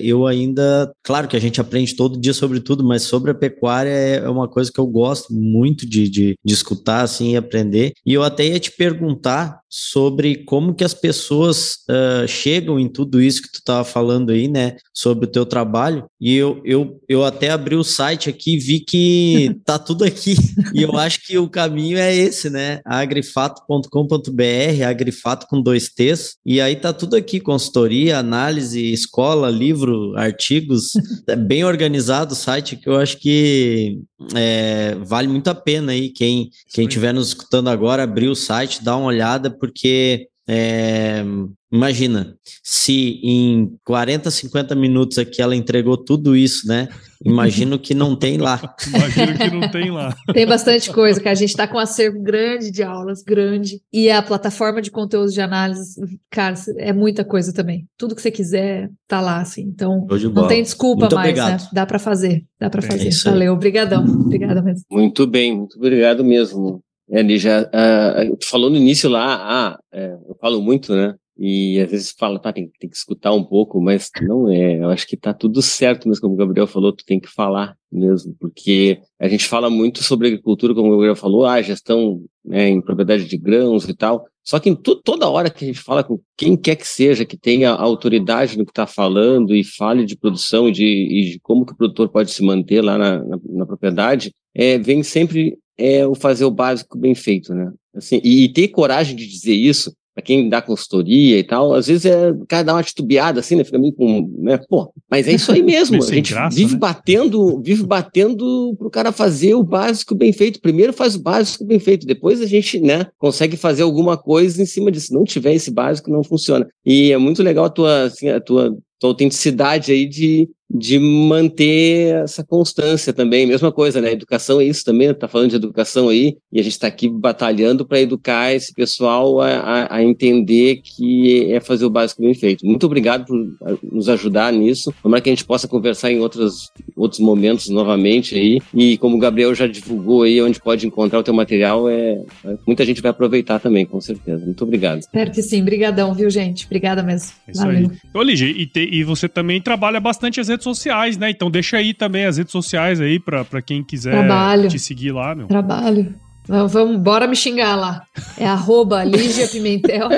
eu 0.00 0.26
ainda, 0.26 0.90
claro 1.02 1.26
que 1.26 1.36
a 1.36 1.40
gente 1.40 1.60
aprende 1.60 1.96
todo 1.96 2.20
dia 2.20 2.32
sobre 2.32 2.60
tudo, 2.60 2.84
mas 2.84 3.02
sobre 3.02 3.32
a 3.32 3.34
pecuária 3.34 3.90
é 3.90 4.28
uma 4.28 4.48
coisa 4.48 4.70
que 4.72 4.78
eu 4.78 4.86
gosto 4.86 5.34
muito 5.34 5.84
de, 5.86 6.08
de, 6.08 6.38
de 6.42 6.54
escutar, 6.54 7.02
assim, 7.02 7.32
e 7.32 7.36
aprender. 7.36 7.92
E 8.06 8.14
eu 8.14 8.22
até 8.22 8.46
ia 8.46 8.60
te 8.60 8.70
perguntar 8.70 9.58
sobre 9.68 10.44
como 10.44 10.72
que 10.72 10.84
as 10.84 10.94
pessoas 10.94 11.78
uh, 11.90 12.28
chegam 12.28 12.78
em 12.78 12.88
tudo 12.88 13.20
isso 13.20 13.42
que 13.42 13.50
tu 13.50 13.58
estava 13.58 13.84
falando 13.84 14.30
aí, 14.30 14.46
né? 14.46 14.76
Sobre 14.94 15.26
o 15.26 15.30
teu 15.30 15.44
trabalho. 15.44 16.04
E 16.20 16.32
eu, 16.32 16.62
eu, 16.64 17.00
eu 17.08 17.24
até 17.24 17.50
abri 17.50 17.74
o 17.74 17.82
site 17.82 18.30
aqui 18.30 18.54
e 18.54 18.58
vi 18.58 18.78
que 18.78 19.56
tá 19.66 19.80
tudo 19.80 20.04
aqui. 20.04 20.36
e 20.72 20.82
eu 20.82 20.96
acho 20.96 21.26
que 21.26 21.36
o 21.36 21.48
caminho 21.48 21.98
é 21.98 22.14
esse, 22.14 22.48
né? 22.48 22.80
agrifato.com.br 22.84 24.43
BR, 24.44 24.84
Agrifato 24.84 25.46
com 25.46 25.60
dois 25.60 25.88
T's, 25.88 26.36
e 26.44 26.60
aí 26.60 26.76
tá 26.76 26.92
tudo 26.92 27.16
aqui, 27.16 27.40
consultoria, 27.40 28.18
análise, 28.18 28.92
escola, 28.92 29.48
livro, 29.48 30.14
artigos, 30.16 30.92
é 31.26 31.36
bem 31.36 31.64
organizado 31.64 32.32
o 32.32 32.36
site 32.36 32.76
que 32.76 32.88
eu 32.88 32.96
acho 32.96 33.18
que 33.18 33.98
é, 34.34 34.96
vale 35.04 35.28
muito 35.28 35.48
a 35.48 35.54
pena 35.54 35.92
aí, 35.92 36.10
quem 36.10 36.50
quem 36.72 36.86
estiver 36.86 37.12
nos 37.12 37.28
escutando 37.28 37.68
agora, 37.68 38.02
abrir 38.02 38.28
o 38.28 38.34
site, 38.34 38.82
dá 38.82 38.96
uma 38.96 39.06
olhada, 39.06 39.50
porque 39.50 40.28
é, 40.46 41.24
imagina, 41.72 42.36
se 42.62 43.20
em 43.22 43.76
40, 43.84 44.30
50 44.30 44.74
minutos 44.74 45.16
aqui 45.16 45.40
ela 45.40 45.56
entregou 45.56 45.96
tudo 45.96 46.36
isso, 46.36 46.68
né? 46.68 46.88
Imagino 47.24 47.78
que 47.78 47.94
não 47.94 48.14
tem 48.14 48.36
lá. 48.36 48.60
Imagino 48.86 49.38
que 49.38 49.50
não 49.50 49.70
tem 49.70 49.90
lá. 49.90 50.14
Tem 50.34 50.46
bastante 50.46 50.92
coisa, 50.92 51.18
que 51.18 51.28
a 51.28 51.34
gente 51.34 51.48
está 51.48 51.66
com 51.66 51.78
um 51.78 51.80
acervo 51.80 52.20
grande 52.20 52.70
de 52.70 52.82
aulas, 52.82 53.22
grande. 53.22 53.80
E 53.90 54.10
a 54.10 54.22
plataforma 54.22 54.82
de 54.82 54.90
conteúdos 54.90 55.32
de 55.32 55.40
análise, 55.40 55.98
cara, 56.30 56.54
é 56.76 56.92
muita 56.92 57.24
coisa 57.24 57.50
também. 57.52 57.86
Tudo 57.96 58.14
que 58.14 58.20
você 58.20 58.30
quiser 58.30 58.90
tá 59.08 59.22
lá, 59.22 59.40
assim. 59.40 59.62
Então, 59.62 60.06
não 60.34 60.46
tem 60.46 60.62
desculpa 60.62 61.00
muito 61.00 61.14
mais, 61.14 61.34
né? 61.34 61.42
obrigado. 61.42 61.62
né? 61.62 61.68
Dá 61.72 61.86
para 61.86 61.98
fazer, 61.98 62.44
dá 62.60 62.68
para 62.68 62.82
fazer. 62.82 63.08
É 63.08 63.30
Valeu, 63.30 63.54
obrigadão. 63.54 64.04
Obrigada 64.04 64.60
mesmo. 64.60 64.84
Muito 64.90 65.26
bem, 65.26 65.56
muito 65.56 65.78
obrigado 65.78 66.22
mesmo. 66.22 66.83
É, 67.10 67.22
Lígia, 67.22 67.68
uh, 67.68 68.36
tu 68.36 68.46
falou 68.46 68.70
no 68.70 68.76
início 68.76 69.10
lá, 69.10 69.36
ah, 69.42 69.78
é, 69.92 70.14
eu 70.28 70.36
falo 70.40 70.60
muito, 70.62 70.94
né? 70.94 71.14
E 71.36 71.80
às 71.80 71.90
vezes 71.90 72.14
fala, 72.16 72.38
tá, 72.38 72.52
tem, 72.52 72.70
tem, 72.78 72.88
que 72.88 72.96
escutar 72.96 73.32
um 73.32 73.42
pouco, 73.42 73.80
mas 73.80 74.08
não 74.22 74.48
é. 74.48 74.78
Eu 74.78 74.88
acho 74.90 75.06
que 75.06 75.16
tá 75.16 75.34
tudo 75.34 75.60
certo 75.60 76.08
mesmo, 76.08 76.22
como 76.22 76.34
o 76.34 76.36
Gabriel 76.36 76.66
falou, 76.66 76.92
tu 76.92 77.04
tem 77.04 77.18
que 77.18 77.28
falar 77.28 77.76
mesmo, 77.90 78.36
porque 78.38 79.00
a 79.18 79.26
gente 79.26 79.44
fala 79.46 79.68
muito 79.68 80.02
sobre 80.02 80.28
agricultura, 80.28 80.74
como 80.74 80.88
o 80.88 80.90
Gabriel 80.92 81.16
falou, 81.16 81.44
ah, 81.44 81.60
gestão 81.60 82.22
né, 82.44 82.68
em 82.68 82.80
propriedade 82.80 83.24
de 83.24 83.36
grãos 83.36 83.88
e 83.88 83.94
tal. 83.94 84.24
Só 84.44 84.60
que 84.60 84.76
toda 84.76 85.28
hora 85.28 85.50
que 85.50 85.64
a 85.64 85.66
gente 85.66 85.80
fala 85.80 86.04
com 86.04 86.20
quem 86.36 86.56
quer 86.56 86.76
que 86.76 86.86
seja, 86.86 87.24
que 87.24 87.36
tenha 87.36 87.70
autoridade 87.70 88.56
no 88.56 88.64
que 88.64 88.70
está 88.70 88.86
falando 88.86 89.56
e 89.56 89.64
fale 89.64 90.04
de 90.04 90.16
produção 90.16 90.68
e 90.68 90.72
de, 90.72 90.84
e 90.84 91.30
de, 91.32 91.40
como 91.40 91.66
que 91.66 91.72
o 91.72 91.76
produtor 91.76 92.10
pode 92.10 92.30
se 92.30 92.44
manter 92.44 92.80
lá 92.80 92.96
na, 92.96 93.24
na, 93.24 93.38
na 93.48 93.66
propriedade, 93.66 94.32
é, 94.54 94.78
vem 94.78 95.02
sempre 95.02 95.58
é, 95.78 96.06
o 96.06 96.14
fazer 96.14 96.44
o 96.44 96.50
básico 96.50 96.98
bem 96.98 97.14
feito, 97.14 97.54
né? 97.54 97.72
Assim, 97.94 98.20
e, 98.22 98.44
e 98.44 98.48
ter 98.48 98.68
coragem 98.68 99.16
de 99.16 99.26
dizer 99.26 99.54
isso, 99.54 99.94
para 100.14 100.22
quem 100.22 100.48
dá 100.48 100.62
consultoria 100.62 101.38
e 101.38 101.42
tal, 101.42 101.74
às 101.74 101.88
vezes 101.88 102.06
é, 102.06 102.30
o 102.30 102.46
cara 102.46 102.62
dá 102.62 102.74
uma 102.74 102.82
titubeada 102.82 103.40
assim, 103.40 103.56
né? 103.56 103.64
Fica 103.64 103.78
meio 103.78 103.92
com, 103.92 104.32
né? 104.38 104.58
Pô, 104.68 104.92
mas 105.10 105.26
é 105.26 105.32
isso 105.32 105.50
aí 105.50 105.60
mesmo. 105.62 106.02
a 106.02 106.06
gente 106.06 106.32
graça, 106.32 106.56
vive 106.56 106.74
né? 106.74 106.78
batendo, 106.78 107.60
vive 107.60 107.82
batendo 107.82 108.76
pro 108.78 108.90
cara 108.90 109.10
fazer 109.10 109.54
o 109.54 109.64
básico 109.64 110.14
bem 110.14 110.32
feito. 110.32 110.60
Primeiro 110.60 110.92
faz 110.92 111.16
o 111.16 111.22
básico 111.22 111.64
bem 111.64 111.80
feito, 111.80 112.06
depois 112.06 112.40
a 112.40 112.46
gente, 112.46 112.78
né, 112.78 113.06
consegue 113.18 113.56
fazer 113.56 113.82
alguma 113.82 114.16
coisa 114.16 114.62
em 114.62 114.66
cima 114.66 114.90
disso. 114.92 115.08
Se 115.08 115.12
não 115.12 115.24
tiver 115.24 115.52
esse 115.52 115.72
básico, 115.72 116.10
não 116.10 116.22
funciona. 116.22 116.66
E 116.86 117.10
é 117.10 117.18
muito 117.18 117.42
legal 117.42 117.64
a 117.64 117.70
tua, 117.70 118.04
assim, 118.04 118.28
a 118.28 118.40
tua, 118.40 118.76
tua 118.98 119.10
autenticidade 119.10 119.92
aí 119.92 120.06
de 120.06 120.48
de 120.74 120.98
manter 120.98 122.22
essa 122.24 122.42
constância 122.42 123.12
também. 123.12 123.46
Mesma 123.46 123.70
coisa, 123.70 124.00
né? 124.00 124.10
Educação 124.10 124.60
é 124.60 124.64
isso 124.64 124.84
também, 124.84 125.14
tá 125.14 125.28
falando 125.28 125.50
de 125.50 125.56
educação 125.56 126.08
aí, 126.08 126.36
e 126.52 126.58
a 126.58 126.62
gente 126.62 126.72
está 126.72 126.88
aqui 126.88 127.08
batalhando 127.08 127.86
para 127.86 128.00
educar 128.00 128.52
esse 128.52 128.74
pessoal 128.74 129.40
a, 129.40 129.48
a, 129.48 129.96
a, 129.96 130.02
entender 130.02 130.80
que 130.82 131.52
é 131.52 131.60
fazer 131.60 131.84
o 131.84 131.90
básico 131.90 132.22
bem 132.22 132.34
feito. 132.34 132.66
Muito 132.66 132.86
obrigado 132.86 133.26
por 133.26 133.78
nos 133.82 134.08
ajudar 134.08 134.52
nisso. 134.52 134.92
Tomara 135.02 135.22
que 135.22 135.30
a 135.30 135.32
gente 135.32 135.44
possa 135.44 135.68
conversar 135.68 136.10
em 136.10 136.18
outros, 136.18 136.70
outros 136.96 137.20
momentos 137.20 137.68
novamente 137.68 138.34
aí. 138.34 138.60
E 138.74 138.98
como 138.98 139.16
o 139.16 139.20
Gabriel 139.20 139.54
já 139.54 139.66
divulgou 139.66 140.22
aí, 140.22 140.42
onde 140.42 140.60
pode 140.60 140.86
encontrar 140.86 141.20
o 141.20 141.22
teu 141.22 141.34
material, 141.34 141.88
é, 141.88 142.20
muita 142.66 142.84
gente 142.84 143.00
vai 143.00 143.10
aproveitar 143.10 143.60
também, 143.60 143.86
com 143.86 144.00
certeza. 144.00 144.44
Muito 144.44 144.64
obrigado. 144.64 145.00
Espero 145.00 145.30
que 145.30 145.42
sim. 145.42 145.62
Obrigadão, 145.62 146.12
viu, 146.14 146.28
gente? 146.30 146.66
Obrigada 146.66 147.02
mesmo. 147.02 147.32
É 147.46 147.52
isso 147.52 147.60
Valeu. 147.60 147.90
aí. 147.90 147.98
Ô, 148.12 148.22
Lígia, 148.22 148.46
e, 148.46 148.66
te, 148.66 148.83
e 148.90 149.04
você 149.04 149.28
também 149.28 149.60
trabalha 149.60 150.00
bastante 150.00 150.40
as 150.40 150.48
redes 150.48 150.64
sociais, 150.64 151.16
né? 151.16 151.30
Então 151.30 151.50
deixa 151.50 151.76
aí 151.76 151.94
também 151.94 152.24
as 152.24 152.36
redes 152.36 152.52
sociais 152.52 153.00
aí 153.00 153.18
pra, 153.18 153.44
pra 153.44 153.60
quem 153.60 153.82
quiser 153.82 154.12
Trabalho. 154.12 154.68
te 154.68 154.78
seguir 154.78 155.12
lá, 155.12 155.34
meu. 155.34 155.46
Trabalho. 155.46 156.14
Vamos, 156.46 156.98
bora 156.98 157.26
me 157.26 157.34
xingar 157.34 157.74
lá. 157.74 158.02
É 158.36 158.46
arroba 158.46 159.02
Lígia 159.04 159.48
Pimentel. 159.48 160.08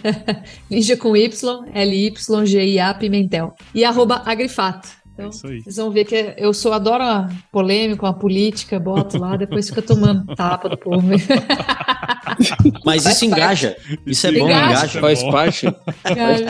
Lígia 0.70 0.96
com 0.96 1.14
Y, 1.14 1.30
L-Y-G-I-A 1.74 2.94
Pimentel. 2.94 3.54
E 3.74 3.84
arroba 3.84 4.22
Agrifato. 4.24 4.88
Então, 5.26 5.50
é 5.50 5.60
vocês 5.60 5.76
vão 5.76 5.90
ver 5.90 6.04
que 6.04 6.34
eu 6.36 6.52
sou, 6.52 6.72
adoro 6.72 7.02
a 7.02 7.28
polêmica, 7.52 8.08
a 8.08 8.12
política, 8.12 8.78
boto 8.78 9.18
lá, 9.18 9.36
depois 9.36 9.68
fica 9.68 9.82
tomando 9.82 10.24
tapa 10.34 10.68
do 10.68 10.76
povo. 10.76 11.06
Mas 12.84 13.06
isso 13.06 13.24
engaja. 13.24 13.76
Isso 14.06 14.26
é 14.26 14.32
bom, 14.32 14.46
engaja. 14.46 14.68
engaja. 14.68 15.00
Faz 15.00 15.22
parte. 15.24 15.66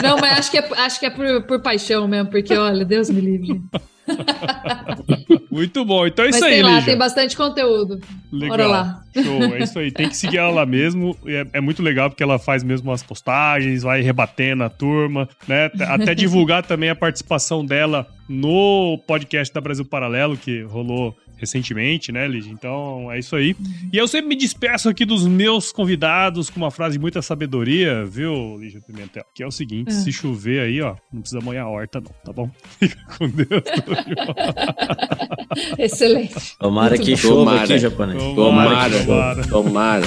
Não, 0.03 0.18
mas 0.18 0.39
acho 0.39 0.51
que 0.51 0.59
é, 0.59 0.68
acho 0.79 1.01
que 1.01 1.07
é 1.07 1.11
por, 1.11 1.43
por 1.43 1.62
paixão 1.62 2.07
mesmo, 2.07 2.31
porque, 2.31 2.55
olha, 2.55 2.85
Deus 2.85 3.09
me 3.11 3.21
livre. 3.21 3.61
Muito 5.51 5.84
bom. 5.84 6.07
Então 6.07 6.24
é 6.24 6.28
isso 6.28 6.40
Mas 6.40 6.48
aí, 6.48 6.55
tem 6.55 6.62
lá, 6.62 6.82
tem 6.82 6.96
bastante 6.96 7.36
conteúdo. 7.36 8.01
Legal. 8.32 8.48
Bora 8.48 8.66
lá. 8.66 9.05
Show, 9.12 9.42
é 9.55 9.62
isso 9.62 9.78
aí. 9.78 9.90
Tem 9.90 10.09
que 10.09 10.16
seguir 10.16 10.38
ela 10.38 10.51
lá 10.51 10.66
mesmo. 10.66 11.16
É, 11.26 11.46
é, 11.55 11.61
muito 11.61 11.82
legal 11.82 12.09
porque 12.09 12.22
ela 12.22 12.38
faz 12.38 12.62
mesmo 12.62 12.92
as 12.92 13.03
postagens, 13.03 13.82
vai 13.82 14.01
rebatendo 14.01 14.62
a 14.62 14.68
turma, 14.68 15.28
né? 15.48 15.70
Até 15.88 16.14
divulgar 16.14 16.62
também 16.64 16.90
a 16.90 16.94
participação 16.94 17.64
dela 17.64 18.07
no 18.28 18.98
podcast 19.07 19.53
da 19.53 19.61
Brasil 19.61 19.84
Paralelo, 19.84 20.36
que 20.36 20.62
rolou 20.62 21.16
recentemente, 21.40 22.12
né, 22.12 22.28
Ligia? 22.28 22.53
Então 22.53 23.11
é 23.11 23.18
isso 23.18 23.34
aí. 23.34 23.57
E 23.92 23.96
eu 23.96 24.07
sempre 24.07 24.28
me 24.28 24.36
despeço 24.36 24.88
aqui 24.88 25.05
dos 25.07 25.26
meus 25.26 25.72
convidados 25.72 26.51
com 26.51 26.61
uma 26.61 26.70
frase 26.70 26.92
de 26.92 27.01
muita 27.01 27.22
sabedoria, 27.22 28.05
viu, 28.05 28.59
Ligia 28.59 28.80
Pimentel? 28.80 29.24
Que 29.34 29.42
é 29.42 29.46
o 29.46 29.51
seguinte: 29.51 29.88
é. 29.88 29.92
se 29.92 30.12
chover 30.12 30.61
aí, 30.61 30.80
ó, 30.82 30.94
não 31.12 31.22
precisa 31.22 31.40
molhar 31.40 31.64
a 31.64 31.68
horta, 31.68 32.01
não, 32.01 32.12
tá 32.24 32.32
bom? 32.32 32.51
Fica 32.78 33.01
com 33.16 33.28
Deus. 33.28 33.48
Excelente. 35.78 36.57
Tomara 36.59 36.91
Muito 36.91 37.05
que 37.05 37.11
bom. 37.12 37.16
chova 37.16 37.34
tomara. 37.36 37.62
aqui, 37.64 37.78
japonês. 37.78 38.22
Tomara, 38.34 38.70
tomara. 38.91 39.45
tomara. 39.47 39.47
tomara. 39.49 40.07